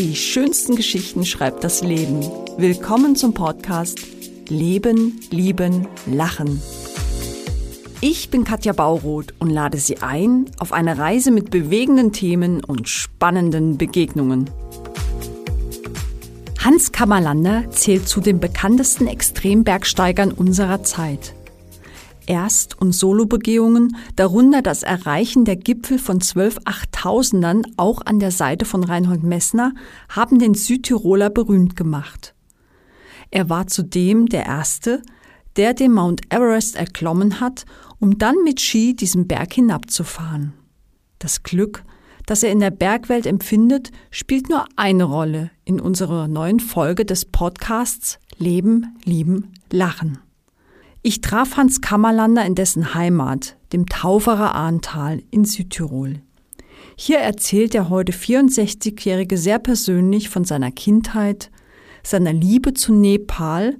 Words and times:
Die 0.00 0.16
schönsten 0.16 0.76
Geschichten 0.76 1.26
schreibt 1.26 1.62
das 1.62 1.82
Leben. 1.82 2.22
Willkommen 2.56 3.16
zum 3.16 3.34
Podcast 3.34 4.00
Leben, 4.48 5.20
Lieben, 5.30 5.86
Lachen. 6.06 6.62
Ich 8.00 8.30
bin 8.30 8.44
Katja 8.44 8.72
Bauroth 8.72 9.34
und 9.40 9.50
lade 9.50 9.76
Sie 9.76 9.98
ein 9.98 10.46
auf 10.58 10.72
eine 10.72 10.96
Reise 10.96 11.30
mit 11.30 11.50
bewegenden 11.50 12.12
Themen 12.12 12.64
und 12.64 12.88
spannenden 12.88 13.76
Begegnungen. 13.76 14.48
Hans 16.60 16.92
Kammerlander 16.92 17.70
zählt 17.70 18.08
zu 18.08 18.22
den 18.22 18.40
bekanntesten 18.40 19.06
Extrembergsteigern 19.06 20.32
unserer 20.32 20.82
Zeit. 20.82 21.34
Erst- 22.30 22.80
und 22.80 22.92
Solobegehungen, 22.92 23.96
darunter 24.14 24.62
das 24.62 24.84
Erreichen 24.84 25.44
der 25.44 25.56
Gipfel 25.56 25.98
von 25.98 26.20
zwölf 26.20 26.58
Achttausendern 26.64 27.62
auch 27.76 28.02
an 28.06 28.20
der 28.20 28.30
Seite 28.30 28.64
von 28.64 28.84
Reinhold 28.84 29.24
Messner, 29.24 29.72
haben 30.08 30.38
den 30.38 30.54
Südtiroler 30.54 31.28
berühmt 31.28 31.74
gemacht. 31.74 32.36
Er 33.32 33.48
war 33.48 33.66
zudem 33.66 34.26
der 34.26 34.46
Erste, 34.46 35.02
der 35.56 35.74
den 35.74 35.90
Mount 35.90 36.20
Everest 36.32 36.76
erklommen 36.76 37.40
hat, 37.40 37.64
um 37.98 38.16
dann 38.16 38.36
mit 38.44 38.60
Ski 38.60 38.94
diesen 38.94 39.26
Berg 39.26 39.54
hinabzufahren. 39.54 40.52
Das 41.18 41.42
Glück, 41.42 41.82
das 42.26 42.44
er 42.44 42.52
in 42.52 42.60
der 42.60 42.70
Bergwelt 42.70 43.26
empfindet, 43.26 43.90
spielt 44.12 44.48
nur 44.48 44.66
eine 44.76 45.02
Rolle 45.02 45.50
in 45.64 45.80
unserer 45.80 46.28
neuen 46.28 46.60
Folge 46.60 47.04
des 47.04 47.24
Podcasts 47.24 48.20
Leben, 48.38 48.96
Lieben, 49.04 49.52
Lachen. 49.72 50.18
Ich 51.02 51.22
traf 51.22 51.56
Hans 51.56 51.80
Kammerlander 51.80 52.44
in 52.44 52.54
dessen 52.54 52.92
Heimat, 52.92 53.56
dem 53.72 53.86
Tauferer 53.86 54.54
Ahrntal 54.54 55.22
in 55.30 55.46
Südtirol. 55.46 56.20
Hier 56.94 57.20
erzählt 57.20 57.72
der 57.72 57.88
heute 57.88 58.12
64-Jährige 58.12 59.38
sehr 59.38 59.58
persönlich 59.58 60.28
von 60.28 60.44
seiner 60.44 60.70
Kindheit, 60.70 61.50
seiner 62.02 62.34
Liebe 62.34 62.74
zu 62.74 62.92
Nepal 62.92 63.78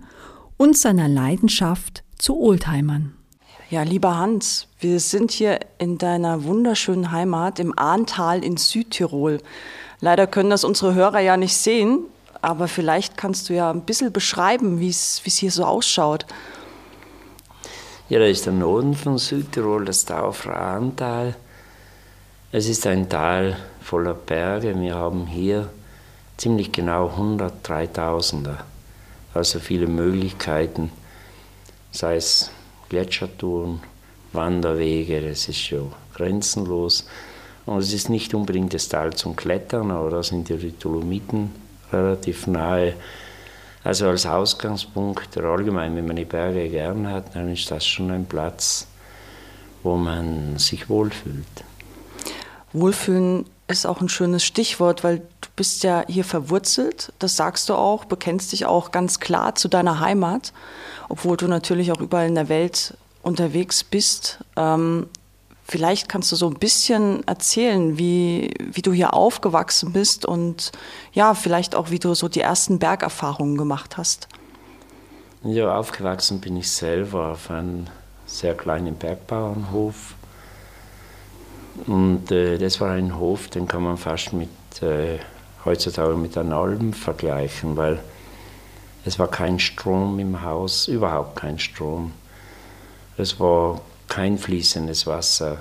und 0.56 0.78
seiner 0.78 1.08
Leidenschaft 1.08 2.04
zu 2.16 2.40
Oldtimern. 2.40 3.12
Ja, 3.68 3.82
lieber 3.82 4.16
Hans, 4.16 4.66
wir 4.78 4.98
sind 4.98 5.30
hier 5.30 5.60
in 5.76 5.98
deiner 5.98 6.44
wunderschönen 6.44 7.12
Heimat 7.12 7.58
im 7.58 7.78
Ahrntal 7.78 8.42
in 8.42 8.56
Südtirol. 8.56 9.42
Leider 10.00 10.26
können 10.26 10.48
das 10.48 10.64
unsere 10.64 10.94
Hörer 10.94 11.20
ja 11.20 11.36
nicht 11.36 11.54
sehen, 11.54 11.98
aber 12.40 12.66
vielleicht 12.66 13.18
kannst 13.18 13.50
du 13.50 13.54
ja 13.54 13.70
ein 13.70 13.82
bisschen 13.82 14.10
beschreiben, 14.10 14.80
wie 14.80 14.88
es 14.88 15.20
hier 15.22 15.50
so 15.50 15.66
ausschaut. 15.66 16.24
Ja, 18.10 18.18
da 18.18 18.24
ist 18.24 18.44
der 18.44 18.52
Norden 18.52 18.94
von 18.94 19.18
Südtirol, 19.18 19.84
das 19.84 20.04
Taufrahntal. 20.04 21.36
Es 22.50 22.68
ist 22.68 22.84
ein 22.88 23.08
Tal 23.08 23.56
voller 23.80 24.14
Berge. 24.14 24.74
Wir 24.80 24.96
haben 24.96 25.28
hier 25.28 25.70
ziemlich 26.36 26.72
genau 26.72 27.08
103.000er, 27.08 28.56
also 29.32 29.60
viele 29.60 29.86
Möglichkeiten, 29.86 30.90
sei 31.92 32.16
es 32.16 32.50
Gletschertouren, 32.88 33.78
Wanderwege, 34.32 35.20
das 35.20 35.48
ist 35.48 35.60
schon 35.60 35.92
grenzenlos. 36.12 37.06
Und 37.64 37.78
es 37.78 37.92
ist 37.92 38.10
nicht 38.10 38.34
unbedingt 38.34 38.74
das 38.74 38.88
Tal 38.88 39.12
zum 39.12 39.36
Klettern, 39.36 39.92
aber 39.92 40.10
da 40.10 40.22
sind 40.24 40.48
die 40.48 40.76
Dolomiten 40.76 41.52
relativ 41.92 42.48
nahe. 42.48 42.94
Also 43.82 44.08
als 44.08 44.26
Ausgangspunkt 44.26 45.36
oder 45.36 45.48
allgemein, 45.48 45.96
wenn 45.96 46.06
man 46.06 46.16
die 46.16 46.24
Berge 46.24 46.68
gern 46.68 47.08
hat, 47.08 47.34
dann 47.34 47.50
ist 47.52 47.70
das 47.70 47.86
schon 47.86 48.10
ein 48.10 48.26
Platz, 48.26 48.86
wo 49.82 49.96
man 49.96 50.58
sich 50.58 50.88
wohlfühlt. 50.88 51.46
Wohlfühlen 52.72 53.46
ist 53.68 53.86
auch 53.86 54.00
ein 54.00 54.08
schönes 54.08 54.44
Stichwort, 54.44 55.02
weil 55.02 55.18
du 55.18 55.48
bist 55.56 55.82
ja 55.82 56.04
hier 56.08 56.24
verwurzelt, 56.24 57.12
das 57.18 57.36
sagst 57.36 57.68
du 57.68 57.74
auch, 57.74 58.04
bekennst 58.04 58.52
dich 58.52 58.66
auch 58.66 58.90
ganz 58.90 59.20
klar 59.20 59.54
zu 59.54 59.68
deiner 59.68 60.00
Heimat, 60.00 60.52
obwohl 61.08 61.36
du 61.36 61.46
natürlich 61.46 61.92
auch 61.92 62.00
überall 62.00 62.26
in 62.26 62.34
der 62.34 62.48
Welt 62.48 62.94
unterwegs 63.22 63.84
bist. 63.84 64.40
Ähm, 64.56 65.08
Vielleicht 65.70 66.08
kannst 66.08 66.32
du 66.32 66.36
so 66.36 66.48
ein 66.48 66.58
bisschen 66.58 67.24
erzählen, 67.28 67.96
wie, 67.96 68.52
wie 68.58 68.82
du 68.82 68.92
hier 68.92 69.14
aufgewachsen 69.14 69.92
bist 69.92 70.26
und 70.26 70.72
ja, 71.12 71.32
vielleicht 71.34 71.76
auch, 71.76 71.90
wie 71.90 72.00
du 72.00 72.12
so 72.14 72.26
die 72.26 72.40
ersten 72.40 72.80
Bergerfahrungen 72.80 73.56
gemacht 73.56 73.96
hast. 73.96 74.26
Ja, 75.44 75.78
aufgewachsen 75.78 76.40
bin 76.40 76.56
ich 76.56 76.68
selber 76.72 77.28
auf 77.28 77.52
einem 77.52 77.86
sehr 78.26 78.56
kleinen 78.56 78.96
Bergbauernhof. 78.96 80.16
Und 81.86 82.32
äh, 82.32 82.58
das 82.58 82.80
war 82.80 82.90
ein 82.90 83.16
Hof, 83.16 83.46
den 83.46 83.68
kann 83.68 83.84
man 83.84 83.96
fast 83.96 84.32
mit, 84.32 84.48
äh, 84.82 85.20
heutzutage 85.64 86.16
mit 86.16 86.36
einem 86.36 86.52
Alm 86.52 86.92
vergleichen, 86.92 87.76
weil 87.76 88.00
es 89.04 89.20
war 89.20 89.28
kein 89.28 89.60
Strom 89.60 90.18
im 90.18 90.42
Haus, 90.42 90.88
überhaupt 90.88 91.36
kein 91.36 91.60
Strom. 91.60 92.10
Es 93.16 93.38
war 93.38 93.80
kein 94.10 94.36
fließendes 94.36 95.06
Wasser. 95.06 95.58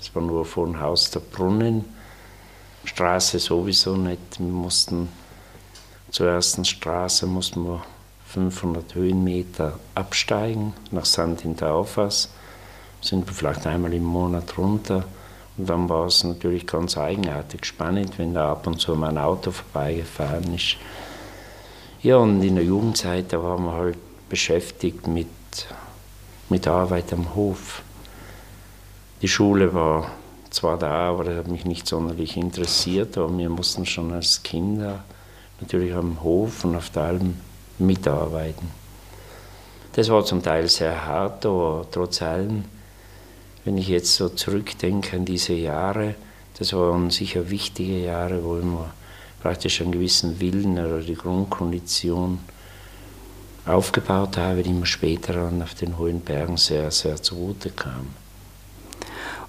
Es 0.00 0.12
war 0.14 0.22
nur 0.22 0.44
vor 0.44 0.66
dem 0.66 0.80
Haus 0.80 1.10
der 1.10 1.20
Brunnen. 1.20 1.84
Straße 2.84 3.38
sowieso 3.38 3.96
nicht. 3.96 4.40
Wir 4.40 4.46
mussten 4.46 5.08
zur 6.10 6.28
ersten 6.28 6.64
Straße 6.64 7.26
mussten 7.26 7.64
wir 7.64 7.84
500 8.28 8.94
Höhenmeter 8.94 9.78
absteigen 9.94 10.72
nach 10.90 11.04
St. 11.04 11.42
Hinterauffers. 11.42 12.30
Sind 13.02 13.26
wir 13.26 13.34
vielleicht 13.34 13.66
einmal 13.66 13.92
im 13.92 14.04
Monat 14.04 14.56
runter. 14.56 15.04
Und 15.58 15.68
dann 15.68 15.88
war 15.88 16.06
es 16.06 16.24
natürlich 16.24 16.66
ganz 16.66 16.96
eigenartig 16.96 17.66
spannend, 17.66 18.18
wenn 18.18 18.32
da 18.32 18.52
ab 18.52 18.66
und 18.66 18.80
zu 18.80 18.94
mal 18.94 19.10
ein 19.10 19.18
Auto 19.18 19.50
vorbeigefahren 19.50 20.54
ist. 20.54 20.76
Ja, 22.02 22.16
und 22.16 22.42
in 22.42 22.54
der 22.54 22.64
Jugendzeit, 22.64 23.32
da 23.32 23.42
waren 23.42 23.64
wir 23.64 23.72
halt 23.72 23.98
beschäftigt 24.28 25.06
mit 25.06 25.28
mit 26.48 26.68
Arbeit 26.68 27.12
am 27.12 27.34
Hof. 27.34 27.82
Die 29.22 29.28
Schule 29.28 29.74
war 29.74 30.10
zwar 30.50 30.78
da, 30.78 31.10
aber 31.10 31.24
das 31.24 31.36
hat 31.36 31.48
mich 31.48 31.64
nicht 31.64 31.86
sonderlich 31.86 32.36
interessiert, 32.36 33.18
aber 33.18 33.36
wir 33.36 33.48
mussten 33.48 33.86
schon 33.86 34.12
als 34.12 34.42
Kinder 34.42 35.04
natürlich 35.60 35.94
am 35.94 36.22
Hof 36.22 36.64
und 36.64 36.76
auf 36.76 36.90
der 36.90 37.02
Alm 37.02 37.36
mitarbeiten. 37.78 38.70
Das 39.92 40.08
war 40.10 40.24
zum 40.24 40.42
Teil 40.42 40.68
sehr 40.68 41.06
hart, 41.06 41.46
aber 41.46 41.86
trotz 41.90 42.20
allem, 42.22 42.64
wenn 43.64 43.78
ich 43.78 43.88
jetzt 43.88 44.14
so 44.14 44.28
zurückdenke 44.28 45.16
an 45.16 45.24
diese 45.24 45.54
Jahre, 45.54 46.14
das 46.58 46.72
waren 46.72 47.10
sicher 47.10 47.50
wichtige 47.50 47.98
Jahre, 47.98 48.44
wo 48.44 48.58
ich 48.58 48.64
mir 48.64 48.90
praktisch 49.42 49.80
einen 49.80 49.92
gewissen 49.92 50.40
Willen 50.40 50.72
oder 50.78 51.00
die 51.00 51.14
Grundkondition 51.14 52.40
aufgebaut 53.66 54.36
habe, 54.36 54.62
die 54.62 54.72
mir 54.72 54.86
später 54.86 55.32
dann 55.32 55.62
auf 55.62 55.74
den 55.74 55.98
hohen 55.98 56.20
Bergen 56.20 56.56
sehr, 56.56 56.90
sehr 56.90 57.20
zugute 57.22 57.70
kam. 57.70 58.08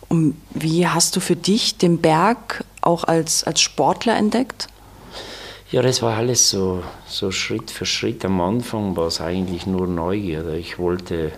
Und 0.10 0.36
wie 0.54 0.88
hast 0.88 1.16
du 1.16 1.20
für 1.20 1.36
dich 1.36 1.78
den 1.78 2.00
Berg 2.00 2.64
auch 2.82 3.04
als, 3.04 3.44
als 3.44 3.62
Sportler 3.62 4.16
entdeckt? 4.16 4.68
Ja, 5.70 5.82
das 5.82 6.02
war 6.02 6.16
alles 6.16 6.50
so, 6.50 6.82
so 7.08 7.30
Schritt 7.32 7.72
für 7.72 7.86
Schritt. 7.86 8.24
Am 8.24 8.40
Anfang 8.40 8.96
war 8.96 9.08
es 9.08 9.20
eigentlich 9.20 9.66
nur 9.66 9.86
Neugierde. 9.86 10.58
Ich 10.58 10.80
wollte 10.80 11.34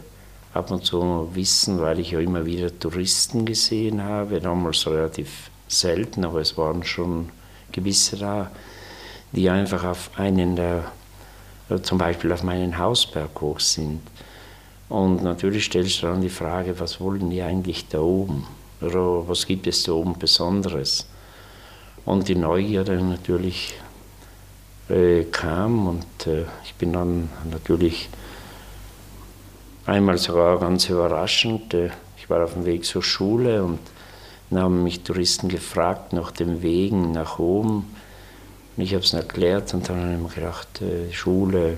ab 0.53 0.69
und 0.69 0.85
zu 0.85 1.29
wissen, 1.33 1.81
weil 1.81 1.99
ich 1.99 2.11
ja 2.11 2.19
immer 2.19 2.45
wieder 2.45 2.77
Touristen 2.77 3.45
gesehen 3.45 4.03
habe, 4.03 4.39
damals 4.39 4.85
relativ 4.85 5.49
selten, 5.67 6.25
aber 6.25 6.41
es 6.41 6.57
waren 6.57 6.83
schon 6.83 7.29
gewisse 7.71 8.17
da, 8.17 8.51
die 9.31 9.49
einfach 9.49 9.83
auf 9.83 10.11
einen 10.15 10.55
der 10.55 10.91
zum 11.77 11.97
Beispiel 11.97 12.31
auf 12.31 12.43
meinen 12.43 12.77
Hausberg 12.77 13.29
hoch 13.41 13.59
sind. 13.59 14.01
Und 14.89 15.23
natürlich 15.23 15.65
stellst 15.65 16.01
du 16.01 16.07
dann 16.07 16.21
die 16.21 16.29
Frage, 16.29 16.79
was 16.79 16.99
wollen 16.99 17.29
die 17.29 17.41
eigentlich 17.41 17.87
da 17.87 17.99
oben? 17.99 18.47
Oder 18.81 19.27
was 19.27 19.45
gibt 19.45 19.67
es 19.67 19.83
da 19.83 19.91
oben 19.91 20.17
Besonderes? 20.17 21.07
Und 22.05 22.27
die 22.27 22.35
Neugierde 22.35 23.01
natürlich 23.03 23.75
äh, 24.89 25.25
kam 25.25 25.87
und 25.87 26.27
äh, 26.27 26.45
ich 26.63 26.73
bin 26.75 26.93
dann 26.93 27.29
natürlich 27.51 28.09
einmal 29.85 30.17
sogar 30.17 30.59
ganz 30.59 30.89
überraschend, 30.89 31.73
äh, 31.75 31.91
ich 32.17 32.29
war 32.29 32.43
auf 32.43 32.53
dem 32.53 32.65
Weg 32.65 32.85
zur 32.85 33.03
Schule 33.03 33.63
und 33.63 33.79
dann 34.49 34.63
haben 34.63 34.83
mich 34.83 35.01
Touristen 35.01 35.49
gefragt 35.49 36.13
nach 36.13 36.31
den 36.31 36.63
Wegen 36.63 37.11
nach 37.11 37.37
oben 37.37 37.85
und 38.75 38.83
ich 38.83 38.93
habe 38.93 39.03
es 39.03 39.13
erklärt 39.13 39.73
und 39.73 39.89
dann 39.89 40.01
habe 40.01 40.13
ich 40.13 40.19
mir 40.19 40.29
gedacht, 40.29 40.81
äh, 40.81 41.11
Schule 41.11 41.77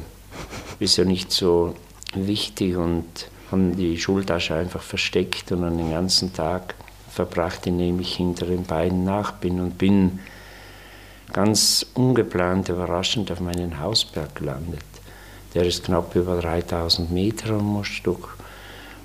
ist 0.80 0.98
ja 0.98 1.06
nicht 1.06 1.32
so 1.32 1.76
wichtig 2.14 2.76
und 2.76 3.06
haben 3.52 3.76
die 3.76 3.98
Schultasche 3.98 4.56
einfach 4.56 4.82
versteckt 4.82 5.52
und 5.52 5.62
dann 5.62 5.78
den 5.78 5.92
ganzen 5.92 6.34
Tag 6.34 6.76
verbracht, 7.10 7.68
indem 7.68 8.00
ich 8.00 8.16
hinter 8.16 8.46
den 8.46 8.64
beiden 8.64 9.04
nach 9.04 9.34
bin 9.34 9.60
und 9.60 9.78
bin 9.78 10.20
ganz 11.34 11.86
ungeplant, 11.94 12.70
überraschend 12.70 13.32
auf 13.32 13.40
meinen 13.40 13.80
Hausberg 13.80 14.36
gelandet. 14.36 14.84
Der 15.54 15.66
ist 15.66 15.84
knapp 15.84 16.16
über 16.16 16.40
3000 16.40 17.12
Meter 17.12 17.52
am 17.52 17.84
Stück. 17.84 18.38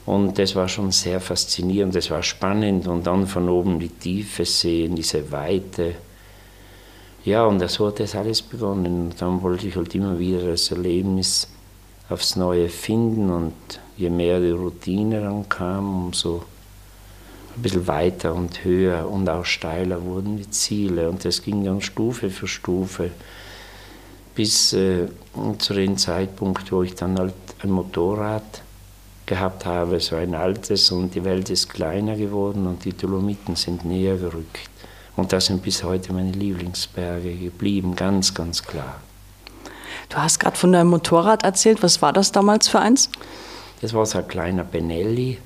Und 0.05 0.39
das 0.39 0.55
war 0.55 0.69
schon 0.69 0.93
sehr 0.93 1.21
faszinierend, 1.21 1.97
das 1.97 2.13
war 2.13 2.23
spannend 2.23 2.87
und 2.87 3.09
dann 3.09 3.27
von 3.27 3.49
oben 3.49 3.81
die 3.81 3.89
Tiefe 3.89 4.45
sehen, 4.45 4.95
diese 4.95 5.33
Weite 5.33 5.97
Ja, 7.27 7.45
und 7.45 7.69
so 7.69 7.89
hat 7.89 7.99
das 7.99 8.15
alles 8.15 8.41
begonnen. 8.41 9.11
Und 9.11 9.21
dann 9.21 9.43
wollte 9.43 9.67
ich 9.67 9.75
halt 9.75 9.93
immer 9.97 10.17
wieder 10.17 10.49
das 10.49 10.71
Erlebnis 10.71 11.49
aufs 12.09 12.37
Neue 12.37 12.69
finden 12.69 13.31
und 13.31 13.53
je 13.97 14.11
mehr 14.11 14.39
die 14.39 14.51
Routine 14.51 15.21
dann 15.23 15.49
kam, 15.49 16.07
umso 16.07 16.45
ein 17.57 17.63
bisschen 17.63 17.89
weiter 17.89 18.33
und 18.33 18.63
höher 18.65 19.11
und 19.11 19.29
auch 19.29 19.45
steiler 19.45 20.05
wurden 20.05 20.37
die 20.37 20.49
Ziele. 20.51 21.11
Und 21.11 21.25
das 21.25 21.43
ging 21.43 21.65
dann 21.65 21.81
Stufe 21.81 22.31
für 22.31 22.47
Stufe 22.47 23.11
bis 24.37 24.73
äh, 24.75 25.09
zu 25.59 25.75
dem 25.75 25.99
Zeitpunkt, 25.99 26.71
wo 26.71 26.85
ich 26.85 26.95
dann 26.95 27.19
halt 27.19 27.35
ein 27.61 27.71
Motorrad 27.71 28.63
gehabt 29.25 29.67
habe, 29.67 29.99
so 29.99 30.15
ein 30.15 30.37
altes 30.37 30.93
und 30.93 31.17
die 31.17 31.25
Welt 31.25 31.51
ist 31.51 31.71
kleiner 31.71 32.15
geworden 32.15 32.69
und 32.69 32.85
die 32.85 32.93
Dolomiten 32.93 33.57
sind 33.57 33.85
näher 33.85 34.17
gerückt. 34.17 34.76
Und 35.17 35.33
das 35.33 35.47
sind 35.47 35.63
bis 35.63 35.83
heute 35.83 36.13
meine 36.13 36.33
Lieblingsberge 36.33 37.35
geblieben, 37.35 37.97
ganz, 37.97 38.35
ganz 38.35 38.63
klar. 38.63 39.01
Du 40.09 40.19
hast 40.19 40.39
gerade 40.39 40.57
von 40.57 40.73
deinem 40.73 40.91
Motorrad 40.91 41.43
erzählt. 41.43 41.83
Was 41.83 42.03
war 42.03 42.13
das 42.13 42.33
damals 42.33 42.69
für 42.69 42.79
eins? 42.79 43.11
Das 43.81 43.93
war 43.93 44.07
so 44.07 44.19
ein 44.19 44.29
kleiner 44.29 44.65
Benelli, 44.65 45.39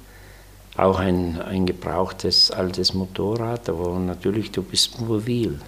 auch 0.76 0.98
ein, 0.98 1.40
ein 1.42 1.66
gebrauchtes 1.66 2.50
altes 2.50 2.94
Motorrad, 2.94 3.68
aber 3.68 3.98
natürlich, 3.98 4.50
du 4.50 4.62
bist 4.62 5.00
mobil. 5.00 5.58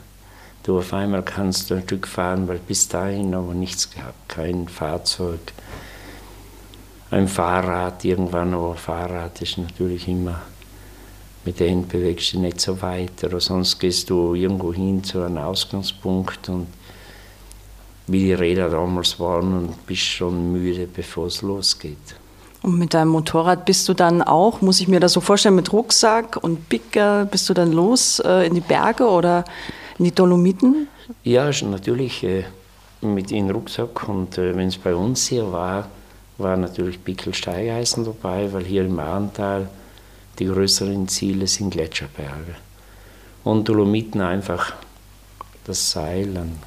Du 0.62 0.78
auf 0.78 0.92
einmal 0.92 1.22
kannst 1.22 1.70
du 1.70 1.74
ein 1.74 1.82
Stück 1.82 2.06
fahren, 2.06 2.46
weil 2.46 2.58
bis 2.58 2.86
dahin 2.88 3.34
aber 3.34 3.54
nichts 3.54 3.90
gehabt, 3.90 4.28
kein 4.28 4.68
Fahrzeug, 4.68 5.40
ein 7.10 7.26
Fahrrad 7.26 8.04
irgendwann, 8.04 8.54
aber 8.54 8.76
Fahrrad 8.76 9.42
ist 9.42 9.58
natürlich 9.58 10.06
immer, 10.06 10.40
mit 11.44 11.60
dem 11.60 11.86
bewegst 11.86 12.32
du 12.32 12.36
dich 12.36 12.42
nicht 12.42 12.60
so 12.60 12.80
weit. 12.82 13.24
Oder 13.24 13.40
sonst 13.40 13.78
gehst 13.78 14.10
du 14.10 14.34
irgendwo 14.34 14.72
hin 14.72 15.02
zu 15.02 15.22
einem 15.22 15.38
Ausgangspunkt 15.38 16.48
und 16.48 16.66
wie 18.06 18.20
die 18.20 18.32
Räder 18.32 18.68
damals 18.68 19.18
waren 19.18 19.56
und 19.56 19.86
bist 19.86 20.02
schon 20.02 20.52
müde, 20.52 20.86
bevor 20.86 21.26
es 21.26 21.42
losgeht. 21.42 22.16
Und 22.62 22.78
mit 22.78 22.94
deinem 22.94 23.08
Motorrad 23.08 23.64
bist 23.64 23.88
du 23.88 23.94
dann 23.94 24.22
auch, 24.22 24.60
muss 24.60 24.80
ich 24.80 24.86
mir 24.86 25.00
das 25.00 25.14
so 25.14 25.20
vorstellen, 25.20 25.56
mit 25.56 25.72
Rucksack 25.72 26.36
und 26.36 26.68
Picker, 26.68 27.24
bist 27.24 27.48
du 27.48 27.54
dann 27.54 27.72
los 27.72 28.20
äh, 28.24 28.46
in 28.46 28.54
die 28.54 28.60
Berge 28.60 29.08
oder 29.08 29.44
in 29.98 30.04
die 30.04 30.12
Dolomiten? 30.12 30.86
Ja, 31.24 31.50
natürlich 31.62 32.22
äh, 32.22 32.44
mit 33.00 33.32
in 33.32 33.50
Rucksack 33.50 34.08
und 34.08 34.38
äh, 34.38 34.54
wenn 34.56 34.68
es 34.68 34.78
bei 34.78 34.94
uns 34.94 35.26
hier 35.26 35.50
war, 35.50 35.88
war 36.38 36.56
natürlich 36.56 37.02
Pickel-Steigeisen 37.02 38.04
dabei, 38.04 38.52
weil 38.52 38.64
hier 38.64 38.84
im 38.84 38.98
Ahrntal 38.98 39.68
die 40.42 40.48
größeren 40.48 41.06
Ziele 41.06 41.46
sind 41.46 41.70
Gletscherberge. 41.70 42.56
Und 43.44 43.68
Dolomiten 43.68 44.20
einfach 44.20 44.72
das 45.64 45.92
Seil, 45.92 46.36
ein 46.36 46.58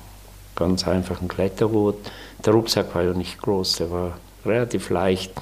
ganz 0.55 0.87
einfachen 0.87 1.27
Kletterboot. 1.27 1.97
Der 2.45 2.53
Rucksack 2.53 2.95
war 2.95 3.03
ja 3.03 3.11
nicht 3.11 3.37
groß, 3.41 3.75
der 3.77 3.91
war 3.91 4.17
relativ 4.45 4.89
leicht. 4.91 5.33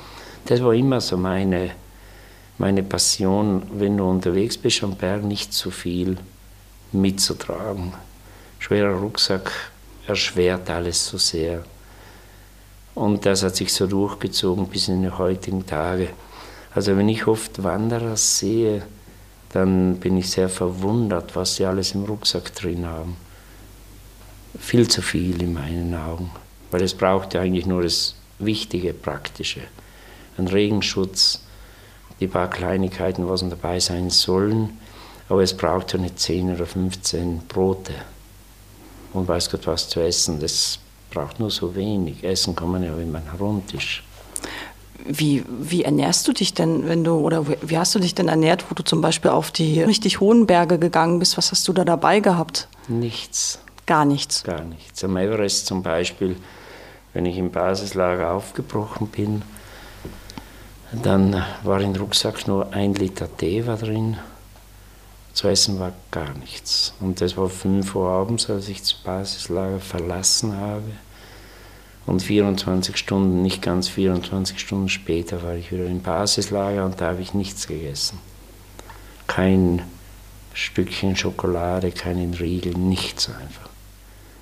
Das 0.46 0.64
war 0.64 0.74
immer 0.74 1.00
so 1.00 1.16
meine, 1.16 1.72
meine 2.58 2.82
Passion, 2.82 3.62
wenn 3.76 3.98
du 3.98 4.10
unterwegs 4.10 4.58
bist 4.58 4.84
am 4.84 4.96
Berg, 4.96 5.24
nicht 5.24 5.54
zu 5.54 5.70
viel 5.70 6.18
mitzutragen. 6.92 7.94
Schwerer 8.58 8.96
Rucksack 8.96 9.52
erschwert 10.08 10.72
alles 10.72 11.06
so 11.06 11.20
sehr. 11.20 11.64
Und 12.96 13.28
das 13.28 13.44
hat 13.44 13.56
sich 13.56 13.72
so 13.72 13.86
durchgezogen 13.86 14.68
bis 14.68 14.88
in 14.88 15.04
die 15.04 15.12
heutigen 15.12 15.68
Tage. 15.68 16.10
Also 16.76 16.98
wenn 16.98 17.10
ich 17.10 17.28
oft 17.28 17.64
Wanderer 17.64 18.18
sehe, 18.18 18.84
dann 19.50 19.98
bin 19.98 20.18
ich 20.18 20.32
sehr 20.32 20.50
verwundert, 20.50 21.36
was 21.36 21.56
sie 21.56 21.66
alles 21.66 21.94
im 21.94 22.06
Rucksack 22.06 22.56
drin 22.56 22.86
haben. 22.86 23.16
Viel 24.60 24.88
zu 24.88 25.02
viel 25.02 25.42
in 25.42 25.54
meinen 25.54 25.94
Augen, 25.94 26.32
weil 26.72 26.82
es 26.82 26.94
braucht 26.94 27.34
ja 27.34 27.42
eigentlich 27.42 27.66
nur 27.66 27.84
das 27.84 28.16
Wichtige, 28.40 28.94
Praktische. 28.94 29.62
Ein 30.38 30.48
Regenschutz, 30.48 31.44
die 32.20 32.28
paar 32.28 32.50
Kleinigkeiten, 32.50 33.30
was 33.30 33.48
dabei 33.48 33.80
sein 33.80 34.10
sollen, 34.10 34.78
aber 35.30 35.44
es 35.44 35.56
braucht 35.56 35.94
ja 35.94 36.00
nicht 36.00 36.20
10 36.20 36.56
oder 36.56 36.66
15 36.66 37.48
Brote 37.48 37.94
und 39.14 39.28
weiß 39.28 39.52
Gott 39.52 39.68
was 39.68 39.90
zu 39.90 40.00
essen. 40.00 40.40
Das 40.40 40.80
braucht 41.12 41.40
nur 41.40 41.52
so 41.52 41.76
wenig. 41.76 42.24
Essen 42.24 42.56
kann 42.56 42.72
man 42.72 42.84
ja, 42.84 42.98
wenn 42.98 43.12
man 43.12 43.24
ist. 43.74 44.02
Wie, 45.06 45.44
wie 45.48 45.84
ernährst 45.84 46.28
du 46.28 46.34
dich 46.34 46.54
denn, 46.54 46.88
wenn 46.88 47.04
du, 47.04 47.16
oder 47.16 47.46
wie 47.48 47.78
hast 47.78 47.94
du 47.94 48.00
dich 48.00 48.16
denn 48.16 48.30
ernährt, 48.30 48.70
wo 48.70 48.76
du 48.76 48.84
zum 48.84 49.02
Beispiel 49.02 49.32
auf 49.32 49.52
die 49.52 49.82
richtig 49.82 50.20
hohen 50.20 50.48
Berge 50.48 50.80
gegangen 50.80 51.20
bist? 51.20 51.38
Was 51.38 51.52
hast 51.52 51.68
du 51.68 51.74
da 51.74 51.84
dabei 51.84 52.20
gehabt? 52.20 52.68
Nichts. 52.88 53.60
Gar 53.86 54.06
nichts? 54.06 54.44
Gar 54.44 54.64
nichts. 54.64 55.04
Am 55.04 55.18
Everest 55.18 55.66
zum 55.66 55.84
Beispiel, 55.84 56.38
wenn 57.14 57.26
ich 57.26 57.38
im 57.38 57.52
Basislager 57.52 58.32
aufgebrochen 58.32 59.08
bin, 59.08 59.42
dann 61.02 61.44
war 61.64 61.82
im 61.82 61.96
Rucksack 61.96 62.48
nur 62.48 62.72
ein 62.74 62.94
Liter 62.94 63.28
Tee 63.38 63.66
war 63.66 63.78
drin. 63.78 64.18
Zu 65.34 65.48
essen 65.48 65.80
war 65.80 65.92
gar 66.12 66.34
nichts. 66.36 66.94
Und 67.00 67.20
das 67.20 67.36
war 67.36 67.50
5 67.50 67.96
Uhr 67.96 68.08
abends, 68.08 68.50
als 68.50 68.70
ich 68.70 68.80
das 68.82 68.94
Basislager 68.94 69.80
verlassen 69.80 70.56
habe. 70.56 70.92
Und 72.06 72.22
24 72.22 72.98
Stunden, 72.98 73.42
nicht 73.42 73.62
ganz 73.62 73.88
24 73.88 74.60
Stunden 74.60 74.90
später, 74.90 75.42
war 75.42 75.56
ich 75.56 75.72
wieder 75.72 75.86
im 75.86 76.02
Basislager 76.02 76.86
und 76.86 77.00
da 77.00 77.12
habe 77.12 77.22
ich 77.22 77.34
nichts 77.34 77.68
gegessen. 77.68 78.20
Kein 79.28 79.82
Stückchen 80.54 81.16
Schokolade, 81.16 81.92
keinen 81.92 82.34
Riegel, 82.34 82.74
nichts 82.74 83.30
einfach. 83.30 83.70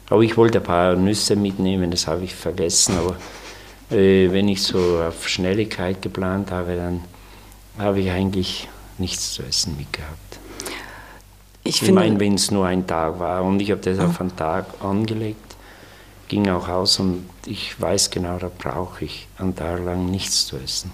Aber 0.10 0.24
ich 0.24 0.36
wollte 0.36 0.58
ein 0.58 0.63
paar 0.63 0.96
Nüsse 0.96 1.36
mitnehmen, 1.36 1.92
das 1.92 2.08
habe 2.08 2.24
ich 2.24 2.36
vergessen. 2.36 2.98
Aber 2.98 3.16
äh, 3.96 4.31
wenn 4.31 4.50
ich 4.50 4.62
so 4.64 5.02
auf 5.02 5.30
Schnelligkeit 5.30 6.02
geplant 6.02 6.52
habe, 6.52 6.75
dann 6.75 7.02
habe 7.78 8.02
ich 8.02 8.12
eigentlich 8.12 8.68
nichts 8.98 9.34
zu 9.34 9.44
essen 9.44 9.78
mitgehabt. 9.78 10.40
Ich, 11.64 11.81
ich 11.81 11.92
meine, 11.92 12.19
wenn 12.19 12.34
es 12.34 12.52
nur 12.52 12.66
ein 12.66 12.88
Tag 12.88 13.19
war 13.19 13.44
und 13.44 13.62
ich 13.62 13.72
habe 13.72 13.81
das 13.81 14.00
auf 14.00 14.19
einen 14.19 14.36
Tag 14.36 14.66
angelegt, 14.81 15.50
ging 16.31 16.48
auch 16.48 16.69
aus 16.69 16.98
und 17.00 17.25
ich 17.45 17.80
weiß 17.80 18.10
genau, 18.10 18.38
da 18.38 18.50
brauche 18.57 19.04
ich 19.04 19.28
einen 19.38 19.54
Tag 19.54 19.83
lang 19.83 20.06
nichts 20.06 20.45
zu 20.45 20.56
essen. 20.56 20.89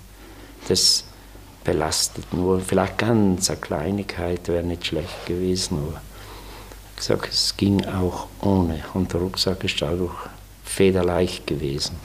Das 0.68 1.04
belastet 1.64 2.34
nur. 2.34 2.60
Vielleicht 2.60 2.98
ganz 2.98 3.48
eine 3.52 3.60
Kleinigkeit 3.60 4.48
wäre 4.48 4.64
nicht 4.64 4.88
schlecht 4.88 5.28
gewesen, 5.28 5.78
aber 5.78 6.02
ich 6.98 7.04
sage, 7.04 7.28
es 7.30 7.56
ging 7.56 7.86
auch 7.86 8.26
ohne. 8.42 8.84
Und 8.96 9.14
der 9.14 9.22
Rucksack 9.22 9.64
ist 9.64 9.80
dadurch 9.80 10.16
federleicht 10.64 11.46
gewesen. 11.46 11.98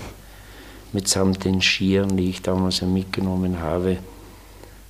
Mitsamt 0.93 1.43
den 1.47 1.63
Skiern, 1.63 2.19
die 2.19 2.29
ich 2.29 2.43
damals 2.43 2.83
mitgenommen 2.83 3.61
habe, 3.61 3.97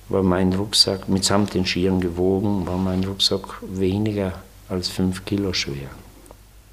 war 0.09 0.21
mein 0.21 0.51
Rucksack, 0.51 1.07
mitsamt 1.07 1.53
den 1.53 1.65
Skiern 1.65 2.01
gewogen, 2.01 2.67
war 2.67 2.77
mein 2.77 3.05
Rucksack 3.05 3.61
weniger 3.61 4.33
als 4.67 4.89
fünf 4.89 5.23
Kilo 5.23 5.53
schwer. 5.53 6.02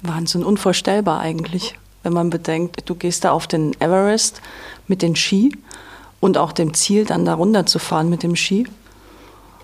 Wahnsinn, 0.01 0.43
unvorstellbar 0.43 1.19
eigentlich, 1.19 1.75
wenn 2.03 2.13
man 2.13 2.29
bedenkt, 2.29 2.89
du 2.89 2.95
gehst 2.95 3.23
da 3.23 3.31
auf 3.31 3.47
den 3.47 3.79
Everest 3.79 4.41
mit 4.87 5.01
den 5.01 5.15
Ski 5.15 5.55
und 6.19 6.37
auch 6.37 6.51
dem 6.51 6.73
Ziel, 6.73 7.05
dann 7.05 7.25
da 7.25 7.33
runter 7.35 7.65
zu 7.65 7.79
fahren 7.79 8.09
mit 8.09 8.23
dem 8.23 8.35
Ski. 8.35 8.67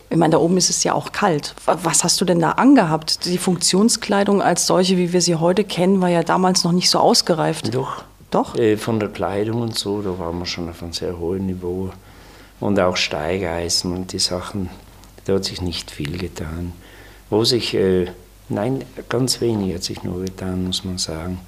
Ich 0.10 0.18
meine, 0.18 0.32
da 0.32 0.38
oben 0.38 0.58
ist 0.58 0.70
es 0.70 0.84
ja 0.84 0.94
auch 0.94 1.12
kalt. 1.12 1.54
Was 1.66 2.04
hast 2.04 2.22
du 2.22 2.26
denn 2.26 2.40
da 2.40 2.52
angehabt? 2.52 3.26
Die 3.26 3.38
Funktionskleidung 3.38 4.42
als 4.42 4.66
solche, 4.66 4.98
wie 4.98 5.12
wir 5.12 5.22
sie 5.22 5.36
heute 5.36 5.64
kennen, 5.66 6.00
war 6.00 6.10
ja 6.10 6.24
damals 6.24 6.64
noch 6.64 6.72
nicht 6.72 6.90
so 6.90 7.00
ausgereift. 7.00 7.74
Doch. 7.74 8.04
Doch? 8.32 8.56
Äh, 8.56 8.78
von 8.78 9.00
der 9.00 9.10
Kleidung 9.10 9.62
und 9.62 9.78
so, 9.78 10.02
da 10.02 10.18
waren 10.20 10.40
wir 10.40 10.46
schon 10.46 10.70
auf 10.70 10.84
einem 10.84 10.94
sehr 10.94 11.18
hohen 11.18 11.46
Niveau. 11.46 11.92
Und 12.60 12.80
auch 12.80 12.98
Steigeisen 12.98 13.94
und 13.94 14.12
die 14.14 14.20
Sachen, 14.20 14.70
da 15.26 15.36
hat 15.36 15.46
sich 15.46 15.62
nicht 15.62 15.92
viel 15.92 16.18
getan. 16.18 16.74
Wo 17.30 17.44
sich 17.44 17.74
äh, 17.74 18.08
Nein, 18.50 18.86
ganz 19.10 19.42
wenig 19.42 19.76
hat 19.76 19.84
sich 19.84 20.04
nur 20.04 20.24
getan, 20.24 20.66
muss 20.66 20.84
man 20.84 20.98
sagen. 20.98 21.40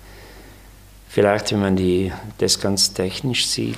Vielleicht, 1.07 1.51
wenn 1.51 1.61
man 1.61 1.75
die, 1.75 2.11
das 2.39 2.59
ganz 2.59 2.93
technisch 2.93 3.47
sieht, 3.47 3.77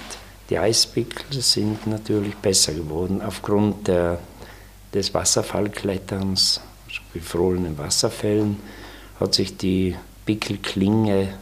die 0.49 0.57
Eispickel 0.57 1.41
sind 1.41 1.87
natürlich 1.87 2.35
besser 2.35 2.73
geworden 2.73 3.21
aufgrund 3.21 3.87
der, 3.87 4.19
des 4.93 5.13
Wasserfallkletterns, 5.13 6.61
also 6.87 7.01
gefrorenen 7.13 7.77
Wasserfällen, 7.77 8.57
hat 9.19 9.35
sich 9.35 9.55
die 9.55 9.95
Pickelklinge 10.25 11.33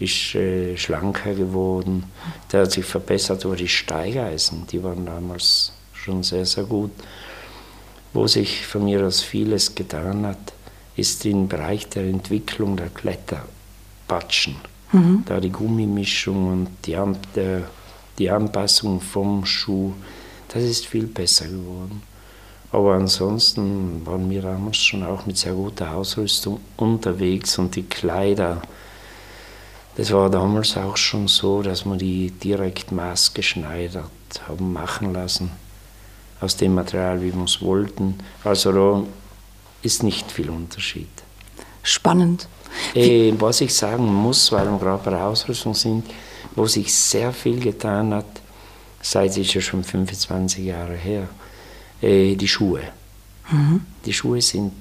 ist 0.00 0.34
äh, 0.34 0.76
schlanker 0.76 1.34
geworden. 1.34 2.04
Der 2.50 2.62
hat 2.62 2.72
sich 2.72 2.84
verbessert, 2.84 3.44
aber 3.44 3.56
die 3.56 3.68
Steigeisen, 3.68 4.66
die 4.66 4.82
waren 4.82 5.04
damals 5.06 5.72
schon 5.92 6.22
sehr, 6.22 6.46
sehr 6.46 6.64
gut. 6.64 6.90
Wo 8.12 8.26
sich 8.26 8.66
von 8.66 8.84
mir 8.84 9.06
aus 9.06 9.20
vieles 9.20 9.74
getan 9.74 10.26
hat, 10.26 10.54
ist 11.00 11.24
im 11.24 11.48
Bereich 11.48 11.88
der 11.88 12.04
Entwicklung 12.04 12.76
der 12.76 12.90
Kletterpatschen. 12.90 14.56
Mhm. 14.92 15.24
Da 15.26 15.40
die 15.40 15.50
Gummimischung 15.50 16.52
und 16.52 16.68
die, 16.84 16.96
An 16.96 17.16
der, 17.34 17.62
die 18.18 18.30
Anpassung 18.30 19.00
vom 19.00 19.44
Schuh, 19.44 19.92
das 20.48 20.62
ist 20.62 20.86
viel 20.86 21.06
besser 21.06 21.46
geworden. 21.46 22.02
Aber 22.72 22.94
ansonsten 22.94 24.06
waren 24.06 24.30
wir 24.30 24.42
damals 24.42 24.76
schon 24.76 25.02
auch 25.02 25.26
mit 25.26 25.36
sehr 25.36 25.54
guter 25.54 25.92
Ausrüstung 25.92 26.60
unterwegs 26.76 27.58
und 27.58 27.74
die 27.74 27.82
Kleider, 27.82 28.62
das 29.96 30.12
war 30.12 30.30
damals 30.30 30.76
auch 30.76 30.96
schon 30.96 31.26
so, 31.26 31.62
dass 31.62 31.84
wir 31.84 31.96
die 31.96 32.30
direkt 32.30 32.92
maßgeschneidert 32.92 34.10
haben 34.48 34.72
machen 34.72 35.12
lassen, 35.12 35.50
aus 36.40 36.56
dem 36.56 36.74
Material, 36.74 37.20
wie 37.22 37.34
wir 37.34 37.44
es 37.44 37.60
wollten. 37.60 38.18
Also 38.44 38.72
da 38.72 39.02
ist 39.82 40.02
nicht 40.02 40.30
viel 40.30 40.50
Unterschied. 40.50 41.08
Spannend. 41.82 42.48
Äh, 42.94 43.32
was 43.38 43.60
ich 43.60 43.74
sagen 43.74 44.06
muss, 44.06 44.52
weil 44.52 44.70
wir 44.70 44.78
gerade 44.78 45.02
bei 45.02 45.10
der 45.10 45.24
Ausrüstung 45.24 45.74
sind, 45.74 46.04
wo 46.54 46.66
sich 46.66 46.94
sehr 46.94 47.32
viel 47.32 47.60
getan 47.60 48.14
hat, 48.14 48.26
seit 49.00 49.36
ist 49.36 49.54
ja 49.54 49.60
schon 49.60 49.82
25 49.82 50.64
Jahre 50.64 50.94
her, 50.94 51.28
äh, 52.00 52.36
die 52.36 52.48
Schuhe. 52.48 52.82
Mhm. 53.50 53.80
Die 54.04 54.12
Schuhe 54.12 54.40
sind 54.40 54.72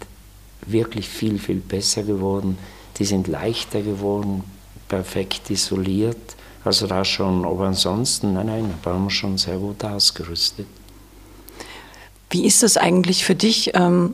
wirklich 0.66 1.08
viel, 1.08 1.40
viel 1.40 1.60
besser 1.60 2.04
geworden. 2.04 2.58
Die 2.98 3.06
sind 3.06 3.28
leichter 3.28 3.82
geworden, 3.82 4.44
perfekt 4.88 5.50
isoliert. 5.50 6.36
Also 6.64 6.88
da 6.88 7.06
schon, 7.06 7.46
aber 7.46 7.68
ansonsten, 7.68 8.34
nein, 8.34 8.48
nein, 8.48 8.74
da 8.84 8.92
waren 8.92 9.06
wir 9.06 9.10
schon 9.10 9.38
sehr 9.38 9.58
gut 9.58 9.84
ausgerüstet. 9.84 10.68
Wie 12.30 12.46
ist 12.46 12.62
das 12.62 12.78
eigentlich 12.78 13.24
für 13.24 13.36
dich? 13.36 13.72
Ähm, 13.74 14.14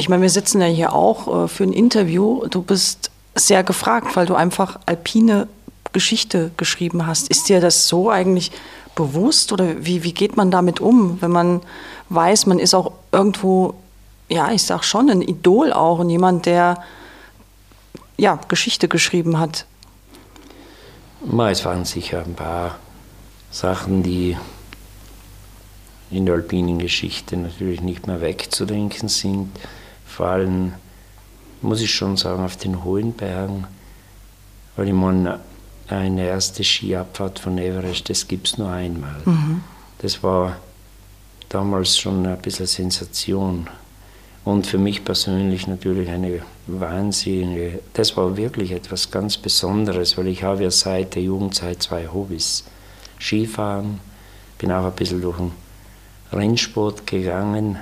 ich 0.00 0.08
meine, 0.08 0.22
wir 0.22 0.30
sitzen 0.30 0.62
ja 0.62 0.66
hier 0.66 0.94
auch 0.94 1.44
äh, 1.44 1.48
für 1.48 1.64
ein 1.64 1.74
Interview. 1.74 2.46
Du 2.48 2.62
bist 2.62 3.10
sehr 3.34 3.62
gefragt, 3.62 4.16
weil 4.16 4.24
du 4.24 4.34
einfach 4.34 4.80
alpine 4.86 5.46
Geschichte 5.92 6.50
geschrieben 6.56 7.06
hast. 7.06 7.28
Ist 7.28 7.50
dir 7.50 7.60
das 7.60 7.86
so 7.86 8.10
eigentlich 8.10 8.50
bewusst 8.94 9.52
oder 9.52 9.84
wie, 9.84 10.02
wie 10.02 10.14
geht 10.14 10.38
man 10.38 10.50
damit 10.50 10.80
um, 10.80 11.20
wenn 11.20 11.30
man 11.30 11.60
weiß, 12.08 12.46
man 12.46 12.58
ist 12.58 12.74
auch 12.74 12.92
irgendwo, 13.12 13.74
ja, 14.28 14.50
ich 14.50 14.62
sag 14.62 14.84
schon 14.84 15.10
ein 15.10 15.20
Idol 15.20 15.72
auch 15.72 15.98
und 15.98 16.08
jemand, 16.08 16.46
der 16.46 16.82
ja, 18.16 18.38
Geschichte 18.48 18.88
geschrieben 18.88 19.38
hat? 19.38 19.66
Es 21.50 21.64
waren 21.66 21.84
sicher 21.84 22.22
ein 22.24 22.34
paar 22.34 22.78
Sachen, 23.50 24.02
die 24.02 24.36
in 26.10 26.24
der 26.24 26.36
alpinen 26.36 26.78
Geschichte 26.78 27.36
natürlich 27.36 27.82
nicht 27.82 28.06
mehr 28.06 28.22
wegzudenken 28.22 29.08
sind. 29.10 29.50
Vor 30.20 30.28
allem 30.28 30.74
muss 31.62 31.80
ich 31.80 31.94
schon 31.94 32.18
sagen, 32.18 32.44
auf 32.44 32.58
den 32.58 32.84
hohen 32.84 33.14
Bergen, 33.14 33.66
weil 34.76 34.88
ich 34.88 34.92
meine, 34.92 35.40
eine 35.88 36.26
erste 36.26 36.62
Skiabfahrt 36.62 37.38
von 37.38 37.56
Everest, 37.56 38.10
das 38.10 38.28
gibt 38.28 38.48
es 38.48 38.58
nur 38.58 38.68
einmal. 38.70 39.16
Mhm. 39.24 39.62
Das 40.02 40.22
war 40.22 40.58
damals 41.48 41.96
schon 41.96 42.26
ein 42.26 42.36
bisschen 42.36 42.66
Sensation. 42.66 43.70
Und 44.44 44.66
für 44.66 44.76
mich 44.76 45.06
persönlich 45.06 45.66
natürlich 45.66 46.10
eine 46.10 46.42
wahnsinnige, 46.66 47.78
das 47.94 48.14
war 48.18 48.36
wirklich 48.36 48.72
etwas 48.72 49.10
ganz 49.10 49.38
Besonderes, 49.38 50.18
weil 50.18 50.26
ich 50.26 50.42
habe 50.42 50.64
ja 50.64 50.70
seit 50.70 51.14
der 51.14 51.22
Jugendzeit 51.22 51.82
zwei 51.82 52.08
Hobbys. 52.08 52.64
Skifahren, 53.18 54.00
bin 54.58 54.70
auch 54.70 54.84
ein 54.84 54.92
bisschen 54.92 55.22
durch 55.22 55.38
den 55.38 55.52
Rennsport 56.30 57.06
gegangen 57.06 57.78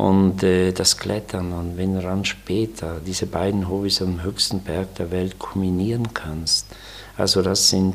und 0.00 0.42
äh, 0.42 0.72
das 0.72 0.96
Klettern. 0.96 1.52
Und 1.52 1.76
wenn 1.76 1.94
du 1.94 2.00
dann 2.00 2.24
später 2.24 3.00
diese 3.04 3.26
beiden 3.26 3.68
Hobbys 3.68 4.00
am 4.00 4.22
höchsten 4.22 4.60
Berg 4.60 4.94
der 4.94 5.10
Welt 5.10 5.38
kombinieren 5.38 6.14
kannst, 6.14 6.66
also 7.16 7.42
das 7.42 7.68
sind 7.68 7.94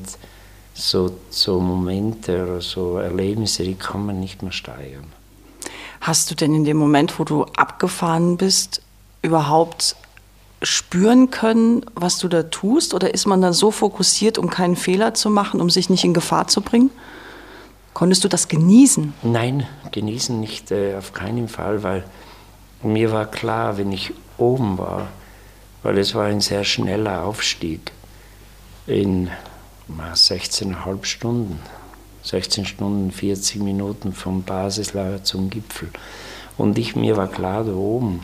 so, 0.76 1.16
so 1.30 1.60
Momente 1.60 2.44
oder 2.44 2.62
so 2.62 2.98
Erlebnisse, 2.98 3.64
die 3.64 3.76
kann 3.76 4.06
man 4.06 4.20
nicht 4.20 4.44
mehr 4.44 4.52
steigern. 4.52 5.06
Hast 6.02 6.30
du 6.30 6.36
denn 6.36 6.54
in 6.54 6.66
dem 6.66 6.78
Moment, 6.78 7.18
wo 7.18 7.24
du 7.24 7.46
abgefahren 7.56 8.38
bist, 8.38 8.82
überhaupt 9.24 9.96
spüren 10.62 11.32
können, 11.32 11.86
was 11.96 12.20
du 12.20 12.28
da 12.28 12.44
tust? 12.44 12.94
Oder 12.94 13.14
ist 13.14 13.26
man 13.26 13.42
dann 13.42 13.54
so 13.54 13.72
fokussiert, 13.72 14.38
um 14.38 14.52
keinen 14.52 14.76
Fehler 14.76 15.16
zu 15.16 15.32
machen, 15.32 15.60
um 15.60 15.72
sich 15.72 15.90
nicht 15.90 16.04
in 16.04 16.14
Gefahr 16.14 16.48
zu 16.48 16.62
bringen? 16.62 16.92
Konntest 17.96 18.26
du 18.26 18.28
das 18.28 18.50
genießen? 18.50 19.14
Nein, 19.24 19.66
genießen 19.96 20.40
nicht, 20.40 20.72
äh, 20.72 20.96
auf 20.96 21.14
keinen 21.14 21.48
Fall, 21.48 21.82
weil 21.82 22.04
mir 22.84 23.12
war 23.12 23.26
klar, 23.26 23.78
wenn 23.78 23.92
ich 23.92 24.14
oben 24.38 24.78
war, 24.78 25.08
weil 25.82 25.98
es 25.98 26.14
war 26.14 26.26
ein 26.26 26.42
sehr 26.42 26.64
schneller 26.64 27.24
Aufstieg 27.24 27.92
in 28.86 29.32
16,5 29.90 31.06
Stunden, 31.06 31.60
16 32.24 32.66
Stunden, 32.66 33.12
40 33.12 33.62
Minuten 33.62 34.14
vom 34.14 34.44
Basislager 34.44 35.24
zum 35.24 35.50
Gipfel. 35.50 35.90
Und 36.58 36.78
ich, 36.78 36.96
mir 36.96 37.18
war 37.18 37.28
klar 37.28 37.64
da 37.64 37.74
oben, 37.74 38.24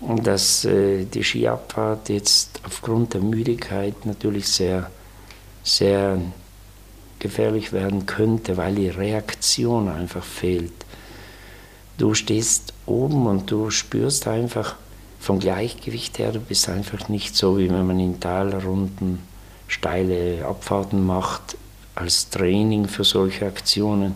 dass 0.00 0.64
äh, 0.64 1.04
die 1.04 1.22
Skiabfahrt 1.22 2.08
jetzt 2.08 2.60
aufgrund 2.64 3.14
der 3.14 3.20
Müdigkeit 3.20 4.06
natürlich 4.06 4.48
sehr, 4.48 4.90
sehr 5.62 6.18
gefährlich 7.24 7.72
werden 7.72 8.04
könnte, 8.04 8.58
weil 8.58 8.74
die 8.74 8.90
Reaktion 8.90 9.88
einfach 9.88 10.22
fehlt. 10.22 10.74
Du 11.96 12.12
stehst 12.12 12.74
oben 12.84 13.26
und 13.26 13.50
du 13.50 13.70
spürst 13.70 14.28
einfach 14.28 14.76
vom 15.20 15.38
Gleichgewicht 15.38 16.18
her, 16.18 16.32
du 16.32 16.40
bist 16.40 16.68
einfach 16.68 17.08
nicht 17.08 17.34
so, 17.34 17.56
wie 17.56 17.70
wenn 17.70 17.86
man 17.86 17.98
in 17.98 18.20
Talrunden 18.20 19.20
steile 19.68 20.44
Abfahrten 20.44 21.06
macht 21.06 21.56
als 21.94 22.28
Training 22.28 22.88
für 22.88 23.04
solche 23.04 23.46
Aktionen. 23.46 24.14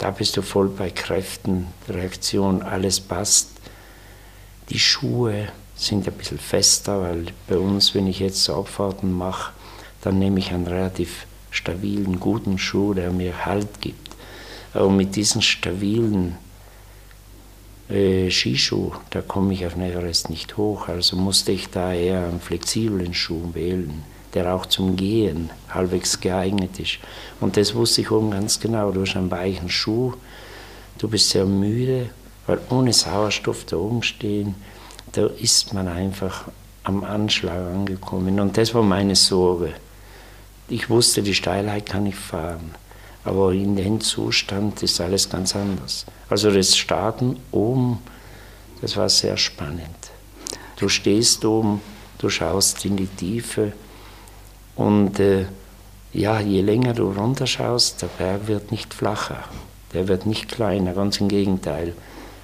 Da 0.00 0.10
bist 0.10 0.36
du 0.36 0.42
voll 0.42 0.70
bei 0.70 0.90
Kräften, 0.90 1.68
Reaktion, 1.88 2.62
alles 2.62 2.98
passt. 2.98 3.50
Die 4.70 4.80
Schuhe 4.80 5.50
sind 5.76 6.08
ein 6.08 6.14
bisschen 6.14 6.40
fester, 6.40 7.00
weil 7.00 7.26
bei 7.46 7.58
uns, 7.58 7.94
wenn 7.94 8.08
ich 8.08 8.18
jetzt 8.18 8.42
so 8.42 8.56
Abfahrten 8.56 9.12
mache, 9.12 9.52
dann 10.02 10.18
nehme 10.18 10.40
ich 10.40 10.50
einen 10.50 10.66
relativ 10.66 11.26
stabilen, 11.50 12.20
guten 12.20 12.58
Schuh, 12.58 12.94
der 12.94 13.10
mir 13.10 13.44
Halt 13.44 13.80
gibt. 13.80 14.10
Aber 14.72 14.90
mit 14.90 15.16
diesen 15.16 15.42
stabilen 15.42 16.36
äh, 17.88 18.30
Skischuh, 18.30 18.92
da 19.10 19.20
komme 19.20 19.52
ich 19.54 19.66
auf 19.66 19.76
Everest 19.76 20.30
nicht 20.30 20.56
hoch. 20.56 20.88
Also 20.88 21.16
musste 21.16 21.52
ich 21.52 21.68
da 21.70 21.92
eher 21.92 22.26
einen 22.26 22.40
flexiblen 22.40 23.14
Schuh 23.14 23.54
wählen 23.54 24.02
der 24.34 24.54
auch 24.54 24.66
zum 24.66 24.96
Gehen 24.96 25.50
halbwegs 25.68 26.20
geeignet 26.20 26.78
ist. 26.78 26.98
Und 27.40 27.56
das 27.56 27.74
wusste 27.74 28.02
ich 28.02 28.10
oben 28.10 28.30
ganz 28.30 28.60
genau. 28.60 28.90
Du 28.92 29.02
hast 29.02 29.16
einen 29.16 29.30
weichen 29.30 29.68
Schuh, 29.68 30.14
du 30.98 31.08
bist 31.08 31.30
sehr 31.30 31.46
müde, 31.46 32.10
weil 32.46 32.60
ohne 32.70 32.92
Sauerstoff 32.92 33.64
da 33.64 33.76
oben 33.76 34.02
stehen, 34.02 34.54
da 35.12 35.26
ist 35.26 35.74
man 35.74 35.88
einfach 35.88 36.44
am 36.84 37.04
Anschlag 37.04 37.58
angekommen. 37.74 38.38
Und 38.40 38.56
das 38.56 38.74
war 38.74 38.82
meine 38.82 39.16
Sorge. 39.16 39.72
Ich 40.70 40.88
wusste, 40.88 41.22
die 41.22 41.34
Steilheit 41.34 41.86
kann 41.86 42.06
ich 42.06 42.14
fahren. 42.14 42.74
Aber 43.24 43.52
in 43.52 43.76
dem 43.76 44.00
Zustand 44.00 44.82
ist 44.82 45.00
alles 45.00 45.28
ganz 45.28 45.54
anders. 45.54 46.06
Also 46.30 46.50
das 46.50 46.76
Starten 46.76 47.36
oben, 47.50 47.98
das 48.80 48.96
war 48.96 49.08
sehr 49.08 49.36
spannend. 49.36 50.10
Du 50.76 50.88
stehst 50.88 51.44
oben, 51.44 51.82
du 52.18 52.30
schaust 52.30 52.84
in 52.86 52.96
die 52.96 53.08
Tiefe, 53.08 53.72
und 54.80 55.20
äh, 55.20 55.44
ja, 56.14 56.40
je 56.40 56.62
länger 56.62 56.94
du 56.94 57.10
runterschaust, 57.10 58.00
der 58.00 58.06
Berg 58.06 58.46
wird 58.48 58.72
nicht 58.72 58.94
flacher, 58.94 59.44
der 59.92 60.08
wird 60.08 60.24
nicht 60.24 60.48
kleiner, 60.48 60.94
ganz 60.94 61.20
im 61.20 61.28
Gegenteil. 61.28 61.92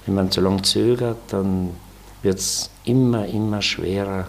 Wenn 0.05 0.13
man 0.13 0.29
zu 0.29 0.41
lange 0.41 0.61
zögert, 0.61 1.17
dann 1.29 1.71
wird 2.21 2.37
es 2.37 2.69
immer, 2.83 3.25
immer 3.25 3.63
schwerer, 3.63 4.27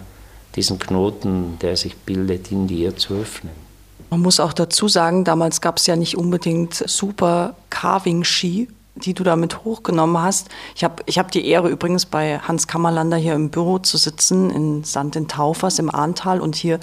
diesen 0.55 0.79
Knoten, 0.79 1.59
der 1.61 1.77
sich 1.77 1.95
bildet, 1.97 2.51
in 2.51 2.65
dir 2.65 2.97
zu 2.97 3.13
öffnen. 3.13 3.68
Man 4.09 4.21
muss 4.21 4.39
auch 4.39 4.53
dazu 4.53 4.87
sagen, 4.87 5.23
damals 5.23 5.61
gab 5.61 5.77
es 5.77 5.85
ja 5.85 5.95
nicht 5.95 6.17
unbedingt 6.17 6.73
super 6.73 7.55
Carving-Ski, 7.69 8.67
die 8.95 9.13
du 9.13 9.23
damit 9.23 9.63
hochgenommen 9.63 10.21
hast. 10.21 10.49
Ich 10.75 10.83
habe 10.83 11.03
ich 11.05 11.19
hab 11.19 11.31
die 11.31 11.45
Ehre 11.45 11.69
übrigens 11.69 12.05
bei 12.05 12.39
Hans 12.39 12.67
Kammerlander 12.67 13.17
hier 13.17 13.35
im 13.35 13.49
Büro 13.49 13.77
zu 13.79 13.97
sitzen 13.97 14.49
in 14.49 14.83
Sand 14.83 15.15
in 15.15 15.27
Taufers 15.27 15.79
im 15.79 15.93
Ahrntal 15.93 16.41
und 16.41 16.55
hier 16.55 16.79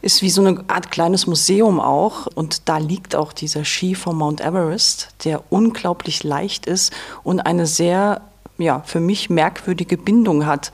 ist 0.00 0.22
wie 0.22 0.30
so 0.30 0.44
eine 0.44 0.64
Art 0.68 0.90
kleines 0.90 1.26
Museum 1.26 1.80
auch 1.80 2.26
und 2.26 2.68
da 2.68 2.78
liegt 2.78 3.14
auch 3.14 3.32
dieser 3.32 3.64
Ski 3.64 3.94
vom 3.94 4.18
Mount 4.18 4.40
Everest, 4.40 5.08
der 5.24 5.52
unglaublich 5.52 6.24
leicht 6.24 6.66
ist 6.66 6.92
und 7.22 7.40
eine 7.40 7.66
sehr, 7.66 8.22
ja, 8.58 8.82
für 8.86 9.00
mich 9.00 9.30
merkwürdige 9.30 9.96
Bindung 9.98 10.46
hat. 10.46 10.72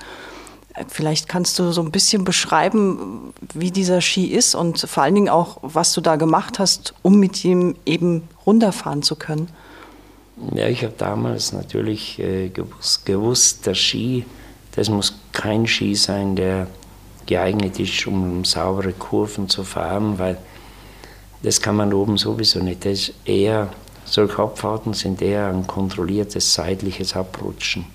Vielleicht 0.89 1.29
kannst 1.29 1.59
du 1.59 1.73
so 1.73 1.81
ein 1.83 1.91
bisschen 1.91 2.25
beschreiben, 2.25 3.33
wie 3.55 3.71
dieser 3.71 4.01
Ski 4.01 4.27
ist 4.27 4.55
und 4.55 4.81
vor 4.81 5.03
allen 5.03 5.15
Dingen 5.15 5.29
auch, 5.29 5.59
was 5.63 5.93
du 5.93 6.01
da 6.01 6.17
gemacht 6.17 6.59
hast, 6.59 6.95
um 7.03 7.19
mit 7.19 7.45
ihm 7.45 7.77
eben 7.87 8.29
runterfahren 8.45 9.03
zu 9.03 9.17
können. 9.17 9.49
Ja, 10.55 10.69
ich 10.69 10.83
habe 10.85 10.95
damals 10.99 11.53
natürlich 11.53 12.19
äh, 12.19 12.51
gewusst, 12.51 13.07
gewusst, 13.07 13.67
der 13.67 13.75
Ski, 13.75 14.27
das 14.73 14.91
muss 14.91 15.19
kein 15.33 15.67
Ski 15.67 15.95
sein, 15.95 16.37
der 16.37 16.67
geeignet 17.25 17.81
ist, 17.81 18.07
um 18.07 18.45
saubere 18.45 18.93
Kurven 18.93 19.49
zu 19.49 19.65
fahren, 19.65 20.19
weil 20.19 20.37
das 21.43 21.61
kann 21.61 21.77
man 21.77 21.93
oben 21.95 22.19
sowieso 22.19 22.61
nicht. 22.61 22.85
Das 22.85 22.93
ist 22.93 23.15
eher 23.25 23.71
Solche 24.07 24.39
Abfahrten 24.39 24.95
sind 24.95 25.21
eher 25.21 25.49
ein 25.49 25.67
kontrolliertes 25.67 26.55
seitliches 26.55 27.17
Abrutschen 27.17 27.87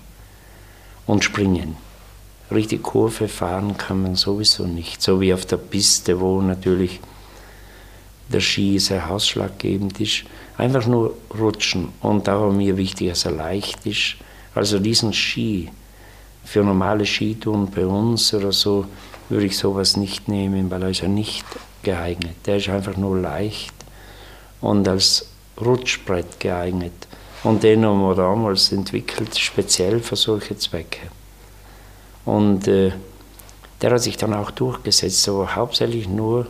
und 1.06 1.24
Springen. 1.24 1.76
Richtig 2.52 2.82
Kurve 2.82 3.28
fahren 3.28 3.76
kann 3.76 4.02
man 4.02 4.14
sowieso 4.14 4.66
nicht, 4.66 5.00
so 5.00 5.20
wie 5.20 5.32
auf 5.32 5.46
der 5.46 5.56
Piste, 5.56 6.20
wo 6.20 6.42
natürlich 6.42 7.00
der 8.28 8.40
Ski 8.40 8.78
sehr 8.78 9.10
ausschlaggebend 9.10 10.00
ist. 10.00 10.24
Einfach 10.58 10.86
nur 10.86 11.14
rutschen 11.38 11.88
und 12.00 12.28
da 12.28 12.40
war 12.40 12.52
mir 12.52 12.76
wichtig, 12.76 13.08
dass 13.08 13.24
er 13.24 13.32
leicht 13.32 13.86
ist. 13.86 14.16
Also 14.54 14.78
diesen 14.78 15.12
Ski 15.12 15.70
für 16.44 16.62
normale 16.62 17.06
Skitouren 17.06 17.70
bei 17.70 17.86
uns 17.86 18.34
oder 18.34 18.52
so 18.52 18.86
würde 19.28 19.46
ich 19.46 19.56
sowas 19.56 19.96
nicht 19.96 20.28
nehmen, 20.28 20.70
weil 20.70 20.82
er 20.82 20.90
ist 20.90 21.00
ja 21.00 21.08
nicht 21.08 21.46
geeignet. 21.82 22.36
Der 22.46 22.56
ist 22.56 22.68
einfach 22.68 22.96
nur 22.96 23.18
leicht 23.18 23.74
und 24.60 24.86
als 24.88 25.26
Rutschbrett 25.60 26.38
geeignet. 26.38 26.92
Und 27.44 27.62
den 27.62 27.84
haben 27.84 28.00
wir 28.00 28.14
damals 28.14 28.72
entwickelt, 28.72 29.38
speziell 29.38 30.00
für 30.00 30.16
solche 30.16 30.56
Zwecke. 30.56 31.10
Und 32.24 32.68
äh, 32.68 32.92
der 33.80 33.90
hat 33.90 34.02
sich 34.02 34.16
dann 34.16 34.34
auch 34.34 34.50
durchgesetzt, 34.50 35.28
aber 35.28 35.56
hauptsächlich 35.56 36.08
nur 36.08 36.46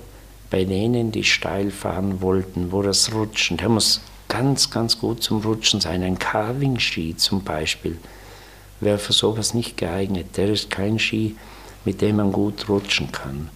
bei 0.50 0.64
denen, 0.64 1.12
die 1.12 1.24
steil 1.24 1.70
fahren 1.70 2.20
wollten, 2.20 2.72
wo 2.72 2.82
das 2.82 3.14
Rutschen, 3.14 3.56
der 3.56 3.70
muss 3.70 4.02
ganz, 4.28 4.70
ganz 4.70 4.98
gut 4.98 5.22
zum 5.22 5.40
Rutschen 5.40 5.80
sein. 5.80 6.02
Ein 6.02 6.18
Carving-Ski 6.18 7.16
zum 7.16 7.42
Beispiel 7.42 7.98
wäre 8.80 8.98
für 8.98 9.12
sowas 9.12 9.54
nicht 9.54 9.76
geeignet. 9.76 10.36
Der 10.36 10.48
ist 10.48 10.70
kein 10.70 10.98
Ski, 10.98 11.36
mit 11.84 12.02
dem 12.02 12.16
man 12.16 12.32
gut 12.32 12.68
rutschen 12.68 13.10
kann. 13.12 13.48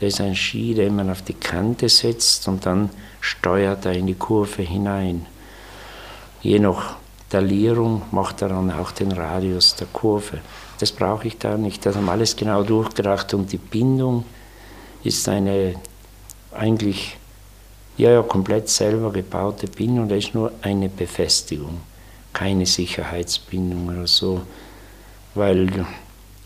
Der 0.00 0.08
ist 0.08 0.20
ein 0.20 0.34
Ski, 0.34 0.74
den 0.74 0.96
man 0.96 1.10
auf 1.10 1.22
die 1.22 1.34
Kante 1.34 1.88
setzt 1.88 2.48
und 2.48 2.66
dann 2.66 2.90
steuert 3.20 3.84
er 3.84 3.92
in 3.92 4.06
die 4.06 4.14
Kurve 4.14 4.62
hinein. 4.62 5.26
Je 6.40 6.58
nach 6.58 6.96
Talierung 7.30 8.02
macht 8.10 8.42
er 8.42 8.48
dann 8.48 8.70
auch 8.70 8.90
den 8.90 9.12
Radius 9.12 9.76
der 9.76 9.86
Kurve. 9.92 10.40
Das 10.82 10.90
brauche 10.90 11.28
ich 11.28 11.38
da 11.38 11.56
nicht. 11.56 11.86
Das 11.86 11.94
haben 11.94 12.08
alles 12.08 12.34
genau 12.34 12.64
durchgedacht 12.64 13.34
und 13.34 13.52
die 13.52 13.58
Bindung 13.58 14.24
ist 15.04 15.28
eine 15.28 15.76
eigentlich 16.50 17.16
ja, 17.96 18.10
ja, 18.10 18.22
komplett 18.22 18.68
selber 18.68 19.12
gebaute 19.12 19.68
Bindung, 19.68 20.08
da 20.08 20.16
ist 20.16 20.34
nur 20.34 20.50
eine 20.60 20.88
Befestigung, 20.88 21.82
keine 22.32 22.66
Sicherheitsbindung 22.66 23.90
oder 23.90 24.08
so. 24.08 24.40
Weil, 25.36 25.86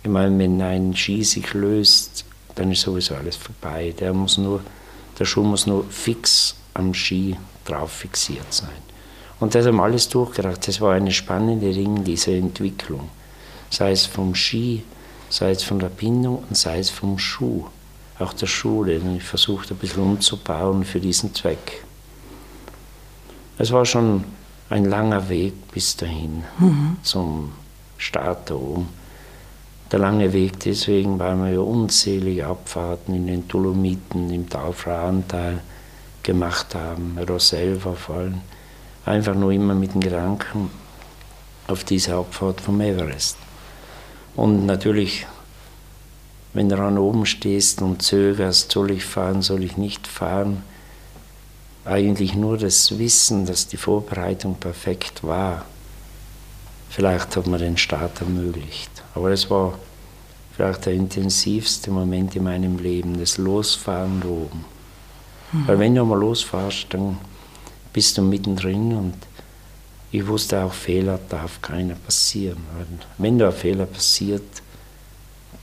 ich 0.03 0.11
meine, 0.11 0.39
wenn 0.39 0.61
ein 0.61 0.95
Ski 0.95 1.25
sich 1.25 1.55
löst, 1.55 2.27
dann 2.57 2.71
ist 2.71 2.83
sowieso 2.83 3.15
alles 3.15 3.37
vorbei. 3.37 3.95
Der, 3.99 4.13
muss 4.13 4.37
nur, 4.37 4.61
der 5.19 5.25
Schuh 5.25 5.45
muss 5.45 5.67
nur 5.67 5.87
fix 5.89 6.57
am 6.75 6.93
Ski 6.93 7.39
drauf 7.65 7.91
fixiert 7.91 8.53
sein. 8.53 8.69
Und 9.41 9.55
das 9.55 9.65
haben 9.65 9.81
alles 9.81 10.11
durchgedacht. 10.11 10.69
Das 10.69 10.79
war 10.83 10.93
eine 10.93 11.11
spannende 11.11 11.75
Ring, 11.75 12.05
diese 12.05 12.37
Entwicklung. 12.37 13.09
Sei 13.71 13.93
es 13.93 14.07
vom 14.07 14.35
Ski, 14.35 14.83
sei 15.29 15.51
es 15.51 15.63
von 15.63 15.79
der 15.79 15.89
Bindung 15.89 16.45
und 16.49 16.57
sei 16.57 16.79
es 16.79 16.91
vom 16.91 17.19
Schuh 17.19 17.67
auch 18.19 18.33
der 18.33 18.47
Schule. 18.47 19.01
Ich 19.17 19.23
versucht 19.23 19.71
ein 19.71 19.77
bisschen 19.77 20.03
umzubauen 20.03 20.85
für 20.85 21.01
diesen 21.01 21.35
Zweck. 21.35 21.85
Es 23.59 23.73
war 23.73 23.85
schon 23.85 24.25
ein 24.69 24.85
langer 24.85 25.29
Weg 25.29 25.55
bis 25.73 25.97
dahin 25.97 26.45
mhm. 26.59 26.97
zum 27.03 27.53
Start 27.99 28.51
da 28.51 28.55
oben. 28.55 28.89
Der 29.93 30.01
lange 30.01 30.33
Weg 30.33 30.59
deswegen, 30.61 31.19
weil 31.19 31.37
wir 31.37 31.53
ja 31.53 31.61
unzählige 31.61 32.47
Abfahrten 32.47 33.15
in 33.15 33.29
den 33.29 33.47
Dolomiten, 33.47 34.31
im 34.31 34.49
Taufrahental 34.49 35.61
gemacht 36.25 36.75
haben, 36.75 37.17
oder 37.23 37.39
selber 37.39 37.95
vor 37.95 38.17
allem. 38.17 38.41
Einfach 39.05 39.37
nur 39.37 39.53
immer 39.53 39.75
mit 39.75 39.95
dem 39.95 40.01
Gedanken 40.01 40.71
auf 41.69 41.85
diese 41.85 42.17
Abfahrt 42.17 42.61
vom 42.61 42.81
Everest. 42.81 43.37
Und 44.37 44.67
natürlich 44.67 45.27
wenn 46.57 46.71
du 46.71 46.79
an 46.79 46.97
oben 46.97 47.27
stehst 47.27 47.83
und 47.83 48.01
zögerst, 48.01 48.73
soll 48.73 48.91
ich 48.91 49.05
fahren, 49.05 49.43
soll 49.43 49.63
ich 49.63 49.77
nicht 49.77 50.07
fahren, 50.07 50.63
eigentlich 51.85 52.35
nur 52.35 52.57
das 52.57 52.99
Wissen, 52.99 53.45
dass 53.45 53.69
die 53.69 53.77
Vorbereitung 53.77 54.55
perfekt 54.55 55.23
war. 55.23 55.67
Vielleicht 56.89 57.37
hat 57.37 57.47
man 57.47 57.61
den 57.61 57.77
Start 57.77 58.23
ermöglicht. 58.23 58.91
Aber 59.15 59.31
es 59.31 59.51
war 59.51 59.79
vielleicht 60.57 60.87
der 60.87 60.95
intensivste 60.95 61.91
Moment 61.91 62.35
in 62.35 62.45
meinem 62.45 62.79
Leben, 62.79 63.21
das 63.21 63.37
Losfahren 63.37 64.21
da 64.23 64.29
oben. 64.29 64.65
Mhm. 65.53 65.69
Weil 65.69 65.79
wenn 65.79 65.95
du 65.95 66.05
mal 66.07 66.19
losfährst, 66.19 66.87
dann 66.89 67.19
bist 67.93 68.17
du 68.17 68.23
mittendrin 68.23 68.97
und 68.97 69.15
ich 70.13 70.27
wusste 70.27 70.63
auch, 70.63 70.73
Fehler 70.73 71.19
darf 71.29 71.61
keiner 71.61 71.95
passieren. 71.95 72.59
Wenn 73.19 73.39
da 73.39 73.49
ein 73.49 73.53
Fehler 73.53 73.87
passiert, 73.87 74.43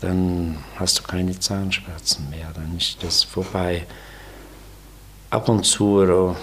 dann 0.02 0.58
hast 0.78 1.00
du 1.00 1.04
keine 1.04 1.40
Zahnschmerzen 1.40 2.30
mehr, 2.30 2.52
dann 2.54 2.78
ist 2.78 2.98
das 3.02 3.24
vorbei. 3.24 3.86
Ab 5.30 5.48
und 5.50 5.64
zu 5.64 6.36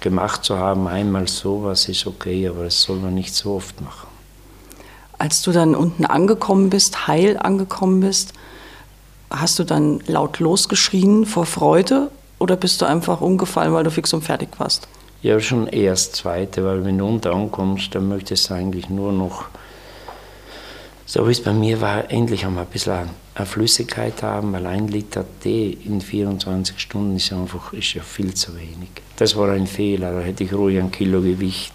gemacht 0.00 0.44
zu 0.44 0.58
haben, 0.58 0.86
einmal 0.86 1.26
sowas 1.26 1.88
ist 1.88 2.06
okay, 2.06 2.48
aber 2.48 2.64
das 2.64 2.82
soll 2.82 2.98
man 2.98 3.14
nicht 3.14 3.34
so 3.34 3.54
oft 3.54 3.80
machen. 3.80 4.08
Als 5.18 5.42
du 5.42 5.52
dann 5.52 5.74
unten 5.74 6.04
angekommen 6.06 6.70
bist, 6.70 7.06
heil 7.08 7.36
angekommen 7.36 8.00
bist, 8.00 8.32
hast 9.28 9.58
du 9.58 9.64
dann 9.64 10.00
laut 10.06 10.38
losgeschrien 10.38 11.26
vor 11.26 11.46
Freude 11.46 12.10
oder 12.38 12.56
bist 12.56 12.80
du 12.80 12.86
einfach 12.86 13.20
umgefallen, 13.20 13.72
weil 13.72 13.84
du 13.84 13.90
fix 13.90 14.12
und 14.12 14.22
fertig 14.22 14.48
warst? 14.58 14.88
Ja, 15.22 15.38
schon 15.38 15.68
das 15.70 16.12
Zweite, 16.12 16.64
weil 16.64 16.84
wenn 16.84 16.98
du 16.98 17.06
unten 17.06 17.28
ankommst, 17.28 17.94
dann 17.94 18.08
möchtest 18.08 18.48
du 18.48 18.54
eigentlich 18.54 18.88
nur 18.88 19.12
noch 19.12 19.46
so 21.10 21.26
wie 21.26 21.32
es 21.32 21.42
bei 21.42 21.52
mir 21.52 21.80
war, 21.80 22.08
endlich 22.08 22.46
einmal 22.46 22.62
ein 22.62 22.70
bisschen 22.70 23.10
eine 23.34 23.44
Flüssigkeit 23.44 24.22
haben, 24.22 24.52
weil 24.52 24.64
ein 24.64 24.86
Liter 24.86 25.24
Tee 25.42 25.76
in 25.84 26.00
24 26.00 26.78
Stunden 26.78 27.16
ist 27.16 27.32
einfach 27.32 27.72
ist 27.72 27.94
ja 27.94 28.02
viel 28.02 28.32
zu 28.32 28.54
wenig. 28.54 28.90
Das 29.16 29.34
war 29.34 29.50
ein 29.50 29.66
Fehler, 29.66 30.12
da 30.12 30.20
hätte 30.20 30.44
ich 30.44 30.52
ruhig 30.52 30.78
ein 30.78 30.92
Kilo 30.92 31.20
Gewicht 31.20 31.72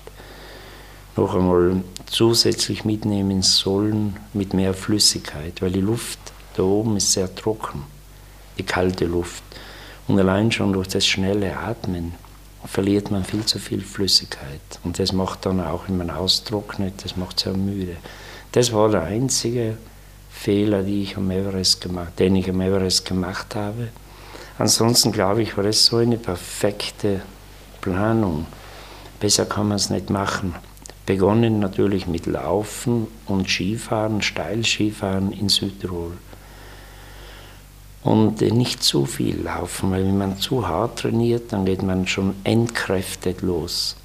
noch 1.18 1.36
einmal 1.36 1.84
zusätzlich 2.06 2.86
mitnehmen 2.86 3.42
sollen 3.42 4.16
mit 4.32 4.54
mehr 4.54 4.74
Flüssigkeit, 4.74 5.62
weil 5.62 5.72
die 5.72 5.82
Luft 5.82 6.20
da 6.56 6.64
oben 6.64 6.96
ist 6.96 7.12
sehr 7.12 7.36
trocken, 7.36 7.84
die 8.58 8.64
kalte 8.64 9.04
Luft. 9.04 9.44
Und 10.08 10.18
allein 10.18 10.50
schon 10.50 10.72
durch 10.72 10.88
das 10.88 11.06
schnelle 11.06 11.58
Atmen 11.58 12.14
verliert 12.68 13.12
man 13.12 13.24
viel 13.24 13.46
zu 13.46 13.60
viel 13.60 13.82
Flüssigkeit. 13.82 14.80
Und 14.84 15.00
das 15.00 15.12
macht 15.12 15.46
dann 15.46 15.60
auch, 15.60 15.88
wenn 15.88 15.98
man 15.98 16.10
austrocknet, 16.10 17.04
das 17.04 17.18
macht 17.18 17.40
sehr 17.40 17.54
müde. 17.54 17.98
Das 18.52 18.74
war 18.74 18.90
der 18.90 19.04
einzige 19.04 19.78
Fehler, 20.30 20.84
den 20.84 21.02
ich 21.02 21.18
am 21.18 21.32
Everest 21.32 21.82
gemacht, 21.82 22.20
den 22.20 22.36
ich 22.36 22.50
am 22.50 22.62
Everest 22.62 23.06
gemacht 23.06 23.56
habe. 23.56 23.90
Ansonsten 24.58 25.12
glaube 25.12 25.42
ich, 25.42 25.58
war 25.58 25.64
das 25.64 25.86
so 25.86 25.98
eine 25.98 26.18
perfekte 26.18 27.22
Planung. 27.82 28.46
Besser 29.20 29.46
kann 29.46 29.68
man 29.68 29.78
es 29.78 29.90
nicht 29.90 30.10
machen. 30.10 30.56
Begonnen 31.06 31.60
natürlich 31.60 32.08
mit 32.08 32.26
Laufen 32.26 33.08
und 33.28 33.50
Skifahren, 33.50 34.22
Steilskifahren 34.22 35.32
in 35.32 35.50
Südtirol. 35.50 36.14
Und 38.06 38.40
nicht 38.42 38.84
zu 38.84 39.08
viel 39.08 39.42
laufen, 39.42 39.90
weil 39.90 40.06
wenn 40.06 40.20
man 40.20 40.38
zu 40.38 40.68
hart 40.68 41.00
trainiert, 41.00 41.52
dann 41.52 41.66
geht 41.66 41.82
man 41.82 42.06
schon 42.06 42.36
entkräftet 42.44 43.42
los, 43.42 43.96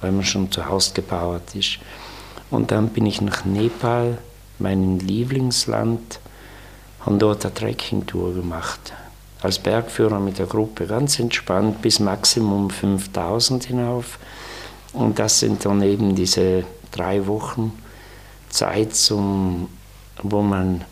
weil 0.00 0.12
man 0.12 0.24
schon 0.24 0.50
zu 0.50 0.64
Hause 0.64 0.92
gebauert 0.94 1.54
ist. 1.54 1.78
Und 2.50 2.70
dann 2.70 2.88
bin 2.88 3.04
ich 3.04 3.20
nach 3.20 3.44
Nepal, 3.44 4.16
meinem 4.58 4.98
Lieblingsland, 4.98 6.20
habe 7.00 7.18
dort 7.18 7.44
eine 7.44 7.52
Trekkingtour 7.52 8.32
gemacht. 8.32 8.94
Als 9.42 9.58
Bergführer 9.58 10.20
mit 10.20 10.38
der 10.38 10.46
Gruppe 10.46 10.86
ganz 10.86 11.18
entspannt 11.18 11.82
bis 11.82 12.00
Maximum 12.00 12.70
5000 12.70 13.64
hinauf. 13.64 14.18
Und 14.94 15.18
das 15.18 15.38
sind 15.38 15.66
dann 15.66 15.82
eben 15.82 16.14
diese 16.14 16.64
drei 16.92 17.26
Wochen 17.26 17.78
Zeit, 18.48 18.94
zum, 18.94 19.68
wo 20.22 20.40
man 20.40 20.86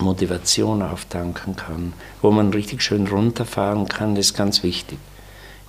Motivation 0.00 0.82
auftanken 0.82 1.56
kann, 1.56 1.92
wo 2.22 2.30
man 2.30 2.52
richtig 2.52 2.82
schön 2.82 3.06
runterfahren 3.06 3.88
kann, 3.88 4.14
das 4.14 4.26
ist 4.26 4.36
ganz 4.36 4.62
wichtig. 4.62 4.98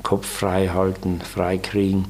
Kopf 0.03 0.25
frei 0.25 0.69
halten, 0.69 1.21
frei 1.21 1.57
kriegen. 1.57 2.05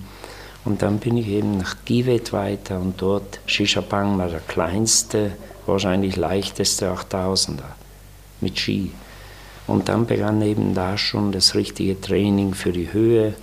Und 0.63 0.81
dann 0.81 0.99
bin 0.99 1.17
ich 1.17 1.27
eben 1.27 1.57
nach 1.57 1.75
Givet 1.85 2.33
weiter 2.33 2.79
und 2.79 3.01
dort 3.01 3.39
Shishapang 3.45 4.17
war 4.17 4.29
der 4.29 4.39
kleinste, 4.39 5.31
wahrscheinlich 5.65 6.15
leichteste 6.15 6.91
8000er 6.91 7.63
mit 8.41 8.59
Ski. 8.59 8.91
Und 9.67 9.89
dann 9.89 10.05
begann 10.05 10.41
eben 10.41 10.73
da 10.73 10.97
schon 10.97 11.31
das 11.31 11.55
richtige 11.55 11.99
Training 11.99 12.53
für 12.53 12.71
die 12.71 12.93
Höhe, 12.93 13.33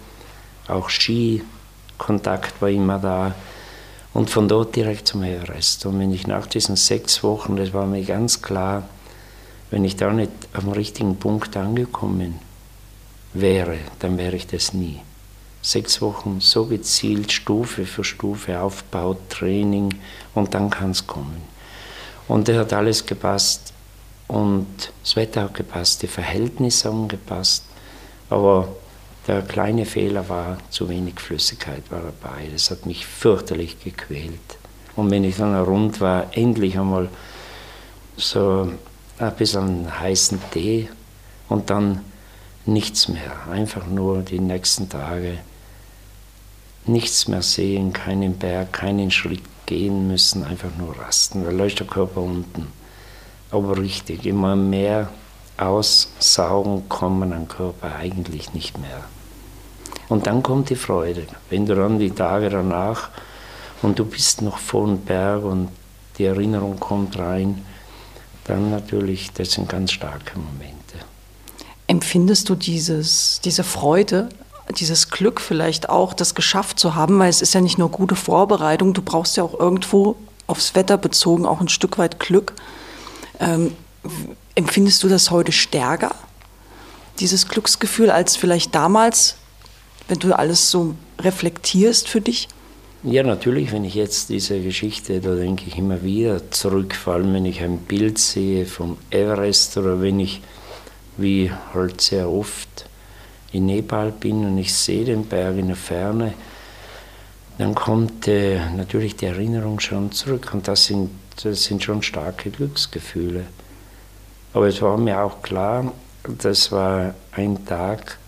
auch 0.68 0.90
Ski-Kontakt 0.90 2.60
war 2.60 2.68
immer 2.68 2.98
da 2.98 3.34
und 4.18 4.30
von 4.30 4.48
dort 4.48 4.74
direkt 4.74 5.06
zum 5.06 5.22
Everest. 5.22 5.86
Und 5.86 6.00
wenn 6.00 6.12
ich 6.12 6.26
nach 6.26 6.48
diesen 6.48 6.74
sechs 6.74 7.22
Wochen, 7.22 7.54
das 7.54 7.72
war 7.72 7.86
mir 7.86 8.02
ganz 8.02 8.42
klar, 8.42 8.88
wenn 9.70 9.84
ich 9.84 9.94
da 9.94 10.12
nicht 10.12 10.32
am 10.54 10.70
richtigen 10.70 11.14
Punkt 11.20 11.56
angekommen 11.56 12.40
wäre, 13.32 13.78
dann 14.00 14.18
wäre 14.18 14.34
ich 14.34 14.48
das 14.48 14.72
nie. 14.72 14.98
sechs 15.62 16.02
Wochen 16.02 16.40
so 16.40 16.66
gezielt 16.66 17.30
Stufe 17.30 17.86
für 17.86 18.02
Stufe 18.02 18.60
Aufbau, 18.60 19.16
Training 19.28 19.94
und 20.34 20.52
dann 20.52 20.68
kann 20.68 20.90
es 20.90 21.06
kommen. 21.06 21.40
Und 22.26 22.48
es 22.48 22.58
hat 22.58 22.72
alles 22.72 23.06
gepasst 23.06 23.72
und 24.26 24.66
das 25.04 25.14
Wetter 25.14 25.42
hat 25.42 25.54
gepasst, 25.54 26.02
die 26.02 26.08
Verhältnisse 26.08 26.88
haben 26.88 27.06
gepasst, 27.06 27.62
aber 28.30 28.66
der 29.28 29.42
kleine 29.42 29.84
Fehler 29.84 30.28
war, 30.28 30.56
zu 30.70 30.88
wenig 30.88 31.20
Flüssigkeit 31.20 31.82
war 31.90 32.00
dabei. 32.00 32.48
Das 32.50 32.70
hat 32.70 32.86
mich 32.86 33.06
fürchterlich 33.06 33.78
gequält. 33.78 34.58
Und 34.96 35.10
wenn 35.10 35.22
ich 35.22 35.36
dann 35.36 35.54
rund 35.54 36.00
war, 36.00 36.36
endlich 36.36 36.78
einmal 36.78 37.08
so 38.16 38.72
ein 39.18 39.36
bisschen 39.36 40.00
heißen 40.00 40.40
Tee 40.50 40.88
und 41.48 41.70
dann 41.70 42.00
nichts 42.64 43.08
mehr. 43.08 43.48
Einfach 43.50 43.86
nur 43.86 44.22
die 44.22 44.40
nächsten 44.40 44.88
Tage 44.88 45.38
nichts 46.86 47.28
mehr 47.28 47.42
sehen, 47.42 47.92
keinen 47.92 48.38
Berg, 48.38 48.72
keinen 48.72 49.10
Schritt 49.10 49.42
gehen 49.66 50.08
müssen, 50.08 50.42
einfach 50.42 50.74
nur 50.78 50.98
rasten. 50.98 51.44
Da 51.44 51.50
läuft 51.50 51.80
der 51.80 51.86
Körper 51.86 52.22
unten. 52.22 52.66
Aber 53.50 53.78
richtig, 53.78 54.24
immer 54.26 54.56
mehr 54.56 55.10
aussaugen 55.58 56.88
kommen 56.88 57.32
am 57.32 57.46
Körper 57.46 57.94
eigentlich 57.96 58.54
nicht 58.54 58.78
mehr. 58.78 59.04
Und 60.08 60.26
dann 60.26 60.42
kommt 60.42 60.70
die 60.70 60.76
Freude. 60.76 61.26
Wenn 61.50 61.66
du 61.66 61.74
dann 61.74 61.98
die 61.98 62.10
Tage 62.10 62.48
danach 62.48 63.10
und 63.82 63.98
du 63.98 64.04
bist 64.04 64.42
noch 64.42 64.58
vor 64.58 64.86
dem 64.86 65.00
Berg 65.00 65.44
und 65.44 65.68
die 66.16 66.24
Erinnerung 66.24 66.80
kommt 66.80 67.18
rein, 67.18 67.64
dann 68.44 68.70
natürlich, 68.70 69.30
das 69.32 69.52
sind 69.52 69.68
ganz 69.68 69.92
starke 69.92 70.38
Momente. 70.38 70.76
Empfindest 71.86 72.48
du 72.48 72.54
dieses, 72.54 73.40
diese 73.44 73.64
Freude 73.64 74.28
dieses 74.76 75.10
Glück 75.10 75.40
vielleicht 75.40 75.88
auch, 75.88 76.12
das 76.12 76.34
geschafft 76.34 76.78
zu 76.78 76.94
haben, 76.94 77.18
weil 77.18 77.30
es 77.30 77.42
ist 77.42 77.54
ja 77.54 77.60
nicht 77.60 77.78
nur 77.78 77.90
gute 77.90 78.16
Vorbereitung, 78.16 78.92
du 78.92 79.02
brauchst 79.02 79.36
ja 79.36 79.42
auch 79.42 79.58
irgendwo 79.58 80.16
aufs 80.46 80.74
Wetter 80.74 80.96
bezogen 80.96 81.46
auch 81.46 81.60
ein 81.60 81.68
Stück 81.68 81.98
weit 81.98 82.20
Glück. 82.20 82.54
Ähm, 83.38 83.74
empfindest 84.54 85.02
du 85.02 85.08
das 85.08 85.30
heute 85.30 85.52
stärker, 85.52 86.14
dieses 87.20 87.48
Glücksgefühl, 87.48 88.10
als 88.10 88.36
vielleicht 88.36 88.74
damals, 88.74 89.36
wenn 90.08 90.18
du 90.18 90.36
alles 90.36 90.70
so 90.70 90.94
reflektierst 91.20 92.08
für 92.08 92.20
dich? 92.20 92.48
Ja, 93.04 93.22
natürlich, 93.22 93.70
wenn 93.70 93.84
ich 93.84 93.94
jetzt 93.94 94.28
diese 94.28 94.60
Geschichte, 94.60 95.20
da 95.20 95.34
denke 95.34 95.64
ich 95.68 95.78
immer 95.78 96.02
wieder 96.02 96.50
zurück, 96.50 96.94
vor 96.96 97.14
allem 97.14 97.32
wenn 97.32 97.46
ich 97.46 97.62
ein 97.62 97.78
Bild 97.78 98.18
sehe 98.18 98.66
vom 98.66 98.98
Everest 99.10 99.76
oder 99.76 100.02
wenn 100.02 100.18
ich, 100.18 100.40
wie 101.16 101.52
halt 101.72 102.00
sehr 102.00 102.28
oft, 102.28 102.86
in 103.52 103.66
Nepal 103.66 104.10
bin 104.10 104.44
und 104.44 104.58
ich 104.58 104.74
sehe 104.74 105.04
den 105.04 105.24
Berg 105.26 105.56
in 105.58 105.68
der 105.68 105.76
Ferne, 105.76 106.34
dann 107.58 107.74
kommt 107.74 108.28
äh, 108.28 108.60
natürlich 108.70 109.16
die 109.16 109.26
Erinnerung 109.26 109.80
schon 109.80 110.12
zurück 110.12 110.50
und 110.52 110.68
das 110.68 110.86
sind, 110.86 111.10
das 111.42 111.64
sind 111.64 111.82
schon 111.82 112.02
starke 112.02 112.50
Glücksgefühle. 112.50 113.46
Aber 114.54 114.66
es 114.66 114.82
war 114.82 114.96
mir 114.96 115.22
auch 115.22 115.42
klar, 115.42 115.92
das 116.24 116.72
war 116.72 117.14
ein 117.32 117.64
Tag, 117.64 118.18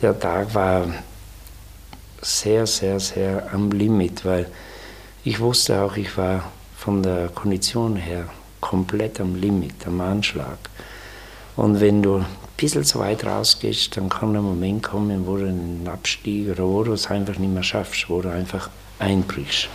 der 0.00 0.18
Tag 0.18 0.54
war 0.54 0.86
sehr, 2.20 2.66
sehr, 2.66 3.00
sehr 3.00 3.52
am 3.52 3.70
Limit, 3.70 4.24
weil 4.24 4.46
ich 5.24 5.40
wusste 5.40 5.82
auch, 5.82 5.96
ich 5.96 6.16
war 6.16 6.44
von 6.76 7.02
der 7.02 7.28
Kondition 7.28 7.96
her 7.96 8.24
komplett 8.60 9.20
am 9.20 9.34
Limit, 9.34 9.86
am 9.86 10.00
Anschlag. 10.00 10.58
Und 11.56 11.80
wenn 11.80 12.02
du 12.02 12.24
bisschen 12.58 12.84
zu 12.84 12.98
weit 12.98 13.24
rausgehst, 13.24 13.96
dann 13.96 14.08
kann 14.08 14.36
ein 14.36 14.42
Moment 14.42 14.82
kommen, 14.82 15.26
wo 15.26 15.36
du 15.36 15.46
einen 15.46 15.88
Abstieg 15.88 16.50
oder 16.50 16.64
wo 16.64 16.82
du 16.82 16.92
es 16.92 17.06
einfach 17.06 17.38
nicht 17.38 17.52
mehr 17.52 17.62
schaffst, 17.62 18.10
wo 18.10 18.20
du 18.20 18.30
einfach 18.30 18.68
einbrichst. 18.98 19.68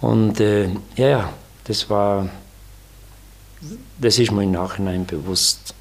Und 0.00 0.40
äh, 0.40 0.68
ja, 0.96 1.32
das 1.64 1.88
war, 1.88 2.28
das 3.98 4.18
ist 4.18 4.30
mir 4.30 4.44
im 4.44 4.52
Nachhinein 4.52 5.06
bewusst. 5.06 5.74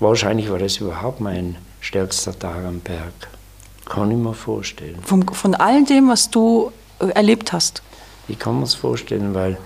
Wahrscheinlich 0.00 0.50
war 0.50 0.58
das 0.58 0.78
überhaupt 0.78 1.20
mein 1.20 1.56
stärkster 1.80 2.36
Tag 2.36 2.64
am 2.64 2.80
Berg. 2.80 3.12
Kann 3.84 4.10
ich 4.10 4.16
mir 4.16 4.34
vorstellen. 4.34 4.98
Von, 5.02 5.28
von 5.28 5.54
all 5.54 5.84
dem, 5.84 6.08
was 6.08 6.30
du 6.30 6.72
äh, 7.00 7.08
erlebt 7.10 7.52
hast? 7.52 7.82
Ich 8.26 8.38
kann 8.38 8.56
mir 8.56 8.62
das 8.62 8.74
vorstellen, 8.74 9.34
weil 9.34 9.58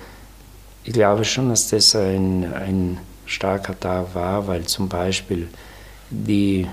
ich 0.83 0.93
glaube 0.93 1.25
schon, 1.25 1.51
dass 1.51 1.69
das 1.69 1.95
ein, 1.95 2.53
ein 2.53 2.99
starker 3.27 3.79
Tag 3.79 4.15
war, 4.15 4.47
weil 4.49 4.65
zum 4.65 4.89
Beispiel 4.89 5.49
die, 6.11 6.67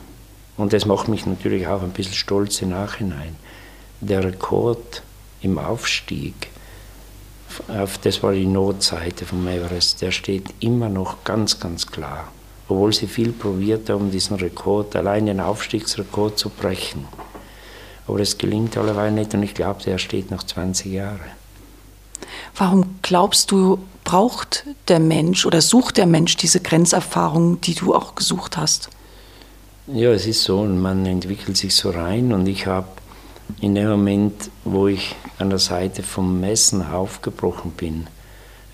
und 0.57 0.73
das 0.73 0.85
macht 0.85 1.07
mich 1.07 1.25
natürlich 1.25 1.67
auch 1.67 1.83
ein 1.83 1.91
bisschen 1.91 2.13
stolz 2.13 2.61
im 2.61 2.69
Nachhinein, 2.69 3.35
der 3.99 4.23
Rekord 4.23 5.03
im 5.41 5.59
Aufstieg, 5.59 6.49
das 8.03 8.23
war 8.23 8.33
die 8.33 8.45
Notseite 8.45 9.25
vom 9.25 9.47
Everest, 9.47 10.01
der 10.01 10.11
steht 10.11 10.53
immer 10.59 10.89
noch 10.89 11.23
ganz, 11.23 11.59
ganz 11.59 11.87
klar. 11.87 12.31
Obwohl 12.71 12.93
sie 12.93 13.07
viel 13.07 13.33
probiert 13.33 13.89
haben, 13.89 14.11
diesen 14.11 14.37
Rekord, 14.37 14.95
allein 14.95 15.25
den 15.25 15.41
Aufstiegsrekord 15.41 16.39
zu 16.39 16.47
brechen. 16.47 17.05
Aber 18.07 18.17
das 18.17 18.37
gelingt 18.37 18.77
alleweil 18.77 19.11
nicht 19.11 19.33
und 19.33 19.43
ich 19.43 19.53
glaube, 19.53 19.83
der 19.83 19.97
steht 19.97 20.31
noch 20.31 20.41
20 20.41 20.89
Jahre. 20.89 21.19
Warum 22.55 22.95
glaubst 23.01 23.51
du, 23.51 23.79
braucht 24.05 24.63
der 24.87 25.01
Mensch 25.01 25.45
oder 25.45 25.59
sucht 25.59 25.97
der 25.97 26.05
Mensch 26.05 26.37
diese 26.37 26.61
Grenzerfahrung, 26.61 27.59
die 27.59 27.75
du 27.75 27.93
auch 27.93 28.15
gesucht 28.15 28.55
hast? 28.55 28.89
Ja, 29.87 30.11
es 30.13 30.25
ist 30.25 30.43
so, 30.43 30.63
man 30.63 31.05
entwickelt 31.05 31.57
sich 31.57 31.75
so 31.75 31.89
rein 31.89 32.31
und 32.31 32.47
ich 32.47 32.67
habe 32.67 32.87
in 33.59 33.75
dem 33.75 33.89
Moment, 33.89 34.49
wo 34.63 34.87
ich 34.87 35.13
an 35.39 35.49
der 35.49 35.59
Seite 35.59 36.03
vom 36.03 36.39
Messen 36.39 36.81
aufgebrochen 36.89 37.71
bin, 37.71 38.07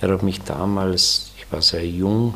er 0.01 0.11
hat 0.11 0.21
mich 0.21 0.43
damals, 0.43 1.31
ich 1.35 1.51
war 1.51 1.63
sehr 1.63 1.87
jung 1.87 2.35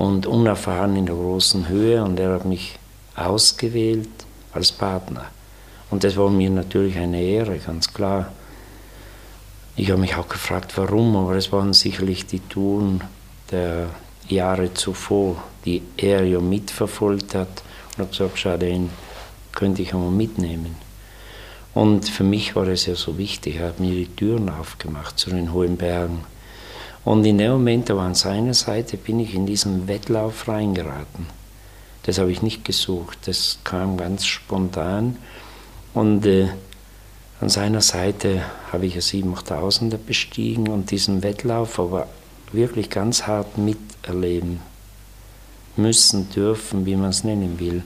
und 0.00 0.26
unerfahren 0.26 0.96
in 0.96 1.04
der 1.04 1.14
großen 1.14 1.68
Höhe 1.68 2.02
und 2.02 2.18
er 2.18 2.32
hat 2.32 2.46
mich 2.46 2.78
ausgewählt 3.16 4.08
als 4.50 4.72
Partner. 4.72 5.26
Und 5.90 6.04
das 6.04 6.16
war 6.16 6.30
mir 6.30 6.48
natürlich 6.48 6.96
eine 6.96 7.20
Ehre, 7.20 7.58
ganz 7.58 7.92
klar. 7.92 8.32
Ich 9.76 9.90
habe 9.90 10.00
mich 10.00 10.16
auch 10.16 10.26
gefragt, 10.26 10.72
warum, 10.78 11.14
aber 11.16 11.36
es 11.36 11.52
waren 11.52 11.74
sicherlich 11.74 12.24
die 12.24 12.40
Touren 12.40 13.02
der 13.50 13.90
Jahre 14.26 14.72
zuvor, 14.72 15.44
die 15.66 15.82
er 15.98 16.24
ja 16.24 16.40
mitverfolgt 16.40 17.34
hat 17.34 17.62
und 17.90 17.98
habe 17.98 18.10
gesagt, 18.10 18.38
schau, 18.38 18.56
den 18.56 18.88
könnte 19.52 19.82
ich 19.82 19.92
einmal 19.92 20.10
mitnehmen. 20.10 20.76
Und 21.74 22.08
für 22.08 22.24
mich 22.24 22.56
war 22.56 22.66
es 22.68 22.86
ja 22.86 22.94
so 22.94 23.18
wichtig, 23.18 23.56
er 23.56 23.66
hat 23.66 23.80
mir 23.80 23.94
die 23.94 24.08
Türen 24.08 24.48
aufgemacht 24.48 25.18
zu 25.18 25.28
den 25.28 25.52
hohen 25.52 25.76
Bergen. 25.76 26.24
Und 27.04 27.24
in 27.24 27.38
dem 27.38 27.52
Moment, 27.52 27.90
aber 27.90 28.02
an 28.02 28.14
seiner 28.14 28.54
Seite, 28.54 28.96
bin 28.96 29.20
ich 29.20 29.34
in 29.34 29.46
diesen 29.46 29.88
Wettlauf 29.88 30.48
reingeraten. 30.48 31.26
Das 32.02 32.18
habe 32.18 32.30
ich 32.30 32.42
nicht 32.42 32.64
gesucht, 32.64 33.18
das 33.26 33.58
kam 33.64 33.96
ganz 33.96 34.26
spontan. 34.26 35.16
Und 35.94 36.26
äh, 36.26 36.48
an 37.40 37.48
seiner 37.48 37.80
Seite 37.80 38.42
habe 38.70 38.86
ich 38.86 38.94
ja 38.94 39.00
7000er 39.00 39.96
bestiegen 39.96 40.68
und 40.68 40.90
diesen 40.90 41.22
Wettlauf 41.22 41.78
aber 41.78 42.06
wirklich 42.52 42.90
ganz 42.90 43.26
hart 43.26 43.56
miterleben 43.56 44.60
müssen, 45.76 46.28
dürfen, 46.30 46.84
wie 46.84 46.96
man 46.96 47.10
es 47.10 47.24
nennen 47.24 47.58
will. 47.58 47.82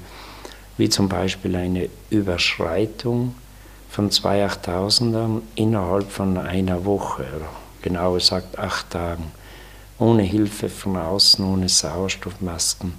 Wie 0.76 0.88
zum 0.88 1.08
Beispiel 1.08 1.54
eine 1.54 1.88
Überschreitung 2.10 3.34
von 3.88 4.10
zwei 4.10 4.44
8000ern 4.44 5.42
innerhalb 5.54 6.10
von 6.10 6.36
einer 6.36 6.84
Woche, 6.84 7.26
genauer 7.84 8.18
gesagt 8.18 8.58
acht 8.58 8.90
Tagen, 8.90 9.30
ohne 9.98 10.22
Hilfe 10.22 10.68
von 10.68 10.96
außen, 10.96 11.44
ohne 11.44 11.68
Sauerstoffmasken. 11.68 12.94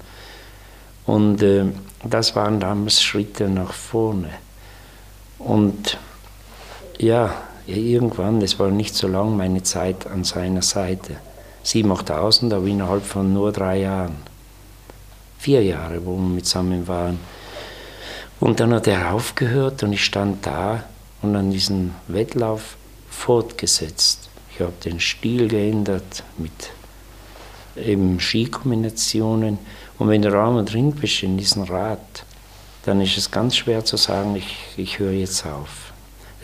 Und 1.06 1.42
äh, 1.42 1.66
das 2.04 2.36
waren 2.36 2.60
damals 2.60 3.02
Schritte 3.02 3.50
nach 3.50 3.74
vorne. 3.74 4.30
Und 5.40 5.98
ja, 7.00 7.34
irgendwann, 7.68 8.40
das 8.40 8.60
war 8.60 8.70
nicht 8.70 8.96
so 8.96 9.08
lang 9.08 9.36
meine 9.36 9.64
Zeit 9.64 10.08
an 10.08 10.24
seiner 10.24 10.62
Seite. 10.62 11.18
7.000, 11.66 12.06
8.000, 12.06 12.56
aber 12.56 12.68
innerhalb 12.68 13.04
von 13.04 13.34
nur 13.34 13.52
drei 13.52 13.80
Jahren. 13.80 14.18
Vier 15.40 15.64
Jahre, 15.64 16.06
wo 16.06 16.16
wir 16.18 16.44
zusammen 16.44 16.88
waren. 16.88 17.20
Und 18.40 18.60
dann 18.60 18.74
hat 18.74 18.88
er 18.88 19.14
aufgehört 19.14 19.82
und 19.82 19.94
ich 19.94 20.06
stand 20.06 20.46
da 20.46 20.84
und 21.22 21.36
an 21.36 21.50
diesem 21.50 21.96
Wettlauf 22.08 22.78
fortgesetzt. 23.10 24.30
Ich 24.56 24.62
habe 24.62 24.74
den 24.84 25.00
Stil 25.00 25.48
geändert 25.48 26.24
mit 26.38 26.72
eben 27.76 28.20
Skikombinationen. 28.20 29.60
Und 30.00 30.10
wenn 30.10 30.22
du 30.22 30.34
Raum 30.34 30.56
und 30.56 30.74
drin 30.74 30.94
bist 30.94 31.24
in 31.24 31.38
diesem 31.38 31.64
Rad, 31.64 32.26
dann 32.86 33.02
ist 33.02 33.18
es 33.18 33.32
ganz 33.32 33.58
schwer 33.58 33.86
zu 33.86 33.98
sagen, 33.98 34.36
ich, 34.36 34.56
ich 34.78 35.00
höre 35.00 35.12
jetzt 35.12 35.46
auf 35.46 35.86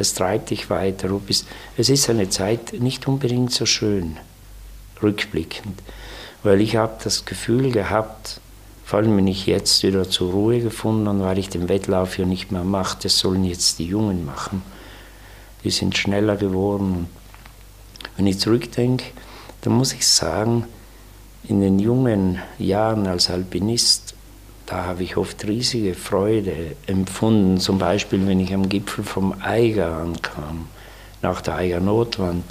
es 0.01 0.13
treibt 0.13 0.49
dich 0.49 0.69
weiter. 0.69 1.07
Bist, 1.25 1.47
es 1.77 1.89
ist 1.89 2.09
eine 2.09 2.29
Zeit 2.29 2.73
nicht 2.73 3.07
unbedingt 3.07 3.51
so 3.51 3.65
schön, 3.65 4.17
rückblickend, 5.01 5.81
weil 6.43 6.61
ich 6.61 6.75
habe 6.75 6.93
das 7.03 7.25
Gefühl 7.25 7.71
gehabt, 7.71 8.41
Vor 8.83 8.99
allem, 8.99 9.15
wenn 9.15 9.27
ich 9.27 9.45
jetzt 9.45 9.83
wieder 9.83 10.09
zur 10.09 10.33
Ruhe 10.33 10.59
gefunden 10.59 11.07
habe, 11.07 11.21
weil 11.21 11.37
ich 11.37 11.47
den 11.47 11.69
Wettlauf 11.69 12.17
ja 12.17 12.25
nicht 12.25 12.51
mehr 12.51 12.65
mache, 12.65 12.97
das 13.01 13.19
sollen 13.19 13.45
jetzt 13.45 13.79
die 13.79 13.85
Jungen 13.85 14.25
machen. 14.25 14.63
Die 15.63 15.71
sind 15.71 15.97
schneller 15.97 16.35
geworden. 16.35 17.07
Wenn 18.17 18.27
ich 18.27 18.39
zurückdenke, 18.39 19.05
dann 19.61 19.73
muss 19.73 19.93
ich 19.93 20.07
sagen, 20.07 20.65
in 21.43 21.61
den 21.61 21.79
jungen 21.79 22.39
Jahren 22.59 23.07
als 23.07 23.29
Alpinist, 23.29 24.13
da 24.65 24.85
habe 24.85 25.03
ich 25.03 25.17
oft 25.17 25.45
riesige 25.45 25.95
Freude 25.95 26.75
empfunden. 26.87 27.59
Zum 27.59 27.77
Beispiel, 27.77 28.25
wenn 28.27 28.39
ich 28.39 28.53
am 28.53 28.69
Gipfel 28.69 29.03
vom 29.03 29.33
Eiger 29.41 29.97
ankam, 29.97 30.67
nach 31.21 31.41
der 31.41 31.55
Eiger 31.55 31.79
Notwand, 31.79 32.43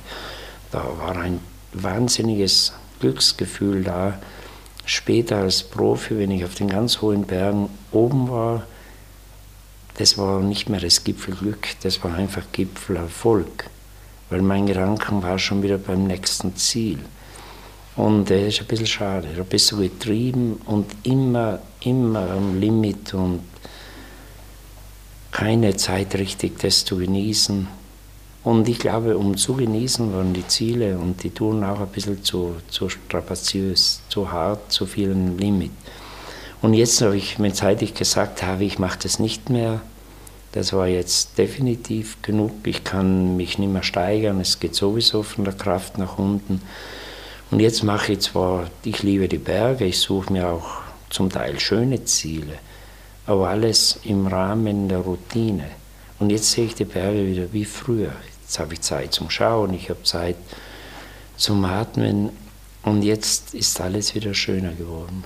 da 0.71 0.85
war 0.99 1.17
ein 1.17 1.41
wahnsinniges 1.73 2.73
Glücksgefühl 3.01 3.85
da. 3.85 4.19
Später 4.85 5.37
als 5.37 5.63
Profi, 5.63 6.19
wenn 6.19 6.31
ich 6.31 6.45
auf 6.45 6.55
den 6.55 6.69
ganz 6.69 7.01
hohen 7.01 7.25
Bergen 7.25 7.69
oben 7.93 8.29
war, 8.29 8.65
das 9.99 10.17
war 10.19 10.41
nicht 10.41 10.69
mehr 10.69 10.81
das 10.81 11.05
Gipfelglück, 11.05 11.69
das 11.83 12.03
war 12.03 12.15
einfach 12.15 12.43
Gipfelerfolg, 12.53 13.67
weil 14.31 14.43
mein 14.43 14.67
Gedanken 14.67 15.23
war 15.23 15.39
schon 15.39 15.63
wieder 15.63 15.79
beim 15.79 16.07
nächsten 16.07 16.57
Ziel. 16.57 17.01
Und 17.97 18.31
das 18.31 18.41
ist 18.41 18.61
ein 18.61 18.67
bisschen 18.67 18.87
schade. 18.87 19.29
Da 19.37 19.43
bist 19.43 19.73
du 19.73 19.79
getrieben 19.79 20.61
und 20.65 20.87
immer, 21.03 21.59
immer 21.81 22.31
am 22.31 22.59
Limit 22.59 23.13
und 23.15 23.41
keine 25.33 25.77
Zeit 25.77 26.15
richtig, 26.15 26.59
das 26.61 26.85
zu 26.85 26.97
genießen. 26.97 27.69
Und 28.43 28.69
ich 28.69 28.79
glaube, 28.79 29.19
um 29.19 29.37
zu 29.37 29.55
genießen, 29.55 30.15
waren 30.15 30.33
die 30.33 30.47
Ziele 30.47 30.97
und 30.99 31.23
die 31.23 31.31
Touren 31.31 31.63
auch 31.63 31.81
ein 31.81 31.89
bisschen 31.89 32.25
zu, 32.25 32.55
zu 32.71 32.89
strapaziös, 32.89 34.01
zu 34.09 34.33
hart, 34.33 34.73
zu 34.73 34.87
viel 34.87 35.11
Limit. 35.11 35.73
Und 36.63 36.75
jetzt 36.75 37.03
habe 37.03 37.17
ich 37.17 37.39
mir 37.39 37.53
zeitig 37.53 37.95
gesagt 37.95 38.43
habe, 38.43 38.65
ich 38.65 38.79
mache 38.79 38.99
das 39.03 39.19
nicht 39.19 39.51
mehr. 39.51 39.83
Das 40.53 40.73
war 40.73 40.89
jetzt 40.89 41.39
definitiv 41.39 42.23
genug. 42.23 42.53
Ich 42.65 42.83
kann 42.83 43.37
mich 43.37 43.59
nicht 43.59 43.73
mehr 43.73 43.85
steigern. 43.85 44.41
Es 44.41 44.59
geht 44.59 44.75
sowieso 44.75 45.23
von 45.23 45.45
der 45.45 45.55
Kraft 45.55 45.97
nach 45.99 46.19
unten. 46.19 46.61
Und 47.51 47.61
jetzt 47.61 47.83
mache 47.83 48.13
ich 48.13 48.21
zwar, 48.21 48.71
ich 48.85 49.03
liebe 49.03 49.29
die 49.29 49.39
Berge, 49.39 49.85
ich 49.85 49.99
suche 49.99 50.33
mir 50.33 50.49
auch 50.49 50.83
zum 51.09 51.31
Teil 51.31 51.59
schöne 51.59 52.05
Ziele, 52.05 52.55
aber 53.27 53.49
alles 53.49 53.99
im 54.05 54.29
Rahmen 54.29 54.89
der 54.89 54.99
Routine. 54.99 55.67
Und 56.21 56.31
jetzt 56.31 56.53
sehe 56.53 56.67
ich 56.67 56.75
die 56.75 56.85
Berge 56.85 57.27
wieder 57.27 57.53
wie 57.53 57.65
früher. 57.65 58.13
Jetzt 58.43 58.59
habe 58.61 58.75
ich 58.75 58.81
Zeit 58.83 59.13
zum 59.13 59.31
Schauen, 59.31 59.75
ich 59.75 59.91
habe 59.91 60.03
Zeit 60.05 60.37
zum 61.37 61.65
Atmen 61.65 62.31
und 62.85 63.03
jetzt 63.03 63.55
ist 63.55 63.81
alles 63.81 64.15
wieder 64.15 64.35
schöner 64.35 64.73
geworden. 64.73 65.25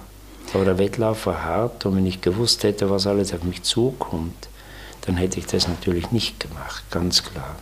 Aber 0.54 0.64
der 0.64 0.78
Wettlauf 0.78 1.26
war 1.26 1.44
hart 1.44 1.84
und 1.84 1.96
wenn 1.96 2.06
ich 2.06 2.20
gewusst 2.20 2.62
hätte, 2.64 2.88
was 2.88 3.06
alles 3.06 3.34
auf 3.34 3.42
mich 3.42 3.62
zukommt, 3.62 4.48
dann 5.06 5.16
hätte 5.16 5.38
ich 5.38 5.46
das 5.46 5.68
natürlich 5.68 6.10
nicht 6.10 6.40
gemacht, 6.40 6.84
ganz 6.90 7.22
klar. 7.22 7.56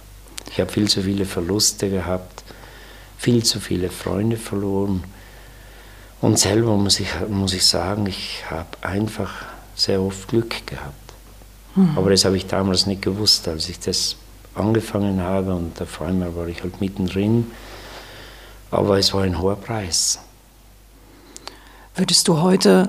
Ich 0.51 0.61
habe 0.61 0.71
viel 0.71 0.89
zu 0.89 1.03
viele 1.03 1.25
Verluste 1.25 1.91
gehabt 1.91 2.43
viel 3.23 3.45
zu 3.45 3.61
viele 3.61 3.89
Freunde 3.89 4.37
verloren. 4.37 5.05
Und 6.21 6.41
selber 6.41 6.77
muss 6.77 6.99
ich, 6.99 7.09
muss 7.29 7.55
ich 7.55 7.65
sagen, 7.65 8.07
ich 8.07 8.43
habe 8.51 8.67
einfach 8.81 9.31
sehr 9.77 10.01
oft 10.03 10.27
Glück 10.27 10.67
gehabt. 10.67 11.13
Mhm. 11.77 11.97
Aber 11.97 12.11
das 12.11 12.25
habe 12.25 12.37
ich 12.37 12.47
damals 12.49 12.87
nicht 12.87 13.01
gewusst, 13.01 13.47
als 13.47 13.69
ich 13.69 13.79
das 13.79 14.17
angefangen 14.57 15.21
habe. 15.21 15.55
Und 15.55 15.81
auf 15.81 16.03
einmal 16.03 16.35
war 16.35 16.49
ich 16.49 16.65
halt 16.65 16.81
mittendrin. 16.81 17.49
Aber 18.73 18.99
es 18.99 19.15
war 19.15 19.23
ein 19.23 19.41
hoher 19.41 19.57
Preis. 19.57 20.19
Würdest 21.95 22.27
du 22.27 22.41
heute 22.41 22.89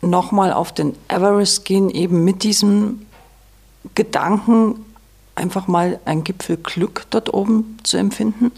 nochmal 0.00 0.54
auf 0.54 0.72
den 0.72 0.94
Everest 1.08 1.66
gehen, 1.66 1.90
eben 1.90 2.24
mit 2.24 2.44
diesem 2.44 3.05
Gedanken, 3.94 4.84
einfach 5.34 5.66
mal 5.68 6.00
ein 6.04 6.24
Gipfel 6.24 6.56
Glück 6.56 7.04
dort 7.10 7.32
oben 7.32 7.78
zu 7.82 7.96
empfinden? 7.96 8.52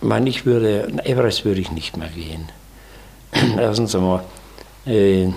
Ich 0.00 0.08
meine, 0.08 0.28
ich 0.28 0.44
würde, 0.44 0.88
Everest 1.04 1.44
würde 1.44 1.60
ich 1.60 1.70
nicht 1.70 1.96
mehr 1.96 2.08
gehen. 2.08 2.48
Erstens 3.58 3.94
einmal, 3.94 4.24
äh, 4.84 5.28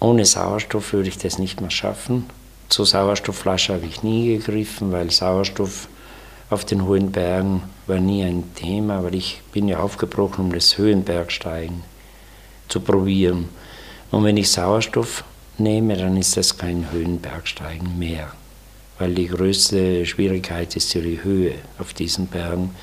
ohne 0.00 0.24
Sauerstoff 0.24 0.92
würde 0.92 1.08
ich 1.08 1.18
das 1.18 1.38
nicht 1.38 1.60
mehr 1.60 1.70
schaffen. 1.70 2.26
Zur 2.68 2.86
Sauerstoffflasche 2.86 3.74
habe 3.74 3.86
ich 3.86 4.02
nie 4.02 4.36
gegriffen, 4.38 4.92
weil 4.92 5.10
Sauerstoff 5.10 5.88
auf 6.50 6.64
den 6.64 6.84
hohen 6.84 7.12
Bergen 7.12 7.62
war 7.86 8.00
nie 8.00 8.24
ein 8.24 8.54
Thema, 8.54 9.02
weil 9.04 9.14
ich 9.14 9.42
bin 9.52 9.68
ja 9.68 9.78
aufgebrochen, 9.78 10.46
um 10.46 10.52
das 10.52 10.78
Höhenbergsteigen 10.78 11.82
zu 12.68 12.80
probieren. 12.80 13.48
Und 14.10 14.24
wenn 14.24 14.36
ich 14.36 14.50
Sauerstoff 14.50 15.24
nehme, 15.58 15.96
dann 15.96 16.16
ist 16.16 16.36
das 16.36 16.56
kein 16.56 16.90
Höhenbergsteigen 16.90 17.98
mehr, 17.98 18.32
weil 18.98 19.14
die 19.14 19.28
größte 19.28 20.06
Schwierigkeit 20.06 20.74
ist 20.76 20.94
ja 20.94 21.00
die 21.00 21.22
Höhe 21.22 21.54
auf 21.78 21.92
diesen 21.94 22.26
Bergen. 22.26 22.74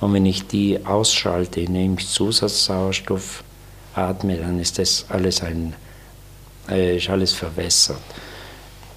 Und 0.00 0.12
wenn 0.14 0.26
ich 0.26 0.46
die 0.46 0.84
ausschalte, 0.84 1.60
indem 1.60 1.96
ich 1.98 2.08
Zusatzsauerstoff 2.08 3.44
atme, 3.94 4.36
dann 4.36 4.58
ist 4.58 4.78
das 4.78 5.06
alles, 5.08 5.42
ein, 5.42 5.74
äh, 6.68 6.96
ist 6.96 7.08
alles 7.08 7.32
verwässert. 7.32 8.02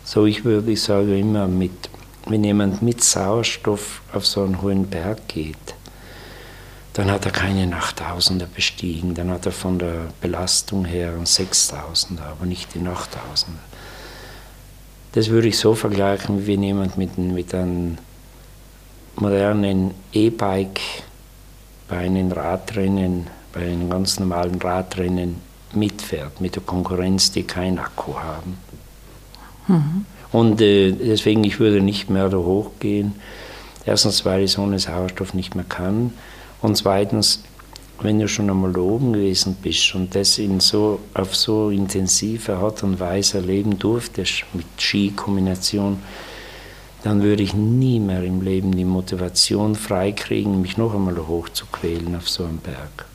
So, 0.03 0.25
ich 0.25 0.45
würde 0.45 0.71
ich 0.71 0.81
sage 0.81 1.17
immer, 1.17 1.47
mit, 1.47 1.89
wenn 2.27 2.43
jemand 2.43 2.81
mit 2.81 3.03
Sauerstoff 3.03 4.01
auf 4.13 4.25
so 4.25 4.43
einen 4.43 4.61
hohen 4.61 4.88
Berg 4.88 5.27
geht, 5.27 5.57
dann 6.95 7.12
hat 7.12 7.25
er 7.25 7.31
keine 7.31 7.75
8000er 7.75 8.45
bestiegen, 8.45 9.13
dann 9.15 9.29
hat 9.29 9.45
er 9.45 9.51
von 9.51 9.77
der 9.79 10.08
Belastung 10.21 10.86
her 10.86 11.10
einen 11.10 11.25
6000er, 11.25 12.21
aber 12.31 12.45
nicht 12.45 12.73
die 12.73 12.79
8000er. 12.79 13.60
Das 15.12 15.29
würde 15.29 15.49
ich 15.49 15.58
so 15.58 15.75
vergleichen, 15.75 16.41
wie 16.41 16.53
wenn 16.53 16.63
jemand 16.63 16.97
mit, 16.97 17.17
mit 17.17 17.53
einem 17.53 17.97
modernen 19.17 19.91
E-Bike 20.13 20.79
bei 21.89 21.97
einem 21.97 22.31
Radrennen, 22.31 23.27
bei 23.51 23.62
einem 23.62 23.89
ganz 23.89 24.17
normalen 24.17 24.55
Radrennen 24.55 25.36
mitfährt, 25.73 26.39
mit 26.39 26.55
der 26.55 26.63
Konkurrenz, 26.63 27.29
die 27.29 27.43
keinen 27.43 27.77
Akku 27.77 28.15
haben. 28.15 28.58
Mhm. 29.67 30.05
Und 30.31 30.62
äh, 30.62 30.93
deswegen, 30.93 31.43
ich 31.43 31.60
würde 31.60 31.81
nicht 31.81 32.10
mehr 32.10 32.29
da 32.29 32.38
hochgehen. 32.38 33.15
Erstens, 33.86 34.23
weil 34.23 34.43
ich 34.43 34.58
ohne 34.58 34.79
Sauerstoff 34.79 35.34
nicht 35.34 35.55
mehr 35.55 35.65
kann. 35.67 36.13
Und 36.61 36.77
zweitens, 36.77 37.43
wenn 38.01 38.19
du 38.19 38.27
schon 38.27 38.49
einmal 38.49 38.77
oben 38.77 39.13
gewesen 39.13 39.55
bist 39.61 39.95
und 39.95 40.13
das 40.15 40.37
in 40.37 40.59
so, 40.59 40.99
auf 41.13 41.35
so 41.35 41.69
intensive 41.69 42.55
Art 42.55 42.83
und 42.83 42.99
Weise 42.99 43.37
erleben 43.37 43.79
durftest, 43.79 44.45
mit 44.53 44.65
Skikombination, 44.77 45.99
dann 47.03 47.21
würde 47.21 47.43
ich 47.43 47.53
nie 47.53 47.99
mehr 47.99 48.23
im 48.23 48.41
Leben 48.41 48.75
die 48.75 48.83
Motivation 48.83 49.75
freikriegen, 49.75 50.61
mich 50.61 50.75
noch 50.75 50.93
einmal 50.93 51.15
hochzuquälen 51.27 52.15
auf 52.15 52.27
so 52.27 52.43
einem 52.43 52.57
Berg. 52.57 53.05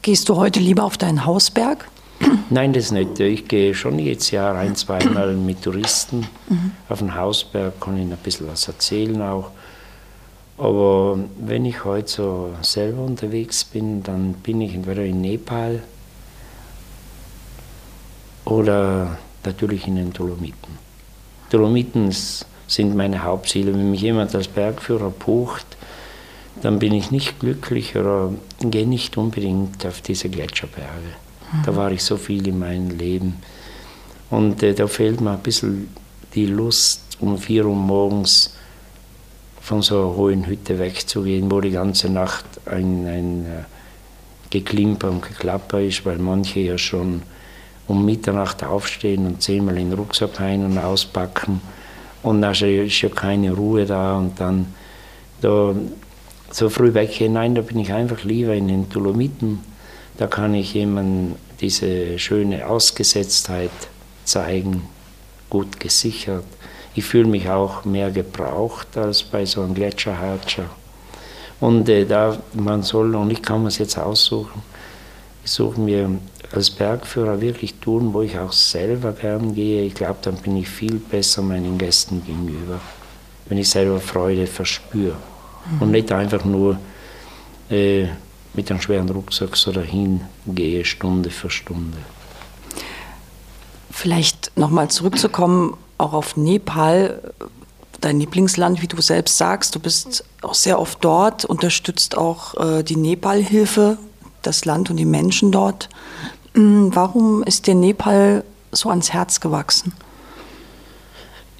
Gehst 0.00 0.28
du 0.28 0.36
heute 0.36 0.58
lieber 0.58 0.84
auf 0.84 0.96
deinen 0.96 1.26
Hausberg? 1.26 1.86
Nein, 2.50 2.72
das 2.72 2.90
nicht. 2.90 3.20
Ich 3.20 3.46
gehe 3.46 3.74
schon 3.74 3.98
jedes 3.98 4.30
Jahr 4.30 4.56
ein, 4.56 4.74
zweimal 4.74 5.34
mit 5.34 5.62
Touristen 5.62 6.26
mhm. 6.48 6.72
auf 6.88 7.00
den 7.00 7.14
Hausberg, 7.14 7.78
kann 7.80 7.96
ihnen 7.96 8.12
ein 8.12 8.18
bisschen 8.18 8.48
was 8.48 8.66
erzählen 8.66 9.20
auch. 9.20 9.50
Aber 10.58 11.18
wenn 11.38 11.64
ich 11.64 11.84
heute 11.84 12.10
so 12.10 12.50
selber 12.62 13.02
unterwegs 13.02 13.64
bin, 13.64 14.02
dann 14.02 14.32
bin 14.34 14.60
ich 14.60 14.74
entweder 14.74 15.04
in 15.04 15.20
Nepal 15.20 15.82
oder 18.44 19.18
natürlich 19.44 19.86
in 19.86 19.96
den 19.96 20.12
Dolomiten. 20.12 20.78
Dolomiten 21.50 22.12
sind 22.66 22.96
meine 22.96 23.22
Hauptziele. 23.22 23.72
Wenn 23.72 23.92
mich 23.92 24.02
jemand 24.02 24.34
als 24.34 24.48
Bergführer 24.48 25.10
bucht, 25.10 25.66
dann 26.60 26.80
bin 26.80 26.92
ich 26.92 27.12
nicht 27.12 27.38
glücklich 27.38 27.96
oder 27.96 28.32
gehe 28.60 28.86
nicht 28.86 29.16
unbedingt 29.16 29.86
auf 29.86 30.00
diese 30.00 30.28
Gletscherberge. 30.28 31.14
Mhm. 31.52 31.62
Da 31.64 31.76
war 31.76 31.92
ich 31.92 32.02
so 32.02 32.16
viel 32.16 32.46
in 32.48 32.58
meinem 32.58 32.90
Leben. 32.90 33.36
Und 34.28 34.62
äh, 34.62 34.74
da 34.74 34.88
fehlt 34.88 35.20
mir 35.20 35.32
ein 35.32 35.38
bisschen 35.38 35.88
die 36.34 36.46
Lust, 36.46 37.02
um 37.20 37.38
vier 37.38 37.64
Uhr 37.64 37.76
morgens 37.76 38.54
von 39.68 39.82
so 39.82 39.98
einer 39.98 40.16
hohen 40.16 40.46
Hütte 40.46 40.78
wegzugehen, 40.78 41.50
wo 41.50 41.60
die 41.60 41.72
ganze 41.72 42.08
Nacht 42.08 42.46
ein, 42.64 43.06
ein 43.06 43.44
äh, 43.44 43.64
Geklimper 44.48 45.10
und 45.10 45.20
Geklapper 45.20 45.82
ist, 45.82 46.06
weil 46.06 46.16
manche 46.16 46.60
ja 46.60 46.78
schon 46.78 47.22
um 47.86 48.04
Mitternacht 48.06 48.64
aufstehen 48.64 49.26
und 49.26 49.42
zehnmal 49.42 49.76
in 49.76 49.90
den 49.90 49.98
Rucksack 49.98 50.40
ein- 50.40 50.64
und 50.64 50.78
auspacken 50.78 51.60
und 52.22 52.40
dann 52.40 52.52
ist 52.52 53.02
ja 53.02 53.08
keine 53.10 53.52
Ruhe 53.52 53.84
da 53.84 54.16
und 54.16 54.40
dann 54.40 54.72
da 55.42 55.74
so 56.50 56.70
früh 56.70 56.94
weggehen. 56.94 57.34
Nein, 57.34 57.54
da 57.54 57.60
bin 57.60 57.78
ich 57.78 57.92
einfach 57.92 58.24
lieber 58.24 58.54
in 58.54 58.68
den 58.68 58.88
Dolomiten. 58.88 59.60
Da 60.16 60.26
kann 60.26 60.54
ich 60.54 60.72
jemandem 60.72 61.36
diese 61.60 62.18
schöne 62.18 62.66
Ausgesetztheit 62.66 63.70
zeigen, 64.24 64.84
gut 65.50 65.78
gesichert. 65.78 66.44
Ich 66.98 67.04
fühle 67.04 67.28
mich 67.28 67.48
auch 67.48 67.84
mehr 67.84 68.10
gebraucht 68.10 68.96
als 68.96 69.22
bei 69.22 69.46
so 69.46 69.62
einem 69.62 69.72
Gletscherhatscher. 69.72 70.64
Und 71.60 71.88
äh, 71.88 72.04
da 72.04 72.36
man 72.54 72.82
soll, 72.82 73.14
und 73.14 73.30
ich 73.30 73.40
kann 73.40 73.62
mir 73.62 73.68
es 73.68 73.78
jetzt 73.78 73.96
aussuchen, 73.96 74.62
ich 75.44 75.50
suche 75.52 75.80
mir 75.80 76.10
als 76.52 76.70
Bergführer 76.70 77.40
wirklich 77.40 77.74
tun, 77.74 78.12
wo 78.12 78.22
ich 78.22 78.36
auch 78.36 78.50
selber 78.50 79.12
gern 79.12 79.54
gehe, 79.54 79.84
ich 79.84 79.94
glaube, 79.94 80.18
dann 80.22 80.38
bin 80.38 80.56
ich 80.56 80.68
viel 80.68 80.96
besser 80.96 81.40
meinen 81.42 81.78
Gästen 81.78 82.24
gegenüber, 82.26 82.80
wenn 83.48 83.58
ich 83.58 83.70
selber 83.70 84.00
Freude 84.00 84.48
verspüre 84.48 85.14
mhm. 85.70 85.82
und 85.82 85.90
nicht 85.92 86.10
einfach 86.10 86.44
nur 86.44 86.80
äh, 87.70 88.08
mit 88.54 88.72
einem 88.72 88.80
schweren 88.80 89.08
Rucksack 89.08 89.54
so 89.54 89.70
dahin 89.70 90.22
gehe, 90.48 90.84
Stunde 90.84 91.30
für 91.30 91.48
Stunde. 91.48 91.98
Vielleicht 93.90 94.56
nochmal 94.56 94.88
zurückzukommen, 94.88 95.76
auch 95.96 96.12
auf 96.12 96.36
Nepal, 96.36 97.32
dein 98.00 98.20
Lieblingsland, 98.20 98.82
wie 98.82 98.86
du 98.86 99.00
selbst 99.00 99.38
sagst. 99.38 99.74
Du 99.74 99.80
bist 99.80 100.24
auch 100.42 100.54
sehr 100.54 100.78
oft 100.78 100.98
dort, 101.04 101.44
unterstützt 101.44 102.16
auch 102.16 102.54
äh, 102.54 102.82
die 102.82 102.96
Nepal-Hilfe, 102.96 103.98
das 104.42 104.64
Land 104.64 104.90
und 104.90 104.96
die 104.96 105.04
Menschen 105.04 105.50
dort. 105.50 105.88
Mm, 106.54 106.90
warum 106.92 107.42
ist 107.42 107.66
dir 107.66 107.74
Nepal 107.74 108.44
so 108.70 108.90
ans 108.90 109.12
Herz 109.12 109.40
gewachsen? 109.40 109.92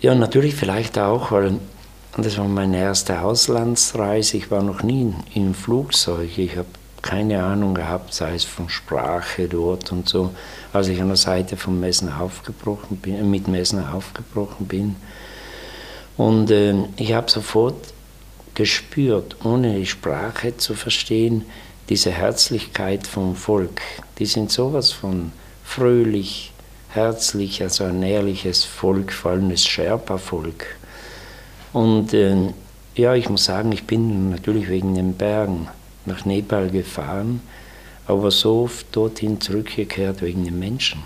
Ja, 0.01 0.15
natürlich 0.15 0.55
vielleicht 0.55 0.99
auch, 0.99 1.33
weil 1.33 1.59
das 2.17 2.39
war 2.39 2.47
meine 2.47 2.79
erste 2.79 3.23
Auslandsreise. 3.23 4.37
Ich 4.37 4.51
war 4.51 4.63
noch 4.63 4.83
nie 4.83 5.13
im 5.35 5.55
Flugzeug. 5.55 6.39
Ich 6.39 6.57
habe 6.57 6.69
keine 7.03 7.43
Ahnung 7.43 7.75
gehabt, 7.75 8.13
sei 8.13 8.35
es 8.35 8.45
von 8.45 8.69
Sprache 8.69 9.49
dort 9.49 9.93
und 9.93 10.09
so. 10.09 10.35
Als 10.73 10.89
ich 10.89 11.01
an 11.01 11.09
der 11.09 11.17
Seite 11.17 11.57
von 11.57 11.79
Messen 11.79 12.13
aufgebrochen 12.13 12.97
bin, 12.99 13.31
mit 13.31 13.49
Messen 13.49 13.85
aufgebrochen 13.85 14.67
bin. 14.67 14.97
Und 16.17 16.51
äh, 16.51 16.75
ich 16.97 17.13
habe 17.13 17.31
sofort 17.31 17.95
gespürt, 18.55 19.37
ohne 19.45 19.79
die 19.79 19.87
Sprache 19.87 20.57
zu 20.57 20.75
verstehen, 20.75 21.45
diese 21.89 22.11
Herzlichkeit 22.11 23.07
vom 23.07 23.37
Volk. 23.37 23.81
Die 24.19 24.27
sind 24.27 24.51
sowas 24.51 24.93
von 24.93 25.33
fröhlich, 25.65 26.53
herzlich, 26.91 27.63
also 27.63 27.85
ein 27.85 28.03
ehrliches 28.03 28.65
Volk, 28.65 29.13
vor 29.13 29.31
allem 29.31 29.49
das 29.51 29.65
Sherpa-Volk. 29.65 30.67
Und 31.73 32.13
äh, 32.13 32.37
ja, 32.97 33.15
ich 33.15 33.29
muss 33.29 33.45
sagen, 33.45 33.71
ich 33.73 33.85
bin 33.85 34.31
natürlich 34.31 34.69
wegen 34.69 34.95
den 34.95 35.15
Bergen 35.15 35.69
nach 36.09 36.25
Nepal 36.25 36.71
gefahren, 36.71 37.41
aber 38.07 38.31
so 38.31 38.63
oft 38.65 38.87
dorthin 38.93 39.41
zurückgekehrt 39.41 40.23
wegen 40.23 40.45
den 40.45 40.59
Menschen. 40.59 41.03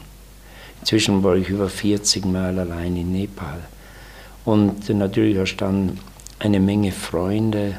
Inzwischen 0.80 1.22
war 1.22 1.36
ich 1.36 1.48
über 1.48 1.68
40 1.68 2.24
Mal 2.24 2.58
allein 2.58 2.96
in 2.96 3.12
Nepal. 3.12 3.60
Und 4.44 4.88
natürlich 4.88 5.38
hast 5.38 5.56
du 5.56 5.64
dann 5.64 5.98
eine 6.38 6.58
Menge 6.58 6.90
Freunde. 6.90 7.78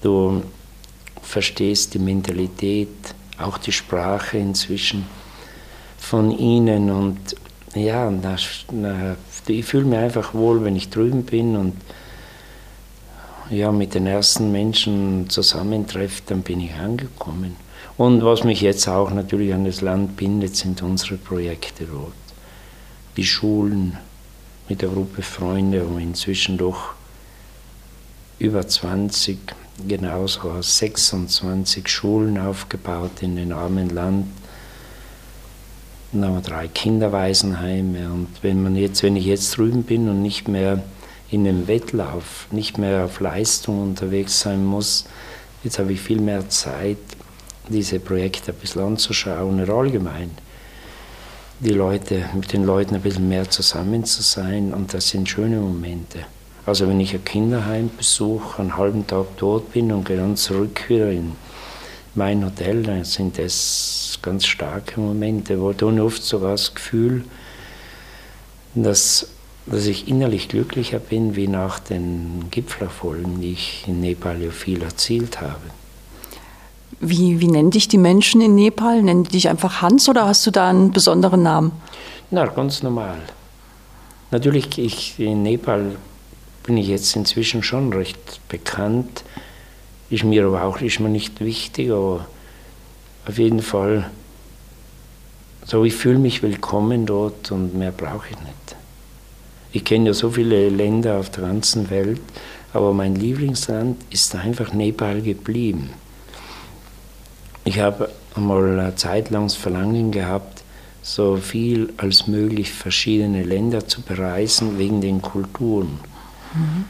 Du 0.00 0.42
verstehst 1.20 1.92
die 1.94 1.98
Mentalität, 1.98 2.88
auch 3.38 3.58
die 3.58 3.72
Sprache 3.72 4.38
inzwischen 4.38 5.04
von 5.98 6.30
ihnen. 6.30 6.90
Und 6.90 7.36
ja, 7.74 8.10
ich 9.48 9.64
fühle 9.64 9.84
mich 9.84 9.98
einfach 9.98 10.32
wohl, 10.32 10.64
wenn 10.64 10.76
ich 10.76 10.88
drüben 10.88 11.24
bin 11.24 11.56
und 11.56 11.74
ja, 13.50 13.72
mit 13.72 13.94
den 13.94 14.06
ersten 14.06 14.52
Menschen 14.52 15.28
zusammentreffe, 15.28 16.22
dann 16.26 16.42
bin 16.42 16.60
ich 16.60 16.74
angekommen. 16.74 17.56
Und 17.96 18.24
was 18.24 18.44
mich 18.44 18.60
jetzt 18.60 18.88
auch 18.88 19.10
natürlich 19.10 19.54
an 19.54 19.64
das 19.64 19.80
Land 19.80 20.16
bindet, 20.16 20.56
sind 20.56 20.82
unsere 20.82 21.16
Projekte 21.16 21.84
dort. 21.84 22.12
Die 23.16 23.24
Schulen 23.24 23.96
mit 24.68 24.82
der 24.82 24.88
Gruppe 24.88 25.22
Freunde, 25.22 25.88
wo 25.88 25.98
inzwischen 25.98 26.58
doch 26.58 26.94
über 28.38 28.66
20, 28.66 29.38
genauso 29.86 30.60
26 30.60 31.88
Schulen 31.88 32.38
aufgebaut 32.38 33.22
in 33.22 33.36
den 33.36 33.52
armen 33.52 33.90
Land. 33.90 34.26
Dann 36.12 36.24
haben 36.24 36.34
wir 36.34 36.40
drei 36.42 36.68
Kinderwaisenheime. 36.68 38.10
Und 38.10 38.28
wenn 38.42 38.62
man 38.62 38.74
jetzt, 38.76 39.02
wenn 39.02 39.16
ich 39.16 39.26
jetzt 39.26 39.56
drüben 39.56 39.84
bin 39.84 40.08
und 40.08 40.22
nicht 40.22 40.48
mehr 40.48 40.82
in 41.34 41.44
dem 41.44 41.68
Wettlauf 41.68 42.46
nicht 42.50 42.78
mehr 42.78 43.04
auf 43.04 43.20
Leistung 43.20 43.82
unterwegs 43.82 44.40
sein 44.40 44.64
muss. 44.64 45.04
Jetzt 45.62 45.78
habe 45.78 45.92
ich 45.92 46.00
viel 46.00 46.20
mehr 46.20 46.48
Zeit, 46.48 46.98
diese 47.68 47.98
Projekte 48.00 48.52
ein 48.52 48.58
bisschen 48.58 48.82
anzuschauen 48.82 49.62
oder 49.62 49.74
allgemein 49.74 50.30
die 51.60 51.70
Leute, 51.70 52.24
mit 52.34 52.52
den 52.52 52.64
Leuten 52.64 52.94
ein 52.94 53.00
bisschen 53.00 53.28
mehr 53.28 53.48
zusammen 53.48 54.04
zu 54.04 54.22
sein 54.22 54.74
und 54.74 54.92
das 54.92 55.08
sind 55.08 55.28
schöne 55.28 55.56
Momente. 55.56 56.20
Also 56.66 56.88
wenn 56.88 57.00
ich 57.00 57.14
ein 57.14 57.24
Kinderheim 57.24 57.90
besuche, 57.96 58.60
einen 58.60 58.76
halben 58.76 59.06
Tag 59.06 59.26
dort 59.36 59.72
bin 59.72 59.92
und 59.92 60.04
gehe 60.04 60.16
dann 60.16 60.36
zurück 60.36 60.88
wieder 60.88 61.10
in 61.10 61.32
mein 62.14 62.44
Hotel, 62.44 62.82
dann 62.82 63.04
sind 63.04 63.38
das 63.38 64.18
ganz 64.22 64.46
starke 64.46 65.00
Momente, 65.00 65.60
wo 65.60 65.72
dann 65.72 66.00
oft 66.00 66.22
sogar 66.22 66.52
das 66.52 66.74
Gefühl, 66.74 67.24
dass 68.74 69.28
dass 69.66 69.86
ich 69.86 70.08
innerlich 70.08 70.48
glücklicher 70.48 70.98
bin 70.98 71.36
wie 71.36 71.48
nach 71.48 71.78
den 71.78 72.46
Gipfelerfolgen, 72.50 73.40
die 73.40 73.52
ich 73.52 73.84
in 73.86 74.00
Nepal 74.00 74.42
ja 74.42 74.50
viel 74.50 74.82
erzielt 74.82 75.40
habe. 75.40 75.60
Wie, 77.00 77.40
wie 77.40 77.48
nennen 77.48 77.70
dich 77.70 77.88
die 77.88 77.98
Menschen 77.98 78.40
in 78.40 78.54
Nepal? 78.54 79.02
Nennen 79.02 79.24
die 79.24 79.32
dich 79.32 79.48
einfach 79.48 79.82
Hans 79.82 80.08
oder 80.08 80.26
hast 80.26 80.46
du 80.46 80.50
da 80.50 80.70
einen 80.70 80.90
besonderen 80.90 81.42
Namen? 81.42 81.72
Na, 82.30 82.46
ganz 82.46 82.82
normal. 82.82 83.18
Natürlich, 84.30 84.78
ich, 84.78 85.18
in 85.18 85.42
Nepal 85.42 85.96
bin 86.64 86.76
ich 86.76 86.88
jetzt 86.88 87.14
inzwischen 87.16 87.62
schon 87.62 87.92
recht 87.92 88.40
bekannt. 88.48 89.24
Ist 90.10 90.24
mir 90.24 90.46
aber 90.46 90.64
auch 90.64 90.80
ist 90.80 91.00
mir 91.00 91.08
nicht 91.08 91.40
wichtig, 91.40 91.90
aber 91.90 92.26
auf 93.26 93.38
jeden 93.38 93.62
Fall, 93.62 94.10
so 95.64 95.84
ich 95.84 95.94
fühle 95.94 96.18
mich 96.18 96.42
willkommen 96.42 97.06
dort 97.06 97.50
und 97.50 97.74
mehr 97.74 97.92
brauche 97.92 98.28
ich 98.30 98.38
nicht. 98.40 98.63
Ich 99.74 99.84
kenne 99.84 100.06
ja 100.06 100.14
so 100.14 100.30
viele 100.30 100.68
Länder 100.68 101.16
auf 101.18 101.30
der 101.30 101.42
ganzen 101.42 101.90
Welt, 101.90 102.20
aber 102.72 102.92
mein 102.92 103.16
Lieblingsland 103.16 103.96
ist 104.08 104.32
einfach 104.36 104.72
Nepal 104.72 105.20
geblieben. 105.20 105.90
Ich 107.64 107.80
habe 107.80 108.08
einmal 108.36 108.78
eine 108.78 108.94
Zeit 108.94 109.30
lang 109.30 109.46
das 109.46 109.56
Verlangen 109.56 110.12
gehabt, 110.12 110.62
so 111.02 111.38
viel 111.38 111.92
als 111.96 112.28
möglich 112.28 112.72
verschiedene 112.72 113.42
Länder 113.42 113.84
zu 113.88 114.00
bereisen 114.02 114.78
wegen 114.78 115.00
den 115.00 115.20
Kulturen. 115.20 115.98
Mhm. 116.54 116.84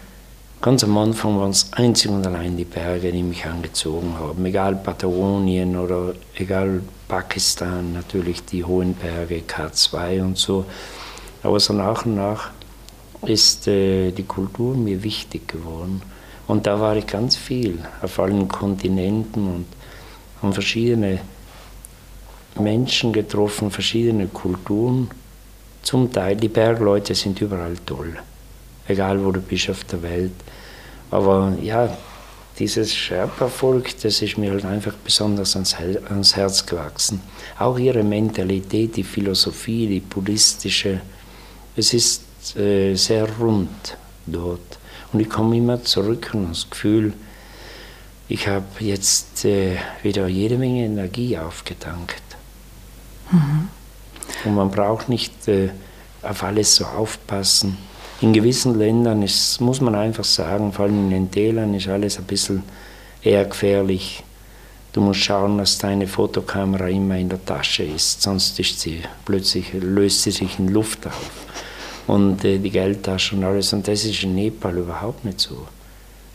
Ganz 0.61 0.85
am 0.85 0.99
Anfang 0.99 1.39
waren 1.39 1.53
es 1.53 1.73
einzig 1.73 2.11
und 2.11 2.27
allein 2.27 2.59
die 2.59 2.67
Berge, 2.67 3.13
die 3.13 3.23
mich 3.23 3.47
angezogen 3.47 4.15
haben. 4.19 4.45
Egal 4.45 4.77
Patagonien 4.77 5.79
oder 5.79 6.13
egal 6.35 6.83
Pakistan, 7.09 7.95
natürlich 7.95 8.45
die 8.45 8.63
hohen 8.63 8.93
Berge, 8.93 9.43
K2 9.49 10.21
und 10.21 10.37
so. 10.37 10.67
Aber 11.43 11.59
so 11.59 11.73
nach 11.73 12.05
und 12.05 12.17
nach 12.17 12.51
ist 13.27 13.67
äh, 13.69 14.11
die 14.11 14.25
Kultur 14.25 14.77
mir 14.77 15.03
wichtig 15.03 15.49
geworden. 15.49 16.03
Und 16.47 16.67
da 16.67 16.79
war 16.79 16.97
ich 16.97 17.07
ganz 17.07 17.37
viel, 17.37 17.79
auf 18.03 18.19
allen 18.19 18.49
Kontinenten 18.49 19.47
und 19.47 19.67
haben 20.43 20.53
verschiedene 20.53 21.21
Menschen 22.59 23.13
getroffen, 23.13 23.71
verschiedene 23.71 24.29
Kulturen. 24.29 25.11
Zum 25.83 26.13
Teil, 26.13 26.37
die 26.37 26.49
Bergleute 26.49 27.15
sind 27.15 27.41
überall 27.41 27.77
toll, 27.85 28.17
egal 28.87 29.25
wo 29.25 29.33
du 29.33 29.41
bist 29.41 29.71
auf 29.71 29.85
der 29.85 30.03
Welt. 30.03 30.33
Aber 31.11 31.53
ja, 31.63 31.97
dieses 32.59 32.95
Sherpa-Volk, 32.95 34.01
das 34.03 34.23
ist 34.23 34.39
mir 34.39 34.53
halt 34.53 34.65
einfach 34.65 34.95
besonders 34.95 35.57
ans, 35.57 35.75
ans 36.09 36.37
Herz 36.37 36.65
gewachsen. 36.65 37.21
Auch 37.59 37.79
ihre 37.79 38.03
Mentalität, 38.03 38.97
die 38.97 39.03
Philosophie, 39.03 39.87
die 39.87 40.01
buddhistische, 40.01 41.01
es 41.77 41.93
ist 41.93 42.23
äh, 42.57 42.95
sehr 42.95 43.29
rund 43.39 43.97
dort. 44.27 44.79
Und 45.13 45.21
ich 45.21 45.29
komme 45.29 45.57
immer 45.57 45.83
zurück 45.83 46.31
und 46.33 46.51
das 46.51 46.69
Gefühl, 46.69 47.13
ich 48.29 48.49
habe 48.49 48.65
jetzt 48.81 49.45
äh, 49.45 49.77
wieder 50.03 50.27
jede 50.29 50.59
Menge 50.59 50.85
Energie 50.85 51.39
aufgetankt. 51.39 52.23
Mhm. 53.31 53.69
Und 54.45 54.55
man 54.55 54.71
braucht 54.71 55.09
nicht 55.09 55.47
äh, 55.49 55.71
auf 56.23 56.43
alles 56.43 56.77
so 56.77 56.85
aufpassen. 56.85 57.77
In 58.21 58.33
gewissen 58.33 58.79
Ländern 58.79 59.23
ist, 59.23 59.61
muss 59.61 59.81
man 59.81 59.95
einfach 59.95 60.25
sagen, 60.25 60.73
vor 60.73 60.87
allem 60.87 61.05
in 61.05 61.11
den 61.11 61.31
Tälern 61.31 61.75
ist 61.75 61.89
alles 61.89 62.19
ein 62.19 62.25
bisschen 62.25 62.63
eher 63.23 63.45
gefährlich. 63.45 64.23
Du 64.93 65.01
musst 65.01 65.21
schauen, 65.21 65.59
dass 65.59 65.79
deine 65.79 66.07
Fotokamera 66.07 66.89
immer 66.89 67.19
in 67.19 67.29
der 67.29 67.45
Tasche 67.45 67.83
ist, 67.83 68.23
sonst 68.23 68.59
ist 68.61 68.81
sie 68.81 69.03
plötzlich 69.25 69.73
löst 69.73 70.23
sie 70.23 70.31
sich 70.31 70.59
in 70.59 70.69
Luft 70.69 71.07
auf 71.07 71.31
und 72.07 72.45
äh, 72.45 72.59
die 72.59 72.71
Geldtasche 72.71 73.37
und 73.37 73.45
alles. 73.45 73.73
Und 73.73 73.89
das 73.89 74.05
ist 74.05 74.23
in 74.23 74.35
Nepal 74.35 74.77
überhaupt 74.77 75.25
nicht 75.25 75.41
so. 75.41 75.67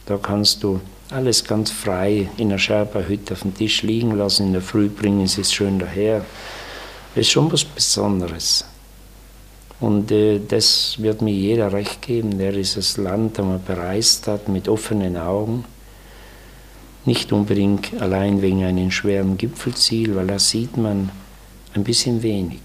Da 0.06 0.18
kannst 0.18 0.64
du 0.64 0.80
alles 1.12 1.44
ganz 1.44 1.72
frei 1.72 2.30
in 2.38 2.50
einer 2.50 2.60
Sherpa-Hütte 2.60 3.34
auf 3.34 3.42
dem 3.42 3.56
Tisch 3.56 3.84
liegen 3.84 4.16
lassen, 4.18 4.48
in 4.48 4.54
der 4.54 4.62
Früh 4.62 4.90
bringen 4.90 5.28
sie 5.28 5.42
es 5.42 5.54
schön 5.54 5.80
daher. 5.80 6.26
Das 7.16 7.22
ist 7.22 7.32
schon 7.32 7.52
was 7.52 7.64
Besonderes. 7.64 8.66
Und 9.80 10.12
äh, 10.12 10.40
das 10.46 10.96
wird 11.00 11.22
mir 11.22 11.34
jeder 11.34 11.72
recht 11.72 12.02
geben, 12.02 12.38
der 12.38 12.52
dieses 12.52 12.98
Land 12.98 13.40
einmal 13.40 13.60
bereist 13.60 14.28
hat 14.28 14.50
mit 14.50 14.68
offenen 14.68 15.18
Augen. 15.18 15.64
Nicht 17.06 17.32
unbedingt 17.32 18.00
allein 18.00 18.42
wegen 18.42 18.64
einem 18.64 18.92
schweren 18.92 19.38
Gipfelziel, 19.38 20.16
weil 20.16 20.28
da 20.28 20.38
sieht 20.38 20.76
man 20.76 21.10
ein 21.74 21.84
bisschen 21.84 22.22
wenig. 22.22 22.62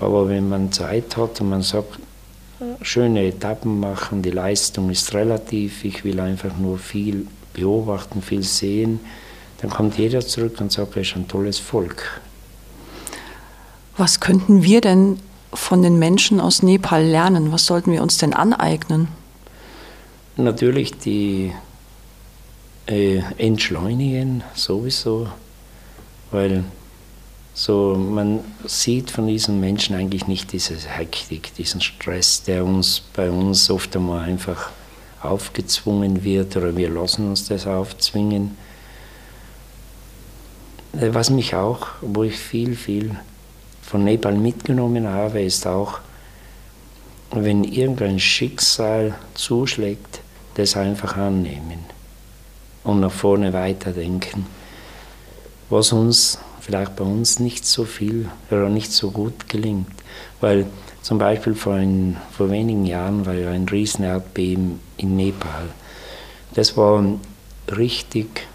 Aber 0.00 0.28
wenn 0.28 0.48
man 0.48 0.72
Zeit 0.72 1.16
hat 1.16 1.40
und 1.40 1.50
man 1.50 1.62
sagt, 1.62 1.98
schöne 2.82 3.26
Etappen 3.26 3.80
machen, 3.80 4.22
die 4.22 4.30
Leistung 4.30 4.90
ist 4.90 5.14
relativ, 5.14 5.84
ich 5.84 6.04
will 6.04 6.20
einfach 6.20 6.56
nur 6.56 6.78
viel 6.78 7.26
beobachten, 7.52 8.22
viel 8.22 8.42
sehen, 8.42 9.00
dann 9.60 9.70
kommt 9.70 9.96
jeder 9.96 10.20
zurück 10.20 10.60
und 10.60 10.72
sagt, 10.72 10.96
er 10.96 11.02
ist 11.02 11.16
ein 11.16 11.28
tolles 11.28 11.58
Volk. 11.58 12.20
Was 13.96 14.20
könnten 14.20 14.62
wir 14.62 14.80
denn 14.80 15.18
von 15.52 15.82
den 15.82 15.98
Menschen 15.98 16.40
aus 16.40 16.62
Nepal 16.62 17.04
lernen? 17.04 17.52
Was 17.52 17.66
sollten 17.66 17.92
wir 17.92 18.02
uns 18.02 18.18
denn 18.18 18.34
aneignen? 18.34 19.08
Natürlich 20.36 20.98
die 20.98 21.52
äh, 22.86 23.20
entschleunigen 23.38 24.42
sowieso, 24.54 25.28
weil 26.32 26.64
so 27.54 27.94
man 27.94 28.40
sieht 28.66 29.12
von 29.12 29.28
diesen 29.28 29.60
Menschen 29.60 29.94
eigentlich 29.94 30.26
nicht 30.26 30.52
diese 30.52 30.76
Hektik, 30.76 31.54
diesen 31.54 31.80
Stress, 31.80 32.42
der 32.42 32.64
uns 32.64 33.00
bei 33.00 33.30
uns 33.30 33.70
oft 33.70 33.94
einmal 33.96 34.24
einfach 34.24 34.70
aufgezwungen 35.22 36.24
wird 36.24 36.56
oder 36.56 36.76
wir 36.76 36.90
lassen 36.90 37.28
uns 37.28 37.46
das 37.48 37.66
aufzwingen. 37.66 38.56
Äh, 40.92 41.14
was 41.14 41.30
mich 41.30 41.54
auch, 41.54 41.86
wo 42.00 42.24
ich 42.24 42.36
viel, 42.36 42.74
viel 42.74 43.16
von 43.82 44.04
Nepal 44.04 44.34
mitgenommen 44.34 45.08
habe, 45.08 45.40
ist 45.40 45.66
auch, 45.66 46.00
wenn 47.30 47.64
irgendein 47.64 48.18
Schicksal 48.18 49.14
zuschlägt, 49.34 50.20
das 50.56 50.76
einfach 50.76 51.16
annehmen 51.16 51.84
und 52.82 53.00
nach 53.00 53.12
vorne 53.12 53.52
weiterdenken. 53.52 54.46
Was 55.68 55.92
uns 55.92 56.38
vielleicht 56.64 56.96
bei 56.96 57.04
uns 57.04 57.40
nicht 57.40 57.66
so 57.66 57.84
viel 57.84 58.28
oder 58.50 58.70
nicht 58.70 58.90
so 58.90 59.10
gut 59.10 59.48
gelingt. 59.48 59.86
Weil 60.40 60.66
zum 61.02 61.18
Beispiel 61.18 61.54
vor, 61.54 61.74
ein, 61.74 62.16
vor 62.32 62.50
wenigen 62.50 62.86
Jahren 62.86 63.26
war 63.26 63.34
ja 63.34 63.50
ein 63.50 63.68
Riesenerdbeben 63.68 64.80
in 64.96 65.16
Nepal. 65.16 65.68
Das 66.54 66.76
war 66.76 67.04
richtig, 67.76 68.46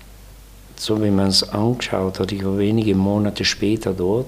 so 0.75 1.03
wie 1.03 1.11
man 1.11 1.27
es 1.27 1.47
angeschaut 1.47 2.19
hat, 2.19 2.31
ich 2.31 2.43
war 2.43 2.57
wenige 2.57 2.95
Monate 2.95 3.45
später 3.45 3.93
dort, 3.93 4.27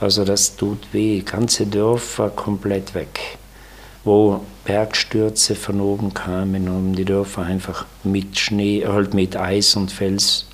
also 0.00 0.24
das 0.24 0.54
tut 0.54 0.78
weh, 0.92 1.20
ganze 1.20 1.66
Dörfer 1.66 2.30
komplett 2.30 2.94
weg, 2.94 3.38
wo 4.04 4.42
Bergstürze 4.64 5.56
von 5.56 5.80
oben 5.80 6.14
kamen 6.14 6.68
und 6.68 6.92
die 6.92 7.04
Dörfer 7.04 7.42
einfach 7.42 7.86
mit 8.04 8.38
Schnee, 8.38 8.84
halt 8.86 9.14
mit 9.14 9.36
Eis 9.36 9.74
und 9.74 9.90
Fels 9.90 10.46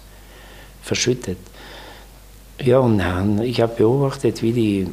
verschüttet. 0.80 1.38
Ja, 2.62 2.78
und 2.78 2.98
dann, 2.98 3.42
ich 3.42 3.60
habe 3.60 3.74
beobachtet, 3.76 4.42
wie 4.42 4.52
die, 4.52 4.86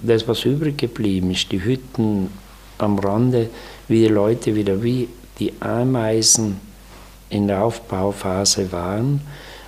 das, 0.00 0.28
was 0.28 0.44
übrig 0.44 0.78
geblieben 0.78 1.30
ist, 1.30 1.50
die 1.50 1.62
Hütten 1.62 2.28
am 2.78 2.98
Rande, 2.98 3.48
wie 3.88 4.00
die 4.00 4.08
Leute 4.08 4.54
wieder 4.54 4.82
wie 4.82 5.08
die 5.38 5.52
Ameisen 5.60 6.60
in 7.30 7.46
der 7.48 7.64
Aufbauphase 7.64 8.70
waren 8.72 9.22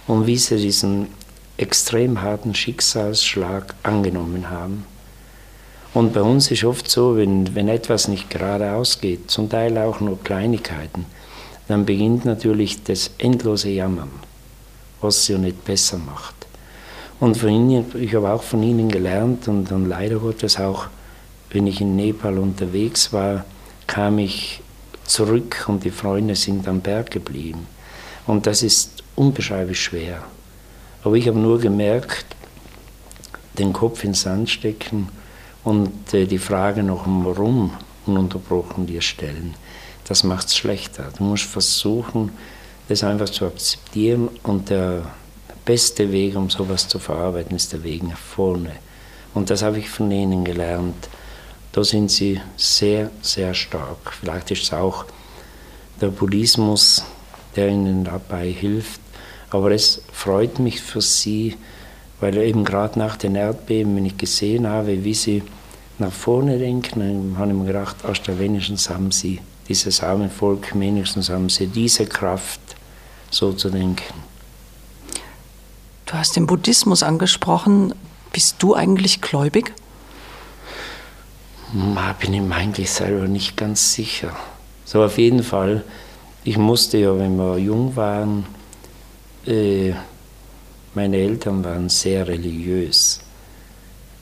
und 0.06 0.26
wie 0.26 0.36
sie 0.36 0.56
diesen 0.56 1.08
extrem 1.56 2.20
harten 2.20 2.54
Schicksalsschlag 2.54 3.74
angenommen 3.82 4.50
haben. 4.50 4.84
Und 5.94 6.12
bei 6.12 6.22
uns 6.22 6.50
ist 6.50 6.64
oft 6.64 6.90
so, 6.90 7.16
wenn, 7.16 7.54
wenn 7.54 7.68
etwas 7.68 8.08
nicht 8.08 8.30
gerade 8.30 8.72
ausgeht, 8.72 9.30
zum 9.30 9.48
Teil 9.48 9.76
auch 9.78 10.00
nur 10.00 10.22
Kleinigkeiten, 10.22 11.06
dann 11.68 11.84
beginnt 11.84 12.24
natürlich 12.24 12.82
das 12.82 13.10
endlose 13.18 13.70
Jammern, 13.70 14.10
was 15.00 15.28
ja 15.28 15.38
nicht 15.38 15.64
besser 15.64 15.98
macht. 15.98 16.41
Und 17.22 17.36
von 17.36 17.50
ihnen, 17.50 17.84
ich 18.00 18.16
habe 18.16 18.32
auch 18.32 18.42
von 18.42 18.64
ihnen 18.64 18.88
gelernt 18.88 19.46
und 19.46 19.70
dann 19.70 19.88
leider 19.88 20.16
Gottes 20.16 20.58
auch, 20.58 20.88
wenn 21.50 21.68
ich 21.68 21.80
in 21.80 21.94
Nepal 21.94 22.36
unterwegs 22.36 23.12
war, 23.12 23.44
kam 23.86 24.18
ich 24.18 24.60
zurück 25.04 25.66
und 25.68 25.84
die 25.84 25.92
Freunde 25.92 26.34
sind 26.34 26.66
am 26.66 26.80
Berg 26.80 27.12
geblieben. 27.12 27.68
Und 28.26 28.48
das 28.48 28.64
ist 28.64 29.04
unbeschreiblich 29.14 29.80
schwer. 29.80 30.24
Aber 31.04 31.14
ich 31.14 31.28
habe 31.28 31.38
nur 31.38 31.60
gemerkt, 31.60 32.26
den 33.56 33.72
Kopf 33.72 34.02
ins 34.02 34.22
Sand 34.22 34.50
stecken 34.50 35.08
und 35.62 36.12
äh, 36.12 36.26
die 36.26 36.38
Frage 36.38 36.82
noch 36.82 37.06
um 37.06 37.24
Warum 37.24 37.70
ununterbrochen 38.04 38.86
dir 38.86 39.00
stellen, 39.00 39.54
das 40.08 40.24
macht 40.24 40.48
es 40.48 40.56
schlechter. 40.56 41.12
Du 41.16 41.22
musst 41.22 41.44
versuchen, 41.44 42.32
das 42.88 43.04
einfach 43.04 43.30
zu 43.30 43.46
akzeptieren 43.46 44.28
und 44.42 44.70
der 44.70 45.04
beste 45.64 46.12
Weg, 46.12 46.36
um 46.36 46.50
sowas 46.50 46.88
zu 46.88 46.98
verarbeiten, 46.98 47.56
ist 47.56 47.72
der 47.72 47.82
Weg 47.82 48.02
nach 48.02 48.18
vorne. 48.18 48.72
Und 49.34 49.50
das 49.50 49.62
habe 49.62 49.78
ich 49.78 49.88
von 49.88 50.10
ihnen 50.10 50.44
gelernt. 50.44 51.08
Da 51.72 51.82
sind 51.84 52.10
sie 52.10 52.40
sehr, 52.56 53.10
sehr 53.22 53.54
stark. 53.54 54.12
Vielleicht 54.20 54.50
ist 54.50 54.64
es 54.64 54.72
auch 54.72 55.06
der 56.00 56.08
Buddhismus, 56.08 57.04
der 57.56 57.68
ihnen 57.68 58.04
dabei 58.04 58.50
hilft. 58.50 59.00
Aber 59.50 59.70
es 59.70 60.02
freut 60.12 60.58
mich 60.58 60.80
für 60.80 61.00
sie, 61.00 61.56
weil 62.20 62.36
eben 62.36 62.64
gerade 62.64 62.98
nach 62.98 63.16
den 63.16 63.34
Erdbeben, 63.34 63.96
wenn 63.96 64.06
ich 64.06 64.16
gesehen 64.16 64.66
habe, 64.66 65.04
wie 65.04 65.14
sie 65.14 65.42
nach 65.98 66.12
vorne 66.12 66.58
denken, 66.58 67.00
dann 67.00 67.38
habe 67.38 67.52
ich 67.52 67.56
mir 67.56 67.66
gedacht, 67.66 67.96
erst 68.06 68.26
wenigstens 68.38 68.90
haben 68.90 69.10
sie, 69.10 69.40
dieses 69.68 70.02
arme 70.02 70.28
Volk, 70.28 70.78
wenigstens 70.78 71.30
haben 71.30 71.48
sie 71.48 71.66
diese 71.66 72.06
Kraft, 72.06 72.60
so 73.30 73.52
zu 73.52 73.70
denken. 73.70 74.31
Du 76.12 76.18
hast 76.18 76.36
den 76.36 76.46
Buddhismus 76.46 77.02
angesprochen. 77.02 77.94
Bist 78.34 78.56
du 78.58 78.74
eigentlich 78.74 79.22
gläubig? 79.22 79.72
Ma, 81.72 82.12
bin 82.12 82.34
ich 82.34 82.42
mir 82.42 82.54
eigentlich 82.54 82.90
selber 82.90 83.26
nicht 83.26 83.56
ganz 83.56 83.94
sicher. 83.94 84.36
So 84.84 85.02
auf 85.02 85.16
jeden 85.16 85.42
Fall, 85.42 85.84
ich 86.44 86.58
musste 86.58 86.98
ja, 86.98 87.18
wenn 87.18 87.36
wir 87.36 87.56
jung 87.56 87.96
waren, 87.96 88.44
äh, 89.46 89.94
meine 90.92 91.16
Eltern 91.16 91.64
waren 91.64 91.88
sehr 91.88 92.28
religiös. 92.28 93.22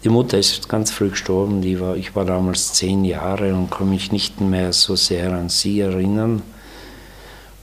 Die 0.05 0.11
Mutter 0.11 0.38
ist 0.38 0.68
ganz 0.68 0.93
früh 0.93 1.09
gestorben, 1.11 1.61
die 1.61 1.80
war, 1.80 1.97
ich 1.97 2.14
war 2.14 2.24
damals 2.24 2.72
zehn 2.72 3.05
Jahre 3.05 3.53
und 3.53 3.68
kann 3.68 3.91
mich 3.91 4.12
nicht 4.12 4.41
mehr 4.41 4.72
so 4.72 4.95
sehr 4.95 5.32
an 5.32 5.49
sie 5.49 5.80
erinnern. 5.80 6.45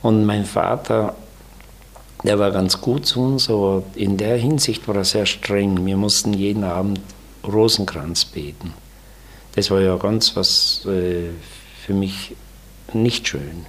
Und 0.02 0.26
mein 0.26 0.44
Vater 0.44 1.16
der 2.24 2.38
war 2.38 2.50
ganz 2.50 2.80
gut 2.80 3.06
zu 3.06 3.20
uns, 3.20 3.48
aber 3.48 3.84
in 3.94 4.16
der 4.16 4.36
Hinsicht 4.36 4.88
war 4.88 4.96
er 4.96 5.04
sehr 5.04 5.26
streng. 5.26 5.86
Wir 5.86 5.96
mussten 5.96 6.32
jeden 6.32 6.64
Abend 6.64 7.00
Rosenkranz 7.46 8.24
beten. 8.24 8.74
Das 9.54 9.70
war 9.70 9.80
ja 9.80 9.96
ganz 9.96 10.34
was 10.34 10.84
äh, 10.86 11.30
für 11.84 11.94
mich 11.94 12.34
nicht 12.92 13.28
schön. 13.28 13.66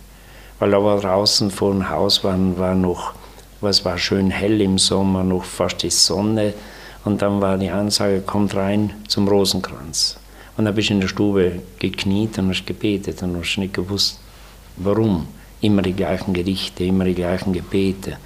Weil 0.58 0.74
aber 0.74 1.00
draußen 1.00 1.52
vor 1.52 1.72
dem 1.72 1.90
Haus 1.90 2.24
waren, 2.24 2.58
war 2.58 2.76
noch, 2.76 3.14
was 3.62 3.86
war 3.86 3.98
schön 3.98 4.32
hell 4.32 4.60
im 4.62 4.78
Sommer, 4.78 5.24
noch 5.24 5.44
fast 5.44 5.84
die 5.84 5.90
Sonne. 5.90 6.54
Und 7.06 7.22
dann 7.22 7.42
war 7.42 7.58
die 7.58 7.70
Ansage, 7.70 8.22
kommt 8.22 8.56
rein 8.56 8.94
zum 9.08 9.28
Rosenkranz. 9.28 10.18
Und 10.58 10.66
dann 10.66 10.76
bist 10.76 10.90
du 10.90 10.96
in 10.96 11.02
der 11.02 11.08
Stube 11.08 11.62
gekniet 11.78 12.38
und 12.40 12.50
hast 12.50 12.66
gebetet 12.66 13.22
und 13.24 13.38
hast 13.38 13.58
nicht 13.58 13.74
gewusst, 13.74 14.20
warum. 14.76 15.28
Immer 15.62 15.82
die 15.82 15.94
gleichen 15.94 16.34
Gedichte, 16.34 16.86
immer 16.86 17.04
die 17.04 17.16
gleichen 17.16 17.52
Gebete 17.52 18.18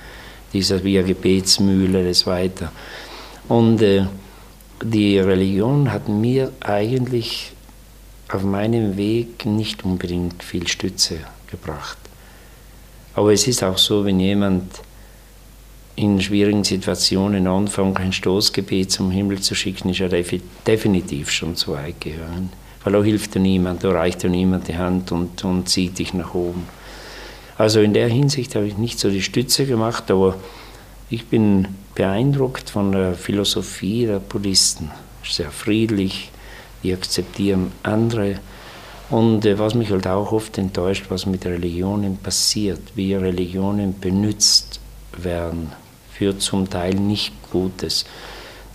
dieser 0.54 0.84
wie 0.84 0.98
eine 0.98 1.08
Gebetsmühle, 1.08 2.06
das 2.06 2.26
weiter. 2.26 2.72
Und 3.48 3.82
äh, 3.82 4.06
die 4.84 5.20
Religion 5.20 5.92
hat 5.92 6.08
mir 6.08 6.52
eigentlich 6.62 7.54
auf 8.30 8.44
meinem 8.44 8.98
Weg 8.98 9.46
nicht 9.46 9.84
unbedingt 9.84 10.44
viel 10.44 10.68
Stütze 10.68 11.20
gebracht. 11.50 11.98
Aber 13.16 13.32
es 13.32 13.48
ist 13.48 13.64
auch 13.64 13.78
so, 13.78 14.06
wenn 14.06 14.20
jemand 14.20 14.82
in 15.96 16.20
schwierigen 16.20 16.64
Situationen 16.64 17.46
anfängt, 17.46 18.00
ein 18.00 18.12
Stoßgebet 18.12 18.92
zum 18.92 19.12
Himmel 19.12 19.40
zu 19.42 19.54
schicken, 19.54 19.90
ist 19.90 20.00
er 20.00 20.10
definitiv 20.10 21.30
schon 21.30 21.56
zu 21.56 21.74
weit 21.74 22.02
gehören. 22.02 22.50
Weil 22.84 22.94
da 22.94 23.04
hilft 23.04 23.36
dir 23.36 23.40
niemand, 23.40 23.84
da 23.84 23.92
reicht 23.92 24.24
dir 24.24 24.30
niemand 24.30 24.68
die 24.68 24.76
Hand 24.76 25.12
und, 25.12 25.44
und 25.44 25.70
zieht 25.70 26.00
dich 26.00 26.14
nach 26.14 26.34
oben. 26.34 26.64
Also 27.58 27.82
in 27.82 27.94
der 27.94 28.08
Hinsicht 28.08 28.56
habe 28.56 28.66
ich 28.66 28.78
nicht 28.78 29.00
so 29.00 29.10
die 29.10 29.22
Stütze 29.22 29.66
gemacht, 29.66 30.10
aber 30.10 30.36
ich 31.10 31.28
bin 31.28 31.68
beeindruckt 31.96 32.70
von 32.70 32.92
der 32.92 33.14
Philosophie 33.14 34.06
der 34.08 34.20
Buddhisten. 34.20 34.92
Sehr 35.24 35.52
friedlich, 35.52 36.32
die 36.82 36.94
akzeptieren 36.94 37.72
andere. 37.84 38.40
Und 39.10 39.46
äh, 39.46 39.60
was 39.60 39.76
mich 39.76 39.92
halt 39.92 40.08
auch 40.08 40.32
oft 40.32 40.58
enttäuscht, 40.58 41.06
was 41.10 41.26
mit 41.26 41.46
Religionen 41.46 42.18
passiert, 42.18 42.82
wie 42.96 43.14
Religionen 43.14 44.00
benutzt 44.00 44.80
werden 45.16 45.72
für 46.12 46.38
zum 46.38 46.70
Teil 46.70 46.96
nicht 46.96 47.34
Gutes. 47.52 48.06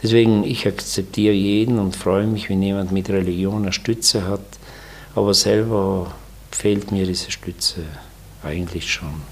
Deswegen, 0.01 0.45
ich 0.45 0.67
akzeptiere 0.67 1.35
jeden 1.35 1.81
und 1.81 1.97
freue 1.97 2.27
mich, 2.27 2.49
wenn 2.49 2.63
jemand 2.63 2.93
mit 2.93 3.11
Religion 3.11 3.63
eine 3.63 3.73
Stütze 3.73 4.29
hat, 4.29 4.45
aber 5.17 5.35
selber 5.35 6.15
fehlt 6.53 6.93
mir 6.93 7.05
diese 7.05 7.33
Stütze 7.33 7.83
eigentlich 8.43 8.93
schon. 8.93 9.23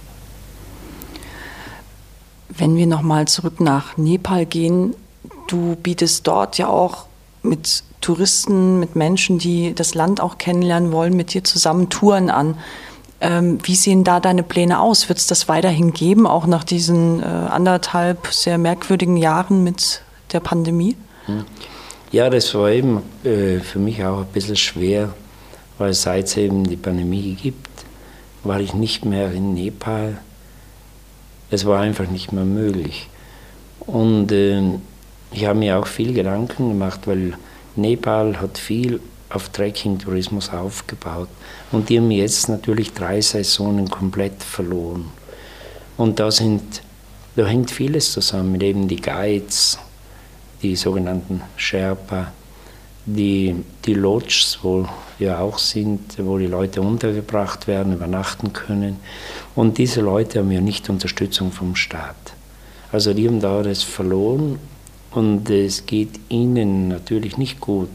Wenn 2.48 2.76
wir 2.76 2.86
nochmal 2.86 3.28
zurück 3.28 3.60
nach 3.60 3.96
Nepal 3.96 4.46
gehen, 4.46 4.94
du 5.48 5.76
bietest 5.76 6.26
dort 6.26 6.58
ja 6.58 6.68
auch 6.68 7.06
mit 7.42 7.82
Touristen, 8.00 8.78
mit 8.78 8.96
Menschen, 8.96 9.38
die 9.38 9.74
das 9.74 9.94
Land 9.94 10.20
auch 10.20 10.38
kennenlernen 10.38 10.92
wollen, 10.92 11.16
mit 11.16 11.34
dir 11.34 11.44
zusammen 11.44 11.88
Touren 11.88 12.30
an. 12.30 12.56
Ähm, 13.20 13.58
wie 13.62 13.74
sehen 13.74 14.04
da 14.04 14.20
deine 14.20 14.42
Pläne 14.42 14.80
aus? 14.80 15.08
Wird 15.08 15.18
es 15.18 15.26
das 15.26 15.48
weiterhin 15.48 15.92
geben, 15.92 16.26
auch 16.26 16.46
nach 16.46 16.64
diesen 16.64 17.22
äh, 17.22 17.24
anderthalb 17.24 18.26
sehr 18.28 18.58
merkwürdigen 18.58 19.16
Jahren 19.16 19.64
mit 19.64 20.02
der 20.32 20.40
Pandemie? 20.40 20.96
Hm. 21.24 21.44
Ja, 22.12 22.30
das 22.30 22.54
war 22.54 22.70
eben 22.70 23.02
äh, 23.24 23.58
für 23.60 23.78
mich 23.78 24.04
auch 24.04 24.20
ein 24.20 24.26
bisschen 24.26 24.56
schwer, 24.56 25.14
weil 25.78 25.94
seit 25.94 26.26
es 26.26 26.36
eben 26.36 26.64
die 26.64 26.76
Pandemie 26.76 27.34
gibt, 27.34 27.65
war 28.48 28.60
ich 28.60 28.74
nicht 28.74 29.04
mehr 29.04 29.32
in 29.32 29.54
Nepal. 29.54 30.18
Es 31.50 31.64
war 31.64 31.80
einfach 31.80 32.08
nicht 32.08 32.32
mehr 32.32 32.44
möglich. 32.44 33.08
Und 33.80 34.32
äh, 34.32 34.62
ich 35.32 35.46
habe 35.46 35.58
mir 35.58 35.78
auch 35.78 35.86
viel 35.86 36.12
Gedanken 36.12 36.70
gemacht, 36.70 37.00
weil 37.06 37.34
Nepal 37.76 38.40
hat 38.40 38.58
viel 38.58 39.00
auf 39.28 39.48
Trekking-Tourismus 39.50 40.50
aufgebaut. 40.50 41.28
Und 41.72 41.88
die 41.88 41.98
haben 41.98 42.10
jetzt 42.10 42.48
natürlich 42.48 42.92
drei 42.92 43.20
Saisonen 43.20 43.90
komplett 43.90 44.42
verloren. 44.42 45.10
Und 45.96 46.20
da, 46.20 46.30
sind, 46.30 46.82
da 47.34 47.46
hängt 47.46 47.70
vieles 47.70 48.12
zusammen, 48.12 48.60
eben 48.60 48.88
die 48.88 49.00
Guides, 49.00 49.78
die 50.62 50.76
sogenannten 50.76 51.42
Sherpa, 51.56 52.32
die, 53.06 53.54
die 53.84 53.94
Lodges, 53.94 54.58
wo 54.62 54.86
wir 55.18 55.40
auch 55.40 55.58
sind, 55.58 56.18
wo 56.18 56.38
die 56.38 56.48
Leute 56.48 56.82
untergebracht 56.82 57.66
werden, 57.68 57.94
übernachten 57.94 58.52
können. 58.52 58.96
Und 59.54 59.78
diese 59.78 60.00
Leute 60.00 60.40
haben 60.40 60.50
ja 60.50 60.60
nicht 60.60 60.90
Unterstützung 60.90 61.52
vom 61.52 61.76
Staat. 61.76 62.16
Also 62.92 63.14
die 63.14 63.28
haben 63.28 63.40
da 63.40 63.62
das 63.62 63.82
verloren 63.82 64.58
und 65.12 65.48
es 65.48 65.86
geht 65.86 66.20
ihnen 66.28 66.88
natürlich 66.88 67.38
nicht 67.38 67.60
gut. 67.60 67.88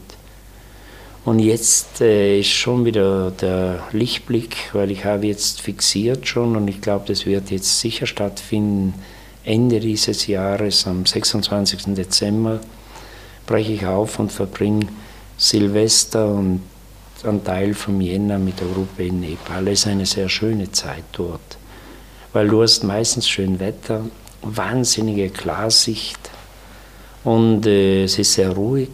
Und 1.24 1.38
jetzt 1.38 2.00
äh, 2.00 2.40
ist 2.40 2.48
schon 2.48 2.84
wieder 2.84 3.30
der 3.30 3.84
Lichtblick, 3.92 4.70
weil 4.72 4.90
ich 4.90 5.04
habe 5.04 5.26
jetzt 5.28 5.60
fixiert 5.60 6.26
schon 6.26 6.56
und 6.56 6.66
ich 6.66 6.80
glaube, 6.80 7.04
das 7.06 7.26
wird 7.26 7.50
jetzt 7.52 7.78
sicher 7.78 8.06
stattfinden. 8.06 8.94
Ende 9.44 9.78
dieses 9.78 10.26
Jahres, 10.26 10.86
am 10.86 11.06
26. 11.06 11.94
Dezember, 11.94 12.60
breche 13.46 13.72
ich 13.72 13.86
auf 13.86 14.18
und 14.18 14.32
verbringe 14.32 14.86
Silvester 15.42 16.28
und 16.28 16.62
einen 17.24 17.42
Teil 17.42 17.74
vom 17.74 18.00
Jänner 18.00 18.38
mit 18.38 18.60
der 18.60 18.68
Gruppe 18.68 19.06
in 19.06 19.20
Nepal. 19.20 19.66
Es 19.66 19.80
ist 19.80 19.86
eine 19.88 20.06
sehr 20.06 20.28
schöne 20.28 20.70
Zeit 20.70 21.04
dort, 21.12 21.58
weil 22.32 22.46
du 22.46 22.62
hast 22.62 22.84
meistens 22.84 23.28
schön 23.28 23.58
Wetter, 23.58 24.04
wahnsinnige 24.42 25.30
Klarsicht 25.30 26.30
und 27.24 27.66
äh, 27.66 28.04
es 28.04 28.18
ist 28.18 28.34
sehr 28.34 28.50
ruhig 28.50 28.90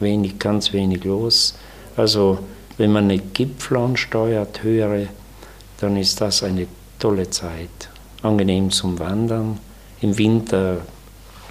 wenig, 0.00 0.38
ganz 0.38 0.72
wenig 0.72 1.04
los. 1.04 1.54
Also 1.96 2.38
wenn 2.78 2.92
man 2.92 3.04
eine 3.04 3.18
Gipfel 3.18 3.76
ansteuert, 3.76 4.62
höhere, 4.62 5.08
dann 5.80 5.96
ist 5.96 6.20
das 6.20 6.42
eine 6.42 6.66
tolle 6.98 7.28
Zeit. 7.28 7.90
Angenehm 8.22 8.70
zum 8.70 8.98
Wandern. 8.98 9.58
Im 10.00 10.16
Winter 10.16 10.78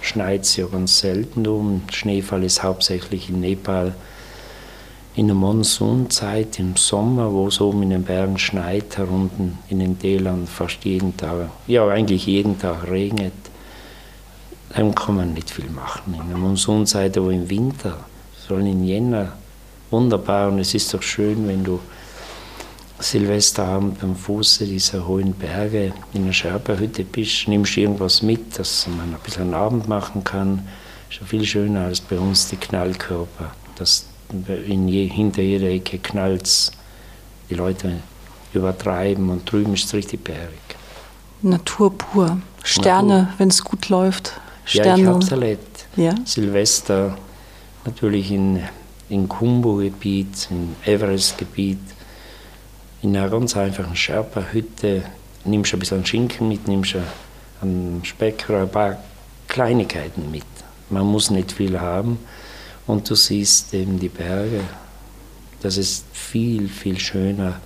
schneit 0.02 0.42
es 0.42 0.56
ja 0.56 0.66
ganz 0.66 0.98
selten 0.98 1.46
um. 1.46 1.82
Schneefall 1.92 2.44
ist 2.44 2.62
hauptsächlich 2.62 3.28
in 3.28 3.40
Nepal 3.40 3.94
in 5.18 5.26
der 5.26 5.34
Monsunzeit, 5.34 6.60
im 6.60 6.76
Sommer, 6.76 7.32
wo 7.32 7.48
es 7.48 7.60
oben 7.60 7.82
in 7.82 7.90
den 7.90 8.04
Bergen 8.04 8.38
schneit, 8.38 8.96
herunten 8.98 9.58
in 9.68 9.80
den 9.80 9.98
Tälern 9.98 10.46
fast 10.46 10.84
jeden 10.84 11.16
Tag, 11.16 11.50
ja 11.66 11.88
eigentlich 11.88 12.26
jeden 12.26 12.56
Tag 12.56 12.88
regnet, 12.88 13.32
dann 14.76 14.94
kann 14.94 15.16
man 15.16 15.34
nicht 15.34 15.50
viel 15.50 15.70
machen. 15.70 16.14
In 16.14 16.28
der 16.28 16.38
Monsunzeit, 16.38 17.18
aber 17.18 17.32
im 17.32 17.50
Winter, 17.50 17.98
sollen 18.46 18.66
in 18.66 18.84
Jänner 18.84 19.32
wunderbar 19.90 20.52
und 20.52 20.60
es 20.60 20.72
ist 20.74 20.94
doch 20.94 21.02
schön, 21.02 21.48
wenn 21.48 21.64
du 21.64 21.80
Silvesterabend 23.00 24.00
am 24.04 24.14
Fuße 24.14 24.66
dieser 24.66 25.04
hohen 25.04 25.32
Berge 25.32 25.94
in 26.14 26.22
einer 26.22 26.32
Scherberhütte 26.32 27.02
bist, 27.02 27.48
nimmst 27.48 27.76
irgendwas 27.76 28.22
mit, 28.22 28.56
dass 28.56 28.86
man 28.86 29.14
ein 29.14 29.20
bisschen 29.24 29.52
Abend 29.52 29.88
machen 29.88 30.22
kann. 30.22 30.68
Ja 31.10 31.26
viel 31.26 31.44
schöner 31.44 31.86
als 31.86 32.00
bei 32.00 32.20
uns 32.20 32.48
die 32.50 32.56
Knallkörper. 32.56 33.50
Das 33.74 34.06
je, 34.32 35.06
hinter 35.06 35.42
jeder 35.42 35.68
Ecke 35.68 35.98
knallt 35.98 36.72
die 37.50 37.54
Leute 37.54 37.92
übertreiben 38.52 39.30
und 39.30 39.50
drüben 39.50 39.74
ist 39.74 39.86
es 39.86 39.94
richtig 39.94 40.24
bergig. 40.24 40.58
Natur 41.42 41.96
pur. 41.96 42.38
Sterne, 42.64 43.32
wenn 43.38 43.48
es 43.48 43.62
gut 43.62 43.88
läuft. 43.88 44.32
Sterne. 44.64 44.88
Ja, 44.88 44.96
ich 44.96 45.06
habe 45.06 45.18
es 45.18 45.30
erlebt. 45.30 45.86
Ja? 45.96 46.14
Silvester 46.24 47.16
natürlich 47.84 48.30
in, 48.30 48.62
in 49.08 49.28
Kumbu-Gebiet, 49.28 50.48
im 50.50 50.76
Everest-Gebiet, 50.84 51.78
in 53.02 53.16
einer 53.16 53.30
ganz 53.30 53.56
einfachen 53.56 53.96
Sherpa-Hütte, 53.96 55.02
nimmst 55.44 55.72
ein 55.72 55.78
bisschen 55.78 56.04
Schinken 56.04 56.48
mit, 56.48 56.66
nimmst 56.68 56.96
einen 57.62 58.02
Speck 58.04 58.44
oder 58.48 58.62
ein 58.62 58.70
paar 58.70 58.98
Kleinigkeiten 59.46 60.30
mit. 60.30 60.44
Man 60.90 61.06
muss 61.06 61.30
nicht 61.30 61.52
viel 61.52 61.80
haben 61.80 62.18
und 62.88 63.08
du 63.08 63.14
siehst 63.14 63.72
eben 63.74 64.00
die 64.00 64.08
Berge. 64.08 64.62
Das 65.62 65.76
ist 65.76 66.04
viel, 66.12 66.68
viel 66.68 66.98
schöner 66.98 67.60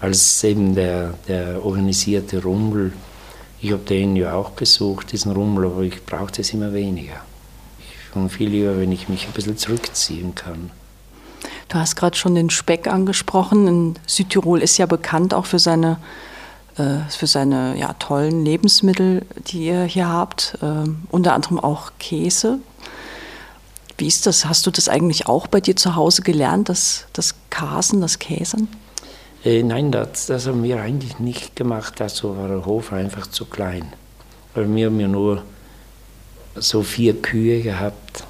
als 0.00 0.42
eben 0.44 0.74
der, 0.74 1.14
der 1.28 1.64
organisierte 1.64 2.42
Rummel. 2.42 2.92
Ich 3.60 3.72
habe 3.72 3.82
den 3.82 4.16
ja 4.16 4.34
auch 4.34 4.56
gesucht, 4.56 5.12
diesen 5.12 5.32
Rummel, 5.32 5.66
aber 5.66 5.82
ich 5.82 6.04
brauchte 6.04 6.42
es 6.42 6.52
immer 6.52 6.72
weniger 6.72 7.22
und 8.14 8.30
viel 8.30 8.48
lieber, 8.48 8.78
wenn 8.78 8.92
ich 8.92 9.08
mich 9.08 9.26
ein 9.26 9.32
bisschen 9.32 9.56
zurückziehen 9.56 10.34
kann. 10.34 10.70
Du 11.68 11.78
hast 11.78 11.96
gerade 11.96 12.16
schon 12.16 12.34
den 12.34 12.50
Speck 12.50 12.86
angesprochen. 12.86 13.66
In 13.66 13.94
Südtirol 14.06 14.60
ist 14.60 14.78
ja 14.78 14.86
bekannt 14.86 15.34
auch 15.34 15.46
für 15.46 15.58
seine, 15.58 15.98
äh, 16.76 16.98
für 17.08 17.26
seine 17.26 17.76
ja, 17.76 17.94
tollen 17.94 18.44
Lebensmittel, 18.44 19.26
die 19.48 19.66
ihr 19.66 19.84
hier 19.84 20.08
habt, 20.08 20.58
äh, 20.62 20.88
unter 21.10 21.34
anderem 21.34 21.58
auch 21.58 21.92
Käse. 21.98 22.60
Wie 23.98 24.06
ist 24.06 24.26
das? 24.26 24.44
Hast 24.44 24.66
du 24.66 24.70
das 24.70 24.88
eigentlich 24.88 25.26
auch 25.28 25.46
bei 25.46 25.60
dir 25.60 25.76
zu 25.76 25.94
Hause 25.94 26.22
gelernt, 26.22 26.68
das, 26.68 27.06
das 27.12 27.34
Kasen, 27.50 28.00
das 28.00 28.18
Käsen? 28.18 28.68
Äh, 29.44 29.62
nein, 29.62 29.92
das, 29.92 30.26
das 30.26 30.46
haben 30.46 30.62
wir 30.62 30.80
eigentlich 30.80 31.18
nicht 31.18 31.54
gemacht. 31.54 31.94
Dazu 31.98 32.36
war 32.36 32.48
der 32.48 32.64
Hof 32.64 32.92
einfach 32.92 33.26
zu 33.26 33.44
klein. 33.44 33.92
Weil 34.54 34.74
wir 34.74 34.86
haben 34.86 35.00
ja 35.00 35.08
nur 35.08 35.42
so 36.56 36.82
vier 36.82 37.20
Kühe 37.20 37.60
gehabt, 37.60 38.24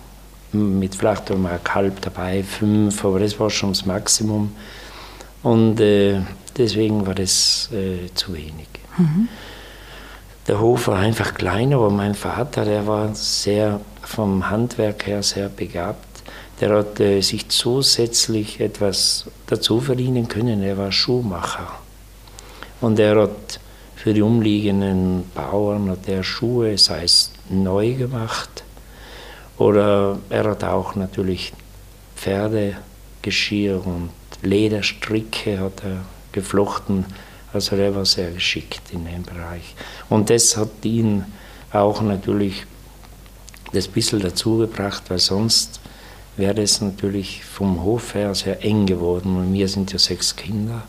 mit 0.52 0.94
vielleicht 0.94 1.30
mal 1.36 1.52
ein 1.52 1.64
Kalb 1.64 2.00
dabei, 2.00 2.42
fünf, 2.42 3.04
aber 3.04 3.18
das 3.20 3.38
war 3.38 3.50
schon 3.50 3.70
das 3.70 3.86
Maximum. 3.86 4.54
Und 5.42 5.80
äh, 5.80 6.20
deswegen 6.56 7.06
war 7.06 7.14
das 7.14 7.68
äh, 7.72 8.12
zu 8.14 8.32
wenig. 8.34 8.68
Mhm. 8.96 9.28
Der 10.46 10.60
Hof 10.60 10.88
war 10.88 10.98
einfach 10.98 11.34
kleiner, 11.34 11.76
aber 11.76 11.90
mein 11.90 12.14
Vater, 12.14 12.64
der 12.64 12.86
war 12.86 13.14
sehr 13.14 13.80
vom 14.06 14.50
Handwerk 14.50 15.06
her 15.06 15.22
sehr 15.22 15.48
begabt. 15.48 16.22
Der 16.60 16.76
hat 16.76 17.00
äh, 17.00 17.20
sich 17.20 17.48
zusätzlich 17.48 18.60
etwas 18.60 19.26
dazu 19.46 19.80
verdienen 19.80 20.28
können. 20.28 20.62
Er 20.62 20.78
war 20.78 20.92
Schuhmacher. 20.92 21.68
Und 22.80 22.98
er 22.98 23.22
hat 23.22 23.60
für 23.96 24.12
die 24.12 24.22
umliegenden 24.22 25.30
Bauern 25.34 25.90
hat 25.90 26.06
er 26.08 26.22
Schuhe, 26.22 26.76
sei 26.76 27.04
es 27.04 27.32
neu 27.48 27.94
gemacht 27.94 28.64
oder 29.56 30.18
er 30.30 30.44
hat 30.44 30.64
auch 30.64 30.94
natürlich 30.94 31.52
Pferdegeschirr 32.16 33.86
und 33.86 34.10
Lederstricke 34.42 35.60
hat 35.60 35.84
er 35.84 36.04
geflochten. 36.32 37.06
Also 37.52 37.76
er 37.76 37.94
war 37.94 38.04
sehr 38.04 38.32
geschickt 38.32 38.92
in 38.92 39.04
dem 39.04 39.22
Bereich. 39.22 39.74
Und 40.08 40.28
das 40.30 40.56
hat 40.56 40.84
ihn 40.84 41.24
auch 41.72 42.02
natürlich 42.02 42.66
das 43.74 43.88
bisschen 43.88 44.20
dazu 44.20 44.58
gebracht, 44.58 45.04
weil 45.08 45.18
sonst 45.18 45.80
wäre 46.36 46.62
es 46.62 46.80
natürlich 46.80 47.44
vom 47.44 47.82
Hof 47.82 48.14
her 48.14 48.34
sehr 48.34 48.64
eng 48.64 48.86
geworden. 48.86 49.36
Und 49.36 49.52
wir 49.52 49.68
sind 49.68 49.92
ja 49.92 49.98
sechs 49.98 50.34
Kinder. 50.36 50.82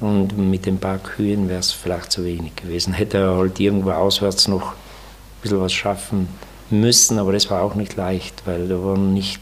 Und 0.00 0.36
mit 0.36 0.66
den 0.66 0.78
paar 0.78 0.98
Kühen 0.98 1.48
wäre 1.48 1.60
es 1.60 1.72
vielleicht 1.72 2.12
zu 2.12 2.24
wenig 2.24 2.56
gewesen. 2.56 2.92
Hätte 2.92 3.18
er 3.18 3.36
halt 3.36 3.60
irgendwo 3.60 3.90
auswärts 3.90 4.48
noch 4.48 4.72
ein 4.72 5.42
bisschen 5.42 5.60
was 5.60 5.72
schaffen 5.72 6.28
müssen, 6.70 7.18
aber 7.18 7.32
das 7.32 7.50
war 7.50 7.62
auch 7.62 7.74
nicht 7.74 7.96
leicht, 7.96 8.42
weil 8.46 8.68
da 8.68 8.82
waren 8.82 9.14
nicht 9.14 9.40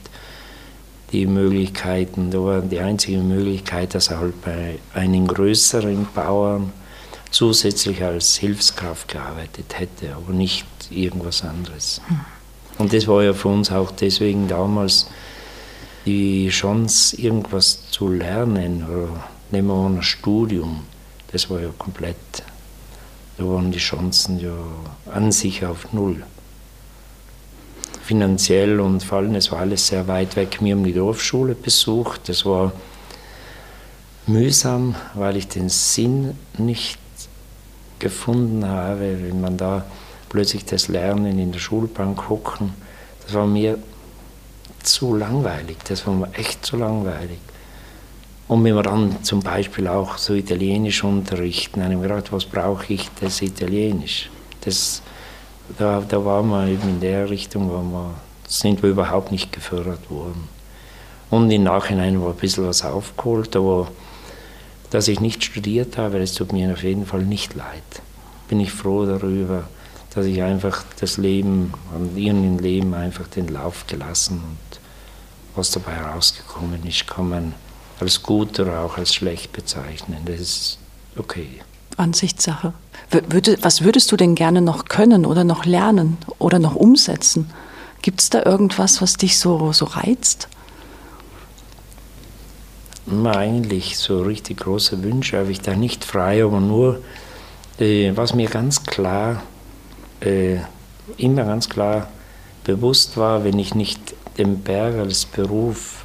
die 1.12 1.26
Möglichkeiten, 1.26 2.30
da 2.30 2.38
war 2.38 2.60
die 2.62 2.80
einzige 2.80 3.18
Möglichkeit, 3.18 3.94
dass 3.94 4.08
er 4.08 4.20
halt 4.20 4.40
bei 4.42 4.78
einem 4.94 5.26
größeren 5.26 6.06
Bauern 6.14 6.72
zusätzlich 7.30 8.02
als 8.02 8.36
Hilfskraft 8.36 9.08
gearbeitet 9.08 9.78
hätte, 9.78 10.14
aber 10.14 10.32
nicht 10.32 10.66
irgendwas 10.90 11.42
anderes. 11.44 12.00
Und 12.78 12.92
das 12.92 13.06
war 13.06 13.22
ja 13.22 13.32
für 13.34 13.48
uns 13.48 13.70
auch 13.70 13.90
deswegen 13.90 14.48
damals 14.48 15.06
die 16.06 16.48
Chance, 16.48 17.16
irgendwas 17.16 17.90
zu 17.90 18.08
lernen 18.08 18.84
oder 18.84 19.24
nehmen 19.50 19.68
wir 19.68 19.74
an 19.74 19.96
ein 19.98 20.02
Studium, 20.02 20.84
das 21.30 21.48
war 21.48 21.60
ja 21.60 21.68
komplett, 21.78 22.16
da 23.38 23.44
waren 23.44 23.70
die 23.70 23.78
Chancen 23.78 24.40
ja 24.40 24.54
an 25.12 25.30
sich 25.30 25.64
auf 25.64 25.92
Null. 25.92 26.24
finanziell 28.02 28.80
und 28.80 29.02
vor 29.02 29.18
allem, 29.18 29.34
es 29.36 29.50
war 29.52 29.60
alles 29.60 29.86
sehr 29.86 30.08
weit 30.08 30.36
weg. 30.36 30.58
Wir 30.60 30.74
haben 30.74 30.84
die 30.84 30.92
Dorfschule 30.92 31.54
besucht. 31.54 32.28
Das 32.28 32.44
war 32.44 32.72
mühsam, 34.26 34.94
weil 35.14 35.36
ich 35.36 35.48
den 35.48 35.68
Sinn 35.68 36.36
nicht 36.58 36.98
gefunden 37.98 38.66
habe, 38.66 39.18
wenn 39.22 39.40
man 39.40 39.56
da 39.56 39.84
plötzlich 40.32 40.64
das 40.64 40.88
Lernen 40.88 41.38
in 41.38 41.52
der 41.52 41.58
Schulbank 41.60 42.30
hocken. 42.30 42.72
Das 43.22 43.34
war 43.34 43.46
mir 43.46 43.78
zu 44.82 45.14
langweilig. 45.14 45.76
Das 45.86 46.06
war 46.06 46.14
mir 46.14 46.32
echt 46.32 46.64
zu 46.64 46.78
langweilig. 46.78 47.38
Und 48.48 48.64
wenn 48.64 48.74
wir 48.74 48.82
dann 48.82 49.22
zum 49.22 49.40
Beispiel 49.40 49.86
auch 49.88 50.16
so 50.16 50.32
Italienisch 50.32 51.04
unterrichten, 51.04 51.80
dann 51.80 51.92
haben 51.92 52.00
wir 52.00 52.08
gedacht, 52.08 52.32
was 52.32 52.46
brauche 52.46 52.94
ich 52.94 53.10
das 53.20 53.42
Italienisch? 53.42 54.30
Das, 54.62 55.02
da, 55.78 56.02
da 56.06 56.24
waren 56.24 56.48
wir 56.48 56.66
eben 56.66 56.88
in 56.88 57.00
der 57.00 57.28
Richtung, 57.28 57.68
wir, 57.68 58.14
sind 58.48 58.82
wir 58.82 58.88
überhaupt 58.88 59.32
nicht 59.32 59.52
gefördert 59.52 60.10
worden. 60.10 60.48
Und 61.28 61.50
im 61.50 61.64
Nachhinein 61.64 62.22
war 62.22 62.30
ein 62.30 62.36
bisschen 62.36 62.66
was 62.66 62.82
aufgeholt, 62.82 63.54
aber 63.54 63.88
dass 64.88 65.08
ich 65.08 65.20
nicht 65.20 65.44
studiert 65.44 65.98
habe, 65.98 66.18
das 66.18 66.32
tut 66.32 66.52
mir 66.54 66.72
auf 66.72 66.82
jeden 66.82 67.04
Fall 67.04 67.22
nicht 67.22 67.54
leid. 67.54 68.02
Bin 68.48 68.60
ich 68.60 68.72
froh 68.72 69.04
darüber, 69.04 69.64
dass 70.14 70.26
ich 70.26 70.42
einfach 70.42 70.84
das 71.00 71.16
Leben, 71.16 71.72
an 71.94 72.16
ihrem 72.16 72.58
Leben 72.58 72.94
einfach 72.94 73.26
den 73.28 73.48
Lauf 73.48 73.86
gelassen 73.86 74.42
und 74.44 74.80
was 75.54 75.70
dabei 75.70 75.98
rausgekommen 75.98 76.86
ist, 76.86 77.06
kann 77.06 77.28
man 77.28 77.54
als 78.00 78.22
gut 78.22 78.58
oder 78.58 78.80
auch 78.80 78.98
als 78.98 79.14
schlecht 79.14 79.52
bezeichnen. 79.52 80.18
Das 80.24 80.40
ist 80.40 80.78
okay. 81.16 81.60
Ansichtssache. 81.96 82.72
Was 83.60 83.82
würdest 83.82 84.10
du 84.12 84.16
denn 84.16 84.34
gerne 84.34 84.62
noch 84.62 84.86
können 84.86 85.26
oder 85.26 85.44
noch 85.44 85.64
lernen 85.64 86.16
oder 86.38 86.58
noch 86.58 86.74
umsetzen? 86.74 87.50
Gibt 88.00 88.20
es 88.20 88.30
da 88.30 88.42
irgendwas, 88.44 89.02
was 89.02 89.14
dich 89.14 89.38
so, 89.38 89.72
so 89.72 89.84
reizt? 89.84 90.48
Eigentlich 93.24 93.98
so 93.98 94.22
richtig 94.22 94.60
große 94.60 95.02
Wünsche 95.02 95.38
habe 95.38 95.50
ich 95.52 95.60
da 95.60 95.74
nicht 95.74 96.04
frei, 96.04 96.44
aber 96.44 96.60
nur, 96.60 97.02
äh, 97.78 98.12
was 98.14 98.34
mir 98.34 98.48
ganz 98.48 98.84
klar, 98.84 99.42
äh, 100.24 100.58
immer 101.16 101.44
ganz 101.44 101.68
klar 101.68 102.08
bewusst 102.64 103.16
war, 103.16 103.44
wenn 103.44 103.58
ich 103.58 103.74
nicht 103.74 104.14
den 104.38 104.62
Berg 104.62 104.96
als 104.96 105.24
Beruf 105.26 106.04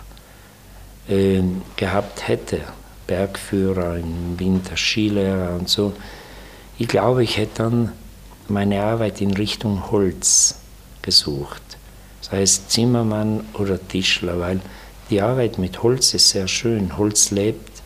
äh, 1.07 1.41
gehabt 1.75 2.27
hätte, 2.27 2.61
Bergführer 3.05 3.97
im 3.97 4.39
Winter, 4.39 4.75
Skilehrer 4.75 5.55
und 5.55 5.69
so, 5.69 5.93
ich 6.77 6.87
glaube, 6.87 7.23
ich 7.23 7.37
hätte 7.37 7.63
dann 7.63 7.91
meine 8.47 8.83
Arbeit 8.83 9.21
in 9.21 9.33
Richtung 9.33 9.89
Holz 9.91 10.59
gesucht. 11.01 11.61
Sei 12.21 12.41
es 12.41 12.67
Zimmermann 12.67 13.45
oder 13.53 13.79
Tischler, 13.87 14.39
weil 14.39 14.59
die 15.09 15.21
Arbeit 15.21 15.57
mit 15.57 15.81
Holz 15.81 16.13
ist 16.13 16.29
sehr 16.29 16.47
schön. 16.47 16.97
Holz 16.97 17.31
lebt. 17.31 17.81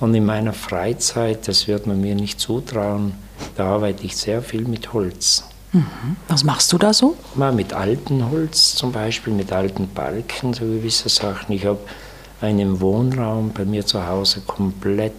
Und 0.00 0.14
in 0.14 0.26
meiner 0.26 0.52
Freizeit, 0.52 1.48
das 1.48 1.68
wird 1.68 1.86
man 1.86 2.00
mir 2.00 2.14
nicht 2.14 2.40
zutrauen, 2.40 3.14
da 3.56 3.66
arbeite 3.74 4.04
ich 4.04 4.16
sehr 4.16 4.42
viel 4.42 4.62
mit 4.62 4.92
Holz. 4.92 5.47
Mhm. 5.72 6.16
Was 6.28 6.44
machst 6.44 6.72
du 6.72 6.78
da 6.78 6.92
so? 6.92 7.16
Mal 7.34 7.52
mit 7.52 7.72
altem 7.72 8.30
Holz 8.30 8.74
zum 8.74 8.92
Beispiel, 8.92 9.32
mit 9.32 9.52
alten 9.52 9.88
Balken, 9.88 10.54
so 10.54 10.64
gewisse 10.64 11.08
Sachen. 11.08 11.52
Ich 11.52 11.66
habe 11.66 11.80
einen 12.40 12.80
Wohnraum 12.80 13.50
bei 13.50 13.64
mir 13.64 13.84
zu 13.84 14.06
Hause 14.06 14.42
komplett, 14.46 15.12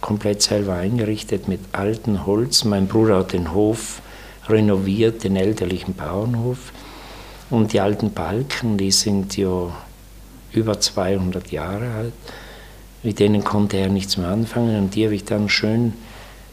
komplett 0.00 0.42
selber 0.42 0.74
eingerichtet 0.74 1.48
mit 1.48 1.60
altem 1.72 2.26
Holz. 2.26 2.64
Mein 2.64 2.86
Bruder 2.86 3.18
hat 3.18 3.32
den 3.32 3.52
Hof 3.52 4.00
renoviert, 4.48 5.24
den 5.24 5.36
elterlichen 5.36 5.94
Bauernhof. 5.94 6.72
Und 7.50 7.72
die 7.72 7.80
alten 7.80 8.12
Balken, 8.12 8.76
die 8.76 8.90
sind 8.90 9.36
ja 9.36 9.72
über 10.52 10.80
200 10.80 11.50
Jahre 11.50 11.90
alt. 11.94 12.12
Mit 13.02 13.18
denen 13.18 13.44
konnte 13.44 13.76
er 13.76 13.88
nichts 13.88 14.16
mehr 14.16 14.28
anfangen 14.28 14.76
und 14.78 14.94
die 14.94 15.04
habe 15.04 15.14
ich 15.14 15.24
dann 15.24 15.48
schön 15.48 15.94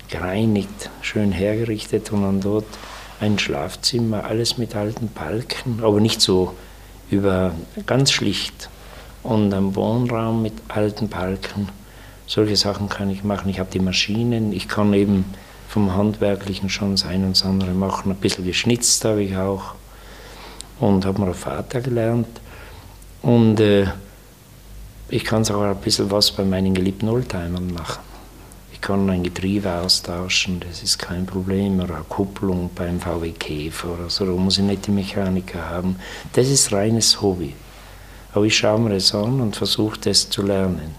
gereinigt, 0.09 0.89
schön 1.01 1.31
hergerichtet 1.31 2.11
und 2.11 2.21
dann 2.21 2.39
dort 2.39 2.65
ein 3.25 3.39
Schlafzimmer, 3.39 4.23
alles 4.25 4.57
mit 4.57 4.75
alten 4.75 5.09
Balken, 5.09 5.79
aber 5.81 5.99
nicht 5.99 6.21
so 6.21 6.53
über, 7.09 7.53
ganz 7.85 8.11
schlicht. 8.11 8.69
Und 9.23 9.53
ein 9.53 9.75
Wohnraum 9.75 10.43
mit 10.43 10.53
alten 10.67 11.09
Balken. 11.09 11.69
Solche 12.27 12.55
Sachen 12.55 12.89
kann 12.89 13.09
ich 13.09 13.23
machen. 13.23 13.49
Ich 13.49 13.59
habe 13.59 13.71
die 13.71 13.79
Maschinen, 13.79 14.53
ich 14.53 14.67
kann 14.67 14.93
eben 14.93 15.25
vom 15.67 15.95
Handwerklichen 15.95 16.69
schon 16.69 16.91
das 16.91 17.05
eine 17.05 17.25
und 17.25 17.35
das 17.35 17.43
andere 17.43 17.71
machen. 17.71 18.11
Ein 18.11 18.17
bisschen 18.17 18.45
geschnitzt 18.45 19.03
habe 19.03 19.23
ich 19.23 19.35
auch 19.35 19.73
und 20.79 21.05
habe 21.05 21.19
meinen 21.19 21.33
Vater 21.33 21.81
gelernt. 21.81 22.27
Und 23.23 23.59
äh, 23.59 23.87
ich 25.09 25.23
kann 25.23 25.43
sogar 25.43 25.71
ein 25.71 25.81
bisschen 25.81 26.11
was 26.11 26.31
bei 26.31 26.43
meinen 26.43 26.75
geliebten 26.75 27.09
Oldtimern 27.09 27.73
machen. 27.73 28.14
Kann 28.85 29.09
ein 29.09 29.23
Getriebe 29.23 29.73
austauschen, 29.73 30.59
das 30.59 30.83
ist 30.83 30.99
kein 30.99 31.25
Problem. 31.25 31.79
Oder 31.79 31.95
eine 31.95 32.03
Kupplung 32.03 32.69
beim 32.75 32.99
VW 32.99 33.31
Käfer 33.31 33.93
oder 33.93 34.09
so, 34.11 34.25
da 34.25 34.31
muss 34.33 34.59
ich 34.59 34.63
nicht 34.63 34.85
die 34.85 34.91
Mechaniker 34.91 35.67
haben. 35.69 35.95
Das 36.33 36.47
ist 36.47 36.71
reines 36.71 37.19
Hobby. 37.19 37.55
Aber 38.33 38.45
ich 38.45 38.55
schaue 38.55 38.79
mir 38.79 38.91
das 38.91 39.15
an 39.15 39.41
und 39.41 39.55
versuche 39.55 39.99
das 39.99 40.29
zu 40.29 40.43
lernen. 40.43 40.93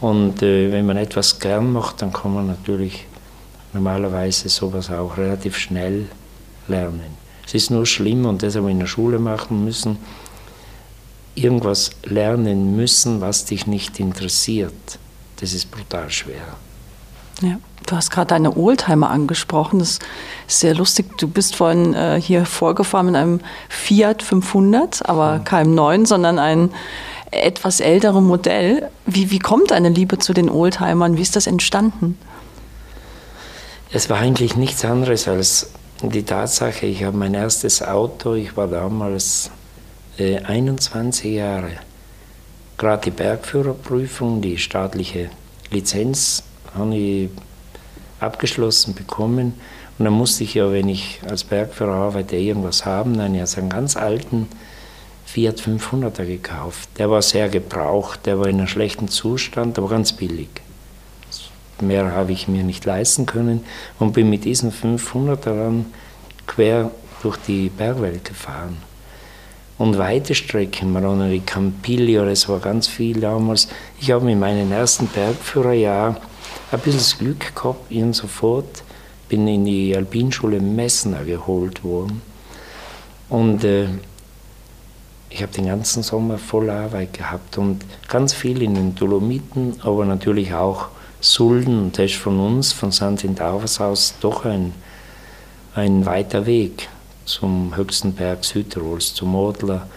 Und 0.00 0.42
äh, 0.42 0.70
wenn 0.70 0.84
man 0.84 0.98
etwas 0.98 1.38
gern 1.38 1.72
macht, 1.72 2.02
dann 2.02 2.12
kann 2.12 2.34
man 2.34 2.48
natürlich 2.48 3.06
normalerweise 3.72 4.50
sowas 4.50 4.90
auch 4.90 5.16
relativ 5.16 5.56
schnell 5.56 6.06
lernen. 6.68 7.16
Es 7.46 7.54
ist 7.54 7.70
nur 7.70 7.86
schlimm 7.86 8.26
und 8.26 8.42
das 8.42 8.54
haben 8.54 8.64
wir 8.64 8.70
in 8.70 8.80
der 8.80 8.86
Schule 8.86 9.18
machen 9.18 9.64
müssen 9.64 9.96
irgendwas 11.34 11.92
lernen 12.04 12.76
müssen, 12.76 13.20
was 13.20 13.46
dich 13.46 13.66
nicht 13.66 13.98
interessiert, 14.00 14.98
das 15.40 15.54
ist 15.54 15.70
brutal 15.70 16.10
schwer. 16.10 16.56
Ja, 17.40 17.58
du 17.86 17.96
hast 17.96 18.10
gerade 18.10 18.28
deine 18.28 18.56
Oldtimer 18.56 19.10
angesprochen. 19.10 19.78
Das 19.78 19.98
ist 20.46 20.60
sehr 20.60 20.74
lustig. 20.74 21.16
Du 21.18 21.28
bist 21.28 21.56
vorhin 21.56 21.94
äh, 21.94 22.20
hier 22.20 22.44
vorgefahren 22.44 23.06
mit 23.06 23.16
einem 23.16 23.40
Fiat 23.68 24.22
500, 24.22 25.08
aber 25.08 25.38
mhm. 25.38 25.44
keinem 25.44 25.74
neuen, 25.74 26.06
sondern 26.06 26.38
ein 26.38 26.70
etwas 27.30 27.80
älterem 27.80 28.26
Modell. 28.26 28.90
Wie, 29.06 29.30
wie 29.30 29.38
kommt 29.38 29.70
deine 29.70 29.88
Liebe 29.88 30.18
zu 30.18 30.34
den 30.34 30.50
Oldtimern? 30.50 31.16
Wie 31.16 31.22
ist 31.22 31.34
das 31.34 31.46
entstanden? 31.46 32.18
Es 33.90 34.08
war 34.08 34.18
eigentlich 34.18 34.56
nichts 34.56 34.84
anderes 34.84 35.28
als 35.28 35.70
die 36.02 36.24
Tatsache, 36.24 36.86
ich 36.86 37.04
habe 37.04 37.16
mein 37.16 37.34
erstes 37.34 37.82
Auto, 37.82 38.34
ich 38.34 38.56
war 38.56 38.66
damals 38.66 39.50
21 40.18 41.24
äh, 41.24 41.36
Jahre. 41.36 41.70
Gerade 42.76 43.04
die 43.04 43.10
Bergführerprüfung, 43.10 44.40
die 44.40 44.58
staatliche 44.58 45.30
Lizenz, 45.70 46.42
habe 46.74 46.94
ich 46.94 47.30
abgeschlossen 48.20 48.94
bekommen. 48.94 49.54
Und 49.98 50.04
dann 50.04 50.14
musste 50.14 50.44
ich 50.44 50.54
ja, 50.54 50.70
wenn 50.72 50.88
ich 50.88 51.20
als 51.28 51.44
Bergführer 51.44 51.94
arbeite, 51.94 52.36
irgendwas 52.36 52.86
haben. 52.86 53.16
Dann 53.16 53.34
habe 53.34 53.44
ich 53.44 53.58
einen 53.58 53.68
ganz 53.68 53.96
alten 53.96 54.48
Fiat 55.26 55.60
500er 55.60 56.24
gekauft. 56.24 56.88
Der 56.98 57.10
war 57.10 57.22
sehr 57.22 57.48
gebraucht, 57.48 58.26
der 58.26 58.38
war 58.38 58.46
in 58.46 58.58
einem 58.58 58.68
schlechten 58.68 59.08
Zustand, 59.08 59.78
aber 59.78 59.88
ganz 59.88 60.12
billig. 60.12 60.48
Mehr 61.80 62.12
habe 62.12 62.32
ich 62.32 62.48
mir 62.48 62.62
nicht 62.62 62.84
leisten 62.84 63.26
können 63.26 63.64
und 63.98 64.12
bin 64.12 64.30
mit 64.30 64.44
diesem 64.44 64.70
500er 64.70 65.56
dann 65.56 65.86
quer 66.46 66.90
durch 67.22 67.36
die 67.38 67.70
Bergwelt 67.70 68.24
gefahren 68.24 68.76
und 69.82 69.98
weite 69.98 70.34
Strecken, 70.34 70.92
Maroneri 70.92 71.40
Campiglio, 71.44 72.24
das 72.24 72.48
war 72.48 72.60
ganz 72.60 72.86
viel 72.86 73.20
damals. 73.20 73.66
Ich 74.00 74.12
habe 74.12 74.30
in 74.30 74.38
meinem 74.38 74.70
ersten 74.70 75.08
Bergführerjahr 75.08 76.20
ein 76.72 76.80
bisschen 76.80 76.98
das 76.98 77.18
Glück 77.18 77.54
gehabt, 77.54 77.90
ihn 77.90 78.12
sofort 78.12 78.82
bin 79.28 79.46
in 79.46 79.64
die 79.64 79.96
Alpinschule 79.96 80.60
Messner 80.60 81.24
geholt 81.24 81.84
worden. 81.84 82.22
Und 83.28 83.64
äh, 83.64 83.88
ich 85.30 85.42
habe 85.42 85.52
den 85.52 85.66
ganzen 85.66 86.02
Sommer 86.02 86.36
voll 86.38 86.68
Arbeit 86.68 87.14
gehabt 87.14 87.56
und 87.56 87.84
ganz 88.08 88.34
viel 88.34 88.60
in 88.62 88.74
den 88.74 88.94
Dolomiten, 88.94 89.80
aber 89.82 90.04
natürlich 90.04 90.52
auch 90.52 90.88
Sulden. 91.20 91.78
Und 91.78 91.98
das 91.98 92.12
ist 92.12 92.16
von 92.16 92.38
uns, 92.38 92.72
von 92.72 92.92
St. 92.92 93.24
Intavas 93.24 93.80
aus, 93.80 94.14
doch 94.20 94.44
ein, 94.44 94.74
ein 95.74 96.04
weiter 96.04 96.44
Weg 96.44 96.88
zum 97.24 97.74
höchsten 97.76 98.12
Berg 98.12 98.44
Südtirols, 98.44 99.14
zum 99.14 99.30
Modler 99.30 99.88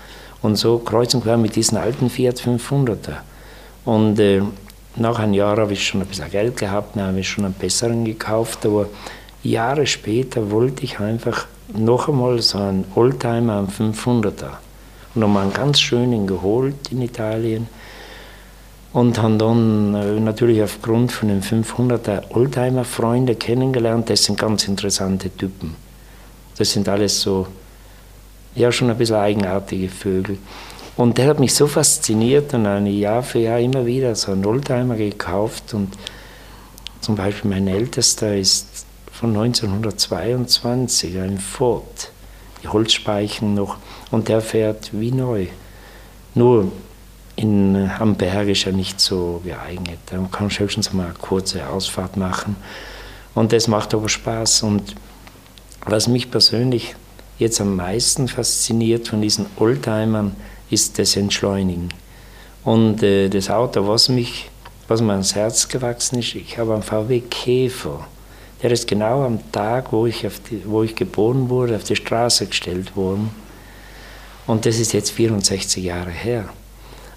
und 0.41 0.55
so 0.55 0.77
kreuz 0.77 1.13
und 1.13 1.23
quer 1.23 1.37
mit 1.37 1.55
diesen 1.55 1.77
alten 1.77 2.09
Fiat 2.09 2.39
500er. 2.39 3.17
Und 3.83 4.19
äh, 4.19 4.41
nach 4.95 5.19
einem 5.19 5.33
Jahr 5.33 5.57
habe 5.57 5.73
ich 5.73 5.85
schon 5.85 6.01
ein 6.01 6.07
bisschen 6.07 6.29
Geld 6.29 6.57
gehabt, 6.57 6.95
dann 6.95 7.07
habe 7.07 7.19
ich 7.19 7.29
schon 7.29 7.45
einen 7.45 7.53
besseren 7.53 8.05
gekauft, 8.05 8.65
aber 8.65 8.87
Jahre 9.43 9.85
später 9.85 10.51
wollte 10.51 10.83
ich 10.83 10.99
einfach 10.99 11.45
noch 11.73 12.07
einmal 12.07 12.41
so 12.41 12.57
einen 12.57 12.85
Oldtimer, 12.95 13.57
einen 13.57 13.67
500er. 13.67 14.57
Und 15.13 15.21
nochmal 15.21 15.43
einen 15.43 15.53
ganz 15.53 15.79
schönen 15.79 16.27
geholt 16.27 16.91
in 16.91 17.01
Italien. 17.01 17.67
Und 18.93 19.21
habe 19.21 19.37
dann 19.37 19.93
äh, 19.93 20.19
natürlich 20.19 20.63
aufgrund 20.63 21.11
von 21.11 21.27
den 21.27 21.41
500er 21.41 22.31
Oldtimer 22.31 22.85
Freunde 22.85 23.35
kennengelernt. 23.35 24.09
Das 24.09 24.23
sind 24.23 24.39
ganz 24.39 24.67
interessante 24.67 25.29
Typen. 25.29 25.75
Das 26.57 26.71
sind 26.71 26.87
alles 26.87 27.19
so 27.21 27.47
ja 28.55 28.71
schon 28.71 28.89
ein 28.89 28.97
bisschen 28.97 29.17
eigenartige 29.17 29.89
Vögel. 29.89 30.37
Und 30.97 31.17
der 31.17 31.27
hat 31.27 31.39
mich 31.39 31.53
so 31.53 31.67
fasziniert 31.67 32.53
und 32.53 32.63
dann 32.63 32.85
Jahr 32.87 33.21
für 33.21 33.39
Jahr 33.39 33.59
immer 33.59 33.85
wieder 33.85 34.15
so 34.15 34.31
einen 34.31 34.45
Oldtimer 34.45 34.95
gekauft. 34.95 35.73
Und 35.73 35.93
zum 37.01 37.15
Beispiel 37.15 37.51
mein 37.51 37.67
ältester 37.67 38.35
ist 38.35 38.85
von 39.11 39.35
1922, 39.35 41.17
ein 41.19 41.37
Ford. 41.37 42.11
Die 42.63 42.67
Holzspeichen 42.69 43.53
noch. 43.53 43.77
Und 44.11 44.29
der 44.29 44.41
fährt 44.41 44.89
wie 44.93 45.11
neu. 45.11 45.47
Nur 46.33 46.71
in, 47.35 47.75
äh, 47.75 47.89
am 47.99 48.15
Berg 48.15 48.47
ist 48.47 48.65
er 48.65 48.71
nicht 48.71 48.99
so 48.99 49.41
geeignet. 49.43 49.99
Da 50.07 50.17
kann 50.31 50.47
man 50.47 50.49
höchstens 50.49 50.93
mal 50.93 51.05
eine 51.05 51.13
kurze 51.13 51.67
Ausfahrt 51.67 52.15
machen. 52.15 52.55
Und 53.33 53.51
das 53.51 53.67
macht 53.67 53.93
aber 53.93 54.07
Spaß. 54.07 54.63
Und 54.63 54.95
was 55.85 56.07
mich 56.07 56.31
persönlich 56.31 56.95
jetzt 57.37 57.59
am 57.59 57.75
meisten 57.75 58.29
fasziniert 58.29 59.09
von 59.09 59.21
diesen 59.21 59.45
Oldtimern, 59.57 60.35
ist 60.69 60.97
das 60.99 61.15
Entschleunigen. 61.15 61.89
Und 62.63 63.03
äh, 63.03 63.29
das 63.29 63.49
Auto, 63.49 63.87
was, 63.87 64.09
mich, 64.09 64.49
was 64.87 65.01
mir 65.01 65.11
ans 65.11 65.35
Herz 65.35 65.67
gewachsen 65.67 66.19
ist, 66.19 66.35
ich 66.35 66.57
habe 66.57 66.73
einen 66.73 66.83
VW 66.83 67.21
Käfer. 67.21 68.07
Der 68.61 68.71
ist 68.71 68.87
genau 68.87 69.23
am 69.23 69.39
Tag, 69.51 69.91
wo 69.91 70.07
ich, 70.07 70.25
die, 70.49 70.61
wo 70.65 70.81
ich 70.81 70.95
geboren 70.95 71.49
wurde, 71.49 71.75
auf 71.75 71.83
die 71.83 71.95
Straße 71.95 72.47
gestellt 72.47 72.95
worden. 72.95 73.29
Und 74.47 74.65
das 74.65 74.79
ist 74.79 74.93
jetzt 74.93 75.11
64 75.11 75.83
Jahre 75.83 76.11
her. 76.11 76.49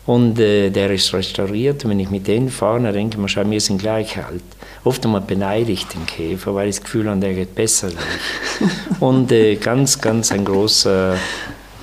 Und 0.08 0.38
äh, 0.38 0.70
der 0.70 0.90
ist 0.90 1.12
restauriert. 1.12 1.84
Und 1.84 1.90
wenn 1.90 2.00
ich 2.00 2.08
mit 2.08 2.26
denen 2.26 2.48
fahre, 2.48 2.80
dann 2.80 2.94
denke 2.94 3.18
ich 3.20 3.36
mir, 3.36 3.50
wir 3.50 3.60
sind 3.60 3.78
gleich 3.78 4.16
alt. 4.16 4.42
Oft 4.82 5.04
einmal 5.04 5.20
beneide 5.20 5.70
ich 5.70 5.86
den 5.86 6.06
Käfer, 6.06 6.54
weil 6.54 6.68
ich 6.68 6.76
das 6.76 6.84
Gefühl 6.84 7.10
habe, 7.10 7.20
der 7.20 7.34
geht 7.34 7.54
besser 7.54 7.88
als 7.88 7.96
ich. 8.60 9.02
Und 9.02 9.30
äh, 9.32 9.56
ganz, 9.56 10.00
ganz 10.00 10.32
ein 10.32 10.46
großer, 10.46 11.14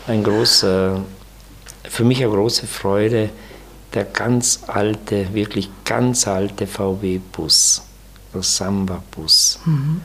ein 0.07 0.23
großer, 0.23 1.03
für 1.95 2.03
mich 2.03 2.21
eine 2.23 2.33
große 2.33 2.67
Freude, 2.67 3.29
der 3.93 4.03
ganz 4.03 4.61
alte, 4.67 5.33
wirklich 5.33 5.69
ganz 5.85 6.27
alte 6.27 6.67
VW-Bus, 6.67 7.83
der 8.33 8.43
Samba-Bus. 8.43 9.59
Mhm. 9.65 10.01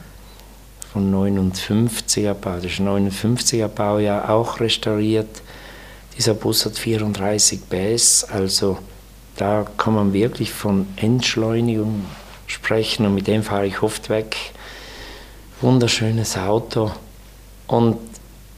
Von 0.93 1.13
59er 1.13 2.33
Bau, 2.33 2.55
das 2.55 2.65
ist 2.65 2.79
59er 2.79 3.67
Baujahr, 3.67 4.29
auch 4.29 4.59
restauriert 4.59 5.41
dieser 6.17 6.33
Bus 6.33 6.65
hat 6.65 6.77
34 6.77 7.61
PS, 7.69 8.25
also 8.25 8.77
da 9.37 9.65
kann 9.77 9.95
man 9.95 10.13
wirklich 10.13 10.51
von 10.51 10.87
Entschleunigung 10.97 12.05
sprechen 12.47 13.05
und 13.05 13.15
mit 13.15 13.27
dem 13.27 13.43
fahre 13.43 13.65
ich 13.65 13.81
oft 13.81 14.09
weg. 14.09 14.35
Wunderschönes 15.61 16.37
Auto 16.37 16.91
und 17.67 17.97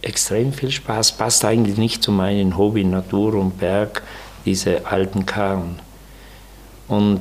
extrem 0.03 0.53
viel 0.53 0.71
Spaß. 0.71 1.13
Passt 1.13 1.43
eigentlich 1.45 1.77
nicht 1.77 2.03
zu 2.03 2.11
meinem 2.11 2.57
Hobby 2.57 2.83
Natur 2.83 3.35
und 3.35 3.57
Berg, 3.59 4.03
diese 4.45 4.85
alten 4.85 5.25
Karren. 5.25 5.79
Und 6.87 7.19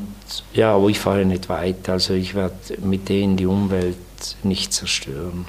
ja, 0.55 0.75
aber 0.75 0.89
ich 0.89 0.99
fahre 0.99 1.25
nicht 1.25 1.49
weit, 1.49 1.89
also 1.89 2.15
ich 2.15 2.35
werde 2.35 2.55
mit 2.83 3.09
denen 3.09 3.37
die 3.37 3.47
Umwelt 3.47 3.97
nicht 4.43 4.73
zerstören. 4.73 5.47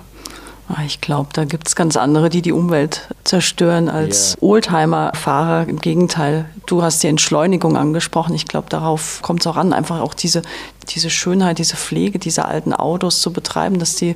Ah, 0.69 0.83
ich 0.85 1.01
glaube, 1.01 1.29
da 1.33 1.43
gibt 1.43 1.67
es 1.67 1.75
ganz 1.75 1.97
andere, 1.97 2.29
die 2.29 2.41
die 2.41 2.53
Umwelt 2.53 3.09
zerstören 3.25 3.89
als 3.89 4.35
yeah. 4.35 4.49
Oldtimer-Fahrer. 4.49 5.67
Im 5.67 5.79
Gegenteil, 5.79 6.45
du 6.67 6.81
hast 6.81 7.03
die 7.03 7.07
Entschleunigung 7.07 7.75
angesprochen. 7.75 8.33
Ich 8.33 8.45
glaube, 8.45 8.69
darauf 8.69 9.21
kommt 9.21 9.41
es 9.41 9.47
auch 9.47 9.57
an, 9.57 9.73
einfach 9.73 9.99
auch 9.99 10.13
diese, 10.13 10.41
diese 10.89 11.09
Schönheit, 11.09 11.59
diese 11.59 11.75
Pflege 11.75 12.17
dieser 12.17 12.47
alten 12.47 12.73
Autos 12.73 13.21
zu 13.21 13.33
betreiben, 13.33 13.77
dass 13.77 13.97
die, 13.97 14.15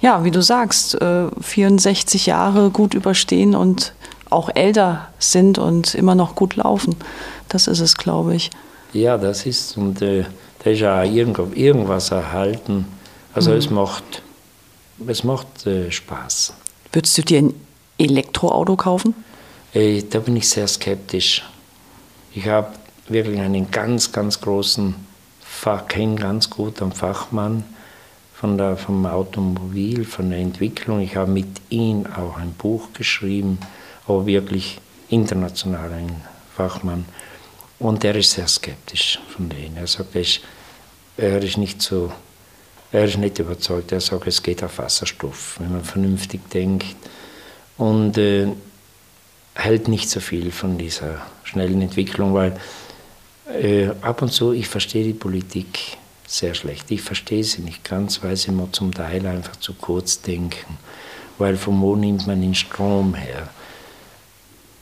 ja, 0.00 0.22
wie 0.22 0.30
du 0.30 0.40
sagst, 0.40 0.96
64 1.40 2.26
äh, 2.26 2.30
Jahre 2.30 2.70
gut 2.70 2.94
überstehen 2.94 3.56
und 3.56 3.92
auch 4.30 4.50
älter 4.54 5.08
sind 5.18 5.58
und 5.58 5.94
immer 5.96 6.14
noch 6.14 6.36
gut 6.36 6.54
laufen. 6.54 6.94
Das 7.48 7.66
ist 7.66 7.80
es, 7.80 7.96
glaube 7.96 8.36
ich. 8.36 8.50
Ja, 8.92 9.18
das 9.18 9.46
ist, 9.46 9.76
und 9.76 10.00
äh, 10.00 10.24
da 10.62 10.70
ist 10.70 10.80
ja 10.80 11.02
irgendwas 11.02 12.12
erhalten. 12.12 12.86
Also 13.34 13.50
mhm. 13.50 13.56
es 13.56 13.70
macht 13.70 14.22
es 15.06 15.24
macht 15.24 15.66
äh, 15.66 15.90
Spaß. 15.90 16.54
Würdest 16.92 17.18
du 17.18 17.22
dir 17.22 17.38
ein 17.38 17.54
Elektroauto 17.98 18.76
kaufen? 18.76 19.14
Äh, 19.74 20.02
da 20.02 20.20
bin 20.20 20.36
ich 20.36 20.48
sehr 20.48 20.66
skeptisch. 20.66 21.44
Ich 22.34 22.46
habe 22.46 22.72
wirklich 23.08 23.40
einen 23.40 23.70
ganz, 23.70 24.12
ganz 24.12 24.40
großen 24.40 24.94
Fach, 25.40 25.88
kenne 25.88 26.16
ganz 26.16 26.50
gut 26.50 26.80
einen 26.82 26.92
Fachmann 26.92 27.64
von 28.34 28.56
der, 28.56 28.76
vom 28.76 29.04
Automobil, 29.06 30.04
von 30.04 30.30
der 30.30 30.38
Entwicklung. 30.38 31.00
Ich 31.00 31.16
habe 31.16 31.30
mit 31.30 31.48
ihm 31.70 32.06
auch 32.06 32.36
ein 32.36 32.52
Buch 32.52 32.92
geschrieben, 32.92 33.58
aber 34.06 34.26
wirklich 34.26 34.80
international 35.08 35.92
ein 35.92 36.22
Fachmann. 36.54 37.06
Und 37.78 38.04
er 38.04 38.14
ist 38.14 38.32
sehr 38.32 38.46
skeptisch 38.46 39.18
von 39.34 39.48
denen. 39.48 39.76
Er 39.76 39.86
sagt, 39.86 40.14
er 41.16 41.42
ist 41.42 41.56
nicht 41.56 41.82
so 41.82 42.12
er 42.90 43.04
ist 43.04 43.18
nicht 43.18 43.38
überzeugt. 43.38 43.92
Er 43.92 44.00
sagt, 44.00 44.26
es 44.26 44.42
geht 44.42 44.62
auf 44.64 44.78
Wasserstoff, 44.78 45.56
wenn 45.60 45.72
man 45.72 45.84
vernünftig 45.84 46.48
denkt. 46.50 46.96
Und 47.76 48.18
äh, 48.18 48.48
hält 49.54 49.88
nicht 49.88 50.08
so 50.08 50.20
viel 50.20 50.50
von 50.50 50.78
dieser 50.78 51.20
schnellen 51.44 51.82
Entwicklung, 51.82 52.34
weil 52.34 52.58
äh, 53.48 53.88
ab 54.02 54.22
und 54.22 54.32
zu, 54.32 54.52
ich 54.52 54.68
verstehe 54.68 55.04
die 55.04 55.12
Politik 55.12 55.98
sehr 56.26 56.54
schlecht. 56.54 56.90
Ich 56.90 57.02
verstehe 57.02 57.44
sie 57.44 57.62
nicht 57.62 57.84
ganz, 57.84 58.22
weil 58.22 58.36
sie 58.36 58.52
mir 58.52 58.70
zum 58.72 58.92
Teil 58.92 59.26
einfach 59.26 59.56
zu 59.56 59.74
kurz 59.74 60.20
denken. 60.20 60.78
Weil 61.38 61.56
von 61.56 61.80
wo 61.80 61.96
nimmt 61.96 62.26
man 62.26 62.40
den 62.40 62.54
Strom 62.54 63.14
her? 63.14 63.48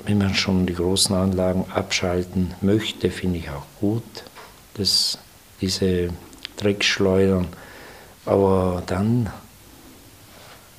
Wenn 0.04 0.18
man 0.18 0.34
schon 0.34 0.66
die 0.66 0.74
großen 0.74 1.14
Anlagen 1.14 1.64
abschalten 1.72 2.54
möchte, 2.60 3.10
finde 3.10 3.38
ich 3.38 3.50
auch 3.50 3.66
gut, 3.80 4.02
dass 4.74 5.18
diese 5.60 6.10
Dreckschleudern 6.56 7.48
aber 8.26 8.82
dann 8.86 9.30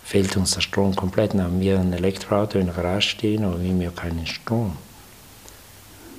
fehlt 0.03 0.37
uns 0.37 0.51
der 0.51 0.61
Strom 0.61 0.95
komplett. 0.95 1.33
Dann 1.33 1.43
haben 1.43 1.59
wir 1.59 1.79
ein 1.79 1.93
Elektroauto 1.93 2.59
in 2.59 2.67
der 2.67 2.75
Garage 2.75 3.09
stehen, 3.09 3.43
aber 3.43 3.61
wir 3.61 3.69
haben 3.69 3.81
ja 3.81 3.91
keinen 3.91 4.27
Strom. 4.27 4.77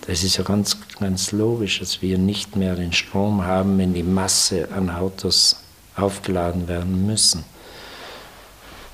Das 0.07 0.25
ist 0.25 0.37
ja 0.39 0.45
ganz, 0.45 0.77
ganz 0.99 1.33
logisch, 1.33 1.81
dass 1.81 2.01
wir 2.01 2.19
nicht 2.19 2.57
mehr 2.57 2.75
den 2.75 2.93
Strom 2.93 3.45
haben, 3.45 3.79
wenn 3.79 3.95
die 3.95 4.03
Masse 4.03 4.69
an 4.75 4.91
Autos 4.91 5.63
aufgeladen 5.97 6.67
werden 6.67 7.07
müssen. 7.07 7.45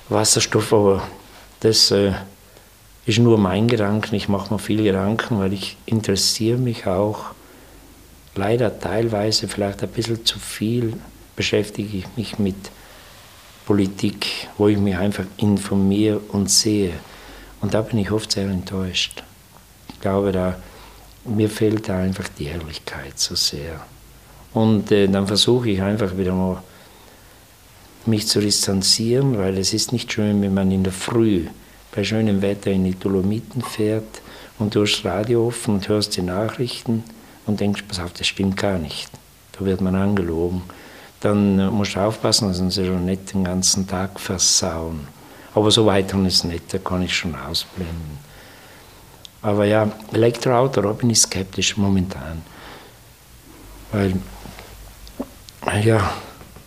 Wasserstoff, 0.09 0.73
aber 0.73 1.07
das 1.61 1.91
äh, 1.91 2.13
ist 3.05 3.19
nur 3.19 3.37
mein 3.37 3.67
Gedanke. 3.67 4.15
Ich 4.15 4.27
mache 4.29 4.53
mir 4.53 4.59
viel 4.59 4.83
Gedanken, 4.83 5.39
weil 5.39 5.53
ich 5.53 5.77
interessiere 5.85 6.57
mich 6.57 6.85
auch 6.85 7.25
leider 8.35 8.79
teilweise 8.79 9.47
vielleicht 9.47 9.83
ein 9.83 9.89
bisschen 9.89 10.25
zu 10.25 10.37
viel 10.39 10.93
beschäftige 11.35 11.97
ich 11.97 12.05
mich 12.15 12.39
mit 12.39 12.55
Politik, 13.65 14.47
wo 14.57 14.67
ich 14.67 14.77
mich 14.77 14.95
einfach 14.95 15.25
informiere 15.37 16.19
und 16.19 16.49
sehe. 16.49 16.93
Und 17.61 17.73
da 17.73 17.81
bin 17.81 17.99
ich 17.99 18.11
oft 18.11 18.31
sehr 18.31 18.47
enttäuscht. 18.47 19.23
Ich 19.89 19.99
glaube, 19.99 20.31
da, 20.31 20.57
mir 21.25 21.49
fehlt 21.49 21.89
da 21.89 21.97
einfach 21.97 22.27
die 22.37 22.45
Ehrlichkeit 22.45 23.17
so 23.17 23.35
sehr. 23.35 23.83
Und 24.53 24.91
äh, 24.91 25.07
dann 25.07 25.27
versuche 25.27 25.69
ich 25.69 25.81
einfach 25.81 26.15
wieder 26.17 26.33
mal 26.33 26.61
mich 28.05 28.27
zu 28.27 28.39
distanzieren, 28.39 29.37
weil 29.37 29.57
es 29.57 29.73
ist 29.73 29.91
nicht 29.91 30.13
schön, 30.13 30.41
wenn 30.41 30.53
man 30.53 30.71
in 30.71 30.83
der 30.83 30.93
Früh 30.93 31.47
bei 31.93 32.03
schönem 32.03 32.41
Wetter 32.41 32.71
in 32.71 32.83
die 32.83 32.93
Dolomiten 32.97 33.61
fährt 33.61 34.21
und 34.59 34.75
du 34.75 34.83
hast 34.83 35.03
Radio 35.03 35.47
offen 35.47 35.75
und 35.75 35.87
hörst 35.87 36.15
die 36.15 36.21
Nachrichten 36.21 37.03
und 37.47 37.59
denkst, 37.59 37.83
pass 37.87 37.99
auf, 37.99 38.13
das 38.13 38.27
stimmt 38.27 38.57
gar 38.57 38.77
nicht. 38.77 39.09
Da 39.53 39.65
wird 39.65 39.81
man 39.81 39.95
angelogen 39.95 40.61
dann 41.21 41.73
musst 41.73 41.95
du 41.95 41.99
aufpassen, 41.99 42.47
dass 42.47 42.75
sie 42.75 42.85
schon 42.85 43.05
nicht 43.05 43.33
den 43.33 43.43
ganzen 43.43 43.87
Tag 43.87 44.19
versauen. 44.19 45.07
Aber 45.53 45.71
so 45.71 45.85
weit 45.85 46.13
ist 46.13 46.33
es 46.33 46.43
nicht, 46.43 46.73
da 46.73 46.77
kann 46.77 47.01
ich 47.01 47.15
schon 47.15 47.35
ausblenden. 47.35 48.19
Aber 49.41 49.65
ja, 49.65 49.89
Elektroauto, 50.11 50.81
da 50.81 50.91
bin 50.91 51.11
ich 51.11 51.19
skeptisch 51.19 51.77
momentan. 51.77 52.41
Weil, 53.91 54.15
ja, 55.83 56.13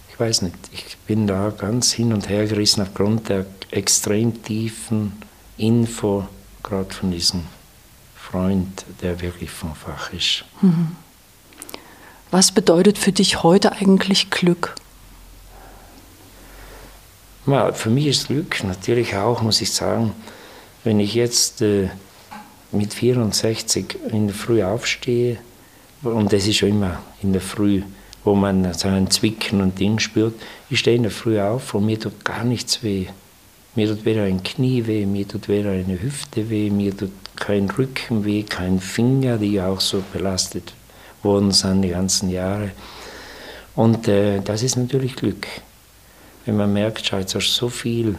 ich 0.09 0.19
weiß 0.19 0.43
nicht, 0.43 0.57
ich 0.73 0.97
bin 1.07 1.27
da 1.27 1.51
ganz 1.51 1.93
hin 1.93 2.13
und 2.13 2.29
her 2.29 2.47
gerissen 2.47 2.83
aufgrund 2.83 3.29
der 3.29 3.47
extrem 3.71 4.43
tiefen 4.43 5.13
Info, 5.57 6.27
gerade 6.63 6.95
von 6.95 7.11
diesem 7.11 7.43
Freund, 8.17 8.85
der 9.03 9.21
wirklich 9.21 9.51
vom 9.51 9.75
Fach 9.75 10.13
ist. 10.13 10.45
Mhm. 10.63 10.97
Was 12.31 12.53
bedeutet 12.53 12.99
für 12.99 13.13
dich 13.13 13.43
heute 13.43 13.73
eigentlich 13.73 14.29
Glück? 14.29 14.75
Ja, 17.47 17.73
für 17.73 17.89
mich 17.89 18.07
ist 18.07 18.27
Glück 18.27 18.63
natürlich 18.65 19.17
auch, 19.17 19.41
muss 19.41 19.63
ich 19.63 19.73
sagen, 19.73 20.13
wenn 20.85 21.01
ich 21.01 21.15
jetzt 21.15 21.63
äh, 21.63 21.89
mit 22.71 22.93
64 22.93 23.97
in 24.13 24.27
der 24.27 24.37
Früh 24.37 24.63
aufstehe, 24.63 25.39
und 26.03 26.31
das 26.31 26.47
ist 26.47 26.59
schon 26.59 26.69
immer 26.69 27.03
in 27.23 27.33
der 27.33 27.41
Früh, 27.41 27.81
wo 28.25 28.35
man 28.35 28.75
so 28.75 28.89
einen 28.89 29.11
Zwicken 29.11 29.63
und 29.63 29.79
Ding 29.79 29.99
spürt, 29.99 30.35
ich 30.69 30.81
stehe 30.81 30.97
in 30.97 31.05
der 31.05 31.13
Früh 31.13 31.41
auf 31.41 31.73
und 31.73 31.87
mir 31.87 31.99
tut 31.99 32.27
gar 32.27 32.45
nichts 32.45 32.83
weh. 32.83 33.07
Mir 33.75 33.89
tut 33.89 34.05
weder 34.05 34.25
ein 34.25 34.43
Knie 34.43 34.87
weh, 34.87 35.07
mir 35.07 35.27
tut 35.27 35.49
weder 35.49 35.71
eine 35.71 36.03
Hüfte 36.03 36.51
weh, 36.51 36.69
mir 36.69 36.95
tut 36.95 37.13
kein 37.37 37.71
Rücken 37.71 38.27
weh, 38.27 38.43
kein 38.43 38.81
Finger, 38.81 39.39
die 39.39 39.63
auch 39.63 39.81
so 39.81 40.03
belastet 40.13 40.75
worden 41.23 41.53
sind 41.53 41.83
die 41.83 41.91
ganzen 41.91 42.31
Jahre. 42.31 42.71
Und 43.75 44.09
äh, 44.09 44.41
das 44.41 44.63
ist 44.63 44.77
natürlich 44.77 45.17
Glück. 45.17 45.47
Wenn 46.45 46.57
man 46.57 46.73
merkt, 46.73 47.07
schau, 47.07 47.19
jetzt 47.19 47.35
hast 47.35 47.49
du 47.49 47.67
so 47.67 47.69
viel, 47.69 48.19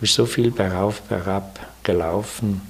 bist 0.00 0.14
so 0.14 0.26
viel 0.26 0.50
bergauf, 0.50 1.00
bergab 1.02 1.58
gelaufen 1.82 2.60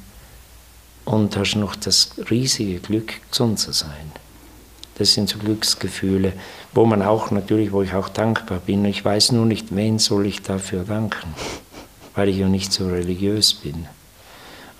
und 1.05 1.37
hast 1.37 1.57
noch 1.57 1.75
das 1.77 2.13
riesige 2.31 2.79
Glück, 2.81 3.15
gesund 3.31 3.59
zu 3.59 3.73
sein. 3.73 4.13
Das 4.99 5.13
sind 5.13 5.29
so 5.29 5.39
Glücksgefühle, 5.39 6.33
wo 6.73 6.87
man 6.87 7.03
auch 7.03 7.31
natürlich, 7.31 7.73
wo 7.73 7.83
ich 7.83 7.93
auch 7.93 8.09
dankbar 8.09 8.61
bin. 8.65 8.85
Ich 8.85 9.05
weiß 9.05 9.33
nur 9.33 9.45
nicht, 9.45 9.75
wen 9.75 9.99
soll 9.99 10.27
ich 10.27 10.43
dafür 10.43 10.85
danken, 10.85 11.35
weil 12.15 12.29
ich 12.29 12.39
ja 12.39 12.49
nicht 12.49 12.73
so 12.73 12.89
religiös 12.89 13.53
bin. 13.55 13.87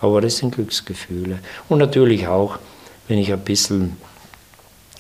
Aber 0.01 0.21
das 0.21 0.39
sind 0.39 0.55
Glücksgefühle. 0.55 1.39
Und 1.69 1.79
natürlich 1.79 2.29
auch, 2.29 2.59
wenn 3.09 3.19
ich 3.19 3.33
ein 3.33 3.41
bisschen, 3.41 3.97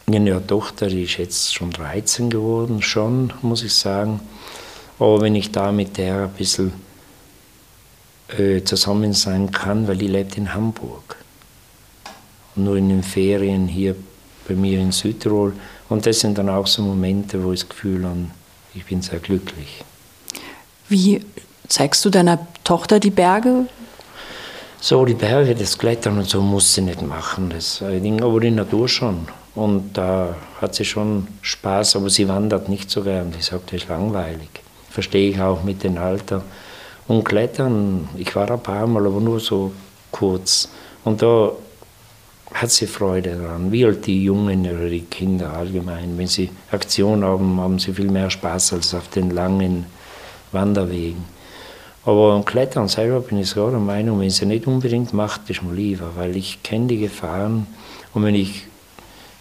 meine 0.09 0.47
Tochter, 0.47 0.87
ist 0.87 1.17
jetzt 1.17 1.55
schon 1.55 1.71
13 1.71 2.31
geworden, 2.31 2.81
schon, 2.81 3.33
muss 3.43 3.65
ich 3.65 3.75
sagen. 3.75 4.21
Aber 4.99 5.21
wenn 5.21 5.35
ich 5.35 5.51
da 5.51 5.73
mit 5.73 5.97
der 5.97 6.25
ein 6.25 6.31
bisschen 6.31 6.73
äh, 8.29 8.63
zusammen 8.63 9.13
sein 9.13 9.51
kann, 9.51 9.89
weil 9.89 9.97
die 9.97 10.07
lebt 10.07 10.37
in 10.37 10.55
Hamburg. 10.55 11.17
Nur 12.55 12.77
in 12.77 12.89
den 12.89 13.03
Ferien 13.03 13.67
hier 13.67 13.97
bei 14.49 14.55
mir 14.55 14.79
in 14.81 14.93
Südtirol. 14.93 15.55
Und 15.89 16.07
das 16.07 16.21
sind 16.21 16.39
dann 16.39 16.49
auch 16.49 16.67
so 16.67 16.83
Momente, 16.83 17.43
wo 17.43 17.53
ich 17.53 17.61
das 17.61 17.69
Gefühl 17.69 18.05
habe, 18.05 18.27
ich 18.75 18.85
bin 18.85 19.03
sehr 19.03 19.19
glücklich. 19.19 19.85
Wie 20.89 21.21
zeigst 21.69 22.05
du 22.05 22.11
deiner 22.11 22.47
Tochter 22.63 23.01
die 23.01 23.11
Berge? 23.11 23.67
So, 24.81 25.05
die 25.05 25.15
Berge, 25.15 25.55
das 25.55 25.77
Klettern 25.77 26.19
und 26.19 26.29
so 26.29 26.41
muss 26.41 26.75
sie 26.75 26.83
nicht 26.83 27.03
machen, 27.03 27.51
das 27.51 27.79
Ding, 27.81 28.23
aber 28.23 28.41
die 28.41 28.53
Natur 28.53 28.89
schon. 28.89 29.27
Und 29.57 29.95
da 29.95 30.37
hat 30.61 30.75
sie 30.75 30.85
schon 30.85 31.27
Spaß, 31.41 31.97
aber 31.97 32.11
sie 32.11 32.29
wandert 32.29 32.69
nicht 32.69 32.91
so 32.91 33.03
gern. 33.03 33.33
Sie 33.33 33.43
sagt, 33.43 33.73
das 33.73 33.83
ist 33.83 33.89
langweilig. 33.89 34.51
Verstehe 34.91 35.31
ich 35.31 35.41
auch 35.41 35.65
mit 35.65 35.83
dem 35.83 35.97
Alter. 35.97 36.43
Und 37.09 37.25
Klettern, 37.25 38.09
ich 38.17 38.37
war 38.37 38.51
ein 38.51 38.63
paar 38.63 38.87
Mal, 38.87 39.07
aber 39.07 39.21
nur 39.21 39.41
so 39.41 39.73
kurz. 40.11 40.69
Und 41.05 41.23
da 41.23 41.53
hat 42.53 42.71
sie 42.71 42.87
Freude 42.87 43.37
daran, 43.37 43.73
wie 43.73 43.85
halt 43.85 44.07
die 44.07 44.25
Jungen 44.25 44.61
oder 44.61 44.89
die 44.91 45.03
Kinder 45.03 45.55
allgemein. 45.55 46.19
Wenn 46.19 46.27
sie 46.27 46.51
Aktion 46.71 47.25
haben, 47.25 47.59
haben 47.59 47.79
sie 47.79 47.95
viel 47.95 48.11
mehr 48.11 48.31
Spaß 48.31 48.75
als 48.75 48.95
auf 48.95 49.09
den 49.09 49.31
langen 49.31 49.87
Wanderwegen. 50.53 51.25
Aber 52.05 52.43
Klettern 52.45 52.89
selber 52.89 53.21
bin 53.21 53.39
ich 53.39 53.49
sogar 53.49 53.71
der 53.73 53.81
Meinung, 53.81 54.21
wenn 54.21 54.31
sie 54.31 54.47
nicht 54.47 54.67
unbedingt 54.67 55.13
macht, 55.13 55.49
ist 55.51 55.63
mir 55.63 55.75
lieber, 55.75 56.13
weil 56.15 56.37
ich 56.37 56.63
kenne 56.63 56.87
die 56.87 56.99
Gefahren 56.99 57.67
und 58.15 58.23
wenn 58.23 58.35
ich 58.35 58.67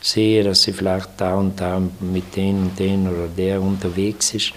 sehe, 0.05 0.43
dass 0.43 0.63
sie 0.63 0.73
vielleicht 0.73 1.09
da 1.17 1.35
und 1.35 1.59
da 1.59 1.81
mit 1.99 2.35
den 2.35 2.63
und 2.63 2.79
den 2.79 3.07
oder 3.07 3.27
der 3.27 3.61
unterwegs 3.61 4.33
ist, 4.33 4.53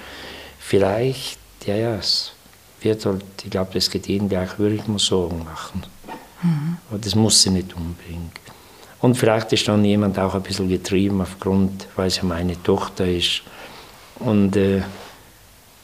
vielleicht, 0.58 1.38
ja, 1.66 1.74
ja, 1.74 1.94
es 1.94 2.32
wird 2.80 3.04
halt, 3.06 3.24
ich 3.42 3.50
glaube, 3.50 3.70
das 3.74 3.90
geht 3.90 4.06
jeden 4.08 4.28
gleich, 4.28 4.58
würde 4.58 4.74
ich 4.74 4.86
mir 4.86 4.98
Sorgen 4.98 5.44
machen. 5.44 5.84
Mhm. 6.42 6.76
Aber 6.90 6.98
das 6.98 7.14
muss 7.14 7.42
sie 7.42 7.50
nicht 7.50 7.74
unbedingt. 7.74 8.38
Und 9.00 9.14
vielleicht 9.14 9.52
ist 9.52 9.66
dann 9.68 9.84
jemand 9.84 10.18
auch 10.18 10.34
ein 10.34 10.42
bisschen 10.42 10.68
getrieben 10.68 11.20
aufgrund, 11.22 11.86
weil 11.96 12.10
sie 12.10 12.26
meine 12.26 12.62
Tochter 12.62 13.06
ist. 13.06 13.42
Und 14.18 14.56
äh, 14.56 14.82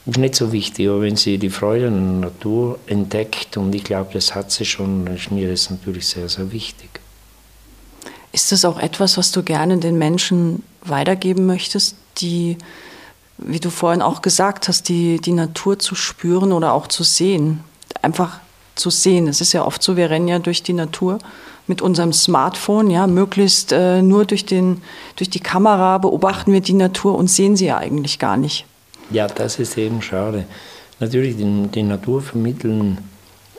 ist 0.05 0.17
nicht 0.17 0.35
so 0.35 0.51
wichtig, 0.51 0.87
aber 0.87 1.01
wenn 1.01 1.15
sie 1.15 1.39
die 1.39 1.49
Freude 1.49 1.87
an 1.87 2.21
der 2.21 2.29
Natur 2.29 2.77
entdeckt, 2.85 3.57
und 3.57 3.73
ich 3.73 3.83
glaube, 3.83 4.11
das 4.13 4.35
hat 4.35 4.51
sie 4.51 4.65
schon, 4.65 5.05
dann 5.05 5.15
ist 5.15 5.31
mir 5.31 5.49
das 5.49 5.69
natürlich 5.69 6.05
sehr, 6.07 6.29
sehr 6.29 6.51
wichtig. 6.51 6.89
Ist 8.35 8.51
das 8.51 8.65
auch 8.65 8.79
etwas, 8.79 9.17
was 9.17 9.31
du 9.31 9.43
gerne 9.43 9.77
den 9.77 9.97
Menschen 9.97 10.61
weitergeben 10.83 11.45
möchtest, 11.45 11.95
die, 12.17 12.57
wie 13.37 13.61
du 13.61 13.69
vorhin 13.69 14.01
auch 14.01 14.21
gesagt 14.21 14.67
hast, 14.67 14.89
die, 14.89 15.21
die 15.21 15.31
Natur 15.31 15.79
zu 15.79 15.95
spüren 15.95 16.51
oder 16.51 16.73
auch 16.73 16.87
zu 16.87 17.03
sehen? 17.03 17.63
Einfach 18.01 18.41
zu 18.75 18.89
sehen. 18.89 19.29
Es 19.29 19.39
ist 19.39 19.53
ja 19.53 19.63
oft 19.63 19.81
so, 19.81 19.95
wir 19.95 20.09
rennen 20.09 20.27
ja 20.27 20.39
durch 20.39 20.63
die 20.63 20.73
Natur 20.73 21.19
mit 21.65 21.81
unserem 21.81 22.11
Smartphone, 22.11 22.89
ja, 22.91 23.07
möglichst 23.07 23.71
äh, 23.71 24.01
nur 24.01 24.25
durch, 24.25 24.45
den, 24.45 24.81
durch 25.15 25.29
die 25.29 25.39
Kamera 25.39 25.97
beobachten 25.97 26.51
wir 26.51 26.59
die 26.59 26.73
Natur 26.73 27.15
und 27.15 27.29
sehen 27.29 27.55
sie 27.55 27.67
ja 27.67 27.77
eigentlich 27.77 28.19
gar 28.19 28.35
nicht. 28.35 28.65
Ja, 29.11 29.27
das 29.27 29.59
ist 29.59 29.77
eben 29.77 30.01
schade. 30.01 30.43
Natürlich, 30.99 31.37
die, 31.37 31.69
die 31.73 31.83
Natur 31.83 32.21
vermitteln, 32.21 32.97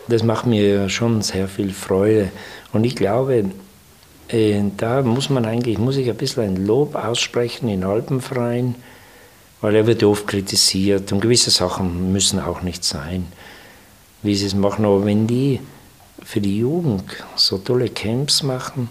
das 0.07 0.22
macht 0.22 0.45
mir 0.45 0.91
schon 0.91 1.22
sehr 1.22 1.49
viel 1.49 1.72
Freude. 1.72 2.31
Und 2.74 2.85
ich 2.85 2.95
glaube, 2.95 3.47
da 4.29 5.03
muss 5.03 5.31
man 5.31 5.45
eigentlich, 5.45 5.79
muss 5.79 5.97
ich 5.97 6.09
ein 6.09 6.16
bisschen 6.16 6.45
ein 6.45 6.66
Lob 6.66 6.95
aussprechen 6.95 7.68
in 7.68 7.85
Alpenverein, 7.85 8.74
weil 9.61 9.74
er 9.77 9.87
wird 9.87 10.03
oft 10.03 10.27
kritisiert 10.27 11.12
und 11.12 11.20
gewisse 11.20 11.51
Sachen 11.51 12.12
müssen 12.12 12.41
auch 12.41 12.62
nicht 12.62 12.85
sein 12.85 13.27
wie 14.27 14.35
sie 14.35 14.47
es 14.47 14.55
machen. 14.55 14.85
Aber 14.85 15.05
wenn 15.05 15.27
die 15.27 15.61
für 16.22 16.41
die 16.41 16.59
Jugend 16.59 17.05
so 17.37 17.59
tolle 17.59 17.89
Camps 17.89 18.43
machen, 18.43 18.91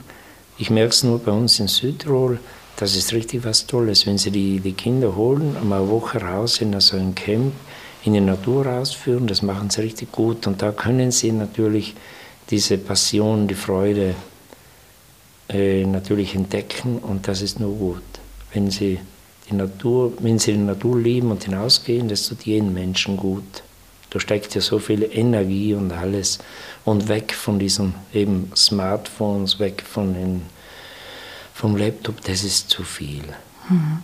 ich 0.57 0.69
merke 0.69 0.91
es 0.91 1.03
nur 1.03 1.19
bei 1.19 1.31
uns 1.31 1.59
in 1.59 1.67
Südtirol, 1.67 2.39
das 2.77 2.95
ist 2.95 3.13
richtig 3.13 3.43
was 3.43 3.67
Tolles. 3.67 4.05
Wenn 4.05 4.17
sie 4.17 4.31
die, 4.31 4.59
die 4.59 4.73
Kinder 4.73 5.15
holen, 5.15 5.55
einmal 5.57 5.81
eine 5.81 5.89
Woche 5.89 6.21
raus 6.21 6.61
in 6.61 6.79
so 6.79 6.97
ein 6.97 7.13
Camp, 7.15 7.53
in 8.03 8.13
die 8.13 8.21
Natur 8.21 8.65
rausführen, 8.65 9.27
das 9.27 9.41
machen 9.41 9.69
sie 9.69 9.81
richtig 9.81 10.11
gut. 10.11 10.47
Und 10.47 10.61
da 10.61 10.71
können 10.71 11.11
sie 11.11 11.31
natürlich 11.31 11.95
diese 12.49 12.77
Passion, 12.77 13.47
die 13.47 13.55
Freude 13.55 14.15
äh, 15.49 15.85
natürlich 15.85 16.35
entdecken 16.35 16.99
und 16.99 17.27
das 17.27 17.41
ist 17.41 17.59
nur 17.59 17.75
gut. 17.75 18.01
Wenn 18.53 18.71
sie 18.71 18.99
die 19.49 19.55
Natur, 19.55 20.13
wenn 20.19 20.39
sie 20.39 20.53
die 20.53 20.57
Natur 20.59 20.99
lieben 20.99 21.31
und 21.31 21.43
hinausgehen, 21.43 22.07
das 22.07 22.27
tut 22.27 22.43
jedem 22.43 22.73
Menschen 22.73 23.17
gut. 23.17 23.63
Da 24.09 24.19
steckt 24.19 24.55
ja 24.55 24.61
so 24.61 24.79
viel 24.79 25.03
Energie 25.03 25.73
und 25.73 25.91
alles. 25.91 26.39
Und 26.83 27.09
weg 27.09 27.33
von 27.33 27.59
diesen 27.59 27.95
eben 28.13 28.51
Smartphones, 28.55 29.59
weg 29.59 29.83
von 29.85 30.13
den, 30.13 30.41
vom 31.53 31.75
Laptop, 31.75 32.21
das 32.21 32.43
ist 32.43 32.69
zu 32.69 32.83
viel. 32.83 33.23
Mhm. 33.69 33.99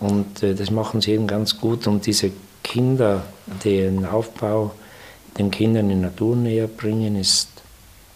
Und 0.00 0.42
äh, 0.42 0.54
das 0.54 0.70
machen 0.70 1.00
sie 1.00 1.12
eben 1.12 1.26
ganz 1.26 1.58
gut. 1.58 1.86
Und 1.86 2.06
diese 2.06 2.32
Kinder, 2.62 3.24
den 3.64 4.04
Aufbau 4.04 4.72
den 5.38 5.50
Kindern 5.50 5.90
in 5.90 6.02
Natur 6.02 6.36
näher 6.36 6.66
bringen, 6.66 7.16
ist 7.16 7.48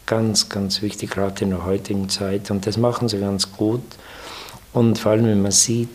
ganz, 0.06 0.48
ganz 0.48 0.82
wichtig, 0.82 1.10
gerade 1.10 1.44
in 1.44 1.50
der 1.50 1.64
heutigen 1.64 2.08
Zeit. 2.08 2.50
Und 2.50 2.66
das 2.66 2.76
machen 2.76 3.08
sie 3.08 3.18
ganz 3.18 3.52
gut. 3.52 3.82
Und 4.72 4.98
vor 4.98 5.12
allem, 5.12 5.26
wenn 5.26 5.42
man 5.42 5.52
sieht, 5.52 5.90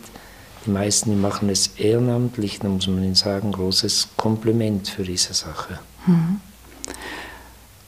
die 0.64 0.70
meisten 0.70 1.10
die 1.10 1.16
machen 1.16 1.48
es 1.48 1.68
ehrenamtlich, 1.78 2.60
da 2.60 2.68
muss 2.68 2.86
man 2.86 3.02
ihnen 3.02 3.14
sagen, 3.14 3.52
großes 3.52 4.08
Kompliment 4.16 4.88
für 4.88 5.02
diese 5.02 5.34
Sache. 5.34 5.80
Mhm. 6.06 6.40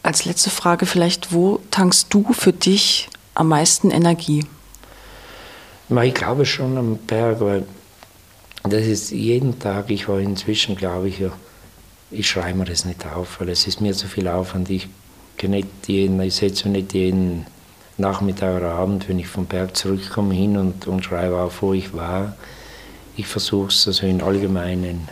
Als 0.02 0.24
letzte 0.24 0.50
Frage 0.50 0.86
vielleicht, 0.86 1.32
wo 1.32 1.60
tankst 1.70 2.08
du 2.10 2.32
für 2.32 2.52
dich 2.52 3.08
am 3.34 3.48
meisten 3.48 3.90
Energie? 3.90 4.44
Ich 6.02 6.14
glaube 6.14 6.46
schon 6.46 6.76
am 6.76 6.96
Berg, 6.96 7.40
weil 7.40 7.64
das 8.64 8.86
ist 8.86 9.10
jeden 9.10 9.58
Tag, 9.58 9.90
ich 9.90 10.08
war 10.08 10.18
inzwischen, 10.18 10.76
glaube 10.76 11.08
ich, 11.08 11.22
ich 12.10 12.28
schreibe 12.28 12.58
mir 12.58 12.64
das 12.64 12.84
nicht 12.84 13.06
auf, 13.06 13.40
weil 13.40 13.50
es 13.50 13.66
ist 13.66 13.80
mir 13.80 13.92
zu 13.94 14.08
viel 14.08 14.28
Aufwand. 14.28 14.70
Ich, 14.70 14.88
nicht 15.42 15.68
jeden, 15.86 16.20
ich 16.20 16.34
setze 16.34 16.68
nicht 16.68 16.94
jeden 16.94 17.46
Nachmittag 17.98 18.56
oder 18.56 18.72
Abend, 18.72 19.08
wenn 19.08 19.18
ich 19.18 19.28
vom 19.28 19.46
Berg 19.46 19.76
zurückkomme, 19.76 20.34
hin 20.34 20.56
und, 20.56 20.86
und 20.86 21.04
schreibe 21.04 21.38
auf, 21.38 21.62
wo 21.62 21.74
ich 21.74 21.92
war 21.92 22.34
ich 23.16 23.26
versuche 23.26 23.68
es 23.68 23.86
also 23.86 24.06
in 24.06 24.22
Allgemeinen 24.22 25.08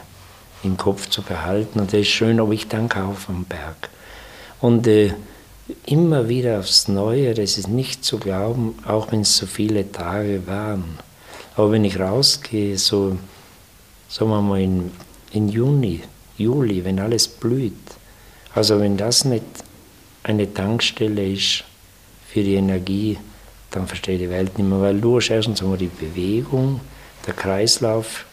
im 0.62 0.76
Kopf 0.76 1.08
zu 1.08 1.22
behalten. 1.22 1.80
Und 1.80 1.92
das 1.92 2.00
ist 2.00 2.08
schön, 2.08 2.40
aber 2.40 2.52
ich 2.52 2.68
danke 2.68 3.02
auch 3.02 3.14
vom 3.14 3.44
Berg. 3.44 3.90
Und 4.60 4.86
äh, 4.86 5.12
immer 5.86 6.28
wieder 6.28 6.58
aufs 6.58 6.88
Neue, 6.88 7.34
das 7.34 7.58
ist 7.58 7.68
nicht 7.68 8.04
zu 8.04 8.18
glauben, 8.18 8.76
auch 8.86 9.12
wenn 9.12 9.20
es 9.20 9.36
so 9.36 9.46
viele 9.46 9.90
Tage 9.90 10.46
waren. 10.46 10.98
Aber 11.56 11.72
wenn 11.72 11.84
ich 11.84 11.98
rausgehe, 11.98 12.78
so, 12.78 13.18
sagen 14.08 14.30
wir 14.30 14.40
mal 14.40 14.60
in, 14.60 14.90
in 15.32 15.48
Juni, 15.48 16.00
Juli, 16.38 16.84
wenn 16.84 16.98
alles 16.98 17.28
blüht, 17.28 17.74
also 18.54 18.80
wenn 18.80 18.96
das 18.96 19.24
nicht 19.24 19.44
eine 20.22 20.52
Tankstelle 20.52 21.26
ist 21.26 21.64
für 22.28 22.42
die 22.42 22.54
Energie, 22.54 23.18
dann 23.70 23.86
verstehe 23.86 24.16
ich 24.16 24.22
die 24.22 24.30
Welt 24.30 24.56
nicht 24.58 24.68
mehr, 24.68 24.80
weil 24.80 25.00
du 25.00 25.16
hast 25.16 25.30
erstens 25.30 25.62
einmal 25.62 25.78
die 25.78 25.88
Bewegung, 25.88 26.80
der 27.26 27.34
Kreislauf 27.34 28.24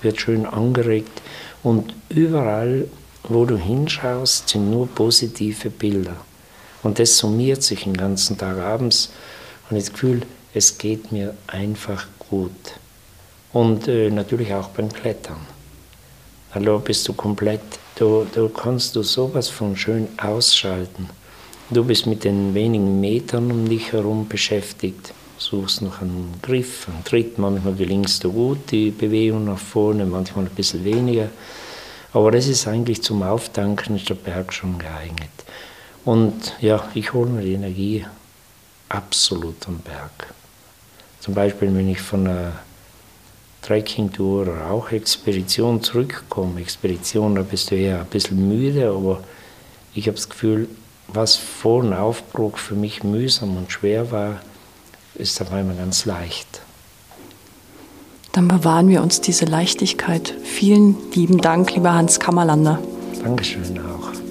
wird 0.00 0.20
schön 0.20 0.46
angeregt 0.46 1.22
und 1.62 1.94
überall, 2.08 2.88
wo 3.24 3.44
du 3.44 3.56
hinschaust, 3.56 4.48
sind 4.48 4.70
nur 4.70 4.86
positive 4.86 5.70
Bilder. 5.70 6.16
Und 6.82 6.98
das 6.98 7.16
summiert 7.16 7.62
sich 7.62 7.84
den 7.84 7.96
ganzen 7.96 8.36
Tag 8.36 8.58
abends 8.58 9.10
und 9.68 9.78
das 9.78 9.92
Gefühl, 9.92 10.22
es 10.52 10.76
geht 10.78 11.10
mir 11.10 11.34
einfach 11.46 12.06
gut. 12.18 12.52
Und 13.52 13.88
äh, 13.88 14.10
natürlich 14.10 14.52
auch 14.52 14.68
beim 14.68 14.92
Klettern. 14.92 15.40
Hallo, 16.54 16.78
bist 16.78 17.08
du 17.08 17.14
komplett 17.14 17.60
da, 17.96 18.26
da 18.32 18.48
kannst 18.48 18.96
du 18.96 19.02
sowas 19.02 19.48
von 19.48 19.76
schön 19.76 20.08
ausschalten. 20.18 21.08
Du 21.70 21.82
bist 21.82 22.06
mit 22.06 22.24
den 22.24 22.52
wenigen 22.52 23.00
Metern 23.00 23.50
um 23.50 23.66
dich 23.66 23.92
herum 23.92 24.28
beschäftigt, 24.28 25.14
suchst 25.38 25.80
noch 25.80 26.02
einen 26.02 26.34
Griff, 26.42 26.86
einen 26.88 27.02
Tritt, 27.04 27.38
manchmal 27.38 27.74
gelingst 27.74 28.22
du 28.22 28.32
gut, 28.32 28.70
die 28.70 28.90
Bewegung 28.90 29.46
nach 29.46 29.58
vorne, 29.58 30.04
manchmal 30.04 30.44
ein 30.44 30.50
bisschen 30.50 30.84
weniger. 30.84 31.30
Aber 32.12 32.30
das 32.30 32.48
ist 32.48 32.68
eigentlich 32.68 33.02
zum 33.02 33.22
Auftanken, 33.22 33.96
ist 33.96 34.10
der 34.10 34.14
Berg 34.14 34.52
schon 34.52 34.78
geeignet. 34.78 35.30
Und 36.04 36.54
ja, 36.60 36.86
ich 36.94 37.14
hole 37.14 37.30
mir 37.30 37.42
die 37.42 37.54
Energie 37.54 38.04
absolut 38.90 39.66
am 39.66 39.78
Berg. 39.78 40.34
Zum 41.20 41.32
Beispiel, 41.32 41.74
wenn 41.74 41.88
ich 41.88 42.00
von 42.00 42.26
einer 42.26 42.52
Trekking-Tour 43.62 44.42
oder 44.42 44.70
auch 44.70 44.92
Expedition 44.92 45.82
zurückkomme. 45.82 46.60
Expedition, 46.60 47.36
da 47.36 47.42
bist 47.42 47.70
du 47.70 47.76
eher 47.76 48.00
ein 48.00 48.06
bisschen 48.06 48.46
müde, 48.46 48.90
aber 48.90 49.24
ich 49.94 50.06
habe 50.06 50.16
das 50.16 50.28
Gefühl, 50.28 50.68
was 51.14 51.36
vor 51.36 51.82
dem 51.82 51.92
Aufbruch 51.92 52.58
für 52.58 52.74
mich 52.74 53.04
mühsam 53.04 53.56
und 53.56 53.70
schwer 53.72 54.10
war, 54.10 54.40
ist 55.14 55.40
auf 55.40 55.52
einmal 55.52 55.76
ganz 55.76 56.04
leicht. 56.04 56.60
Dann 58.32 58.48
bewahren 58.48 58.88
wir 58.88 59.00
uns 59.02 59.20
diese 59.20 59.44
Leichtigkeit. 59.44 60.34
Vielen 60.42 60.96
lieben 61.12 61.38
Dank, 61.38 61.72
lieber 61.74 61.92
Hans 61.94 62.18
Kammerlander. 62.18 62.80
Dankeschön 63.22 63.78
auch. 63.78 64.23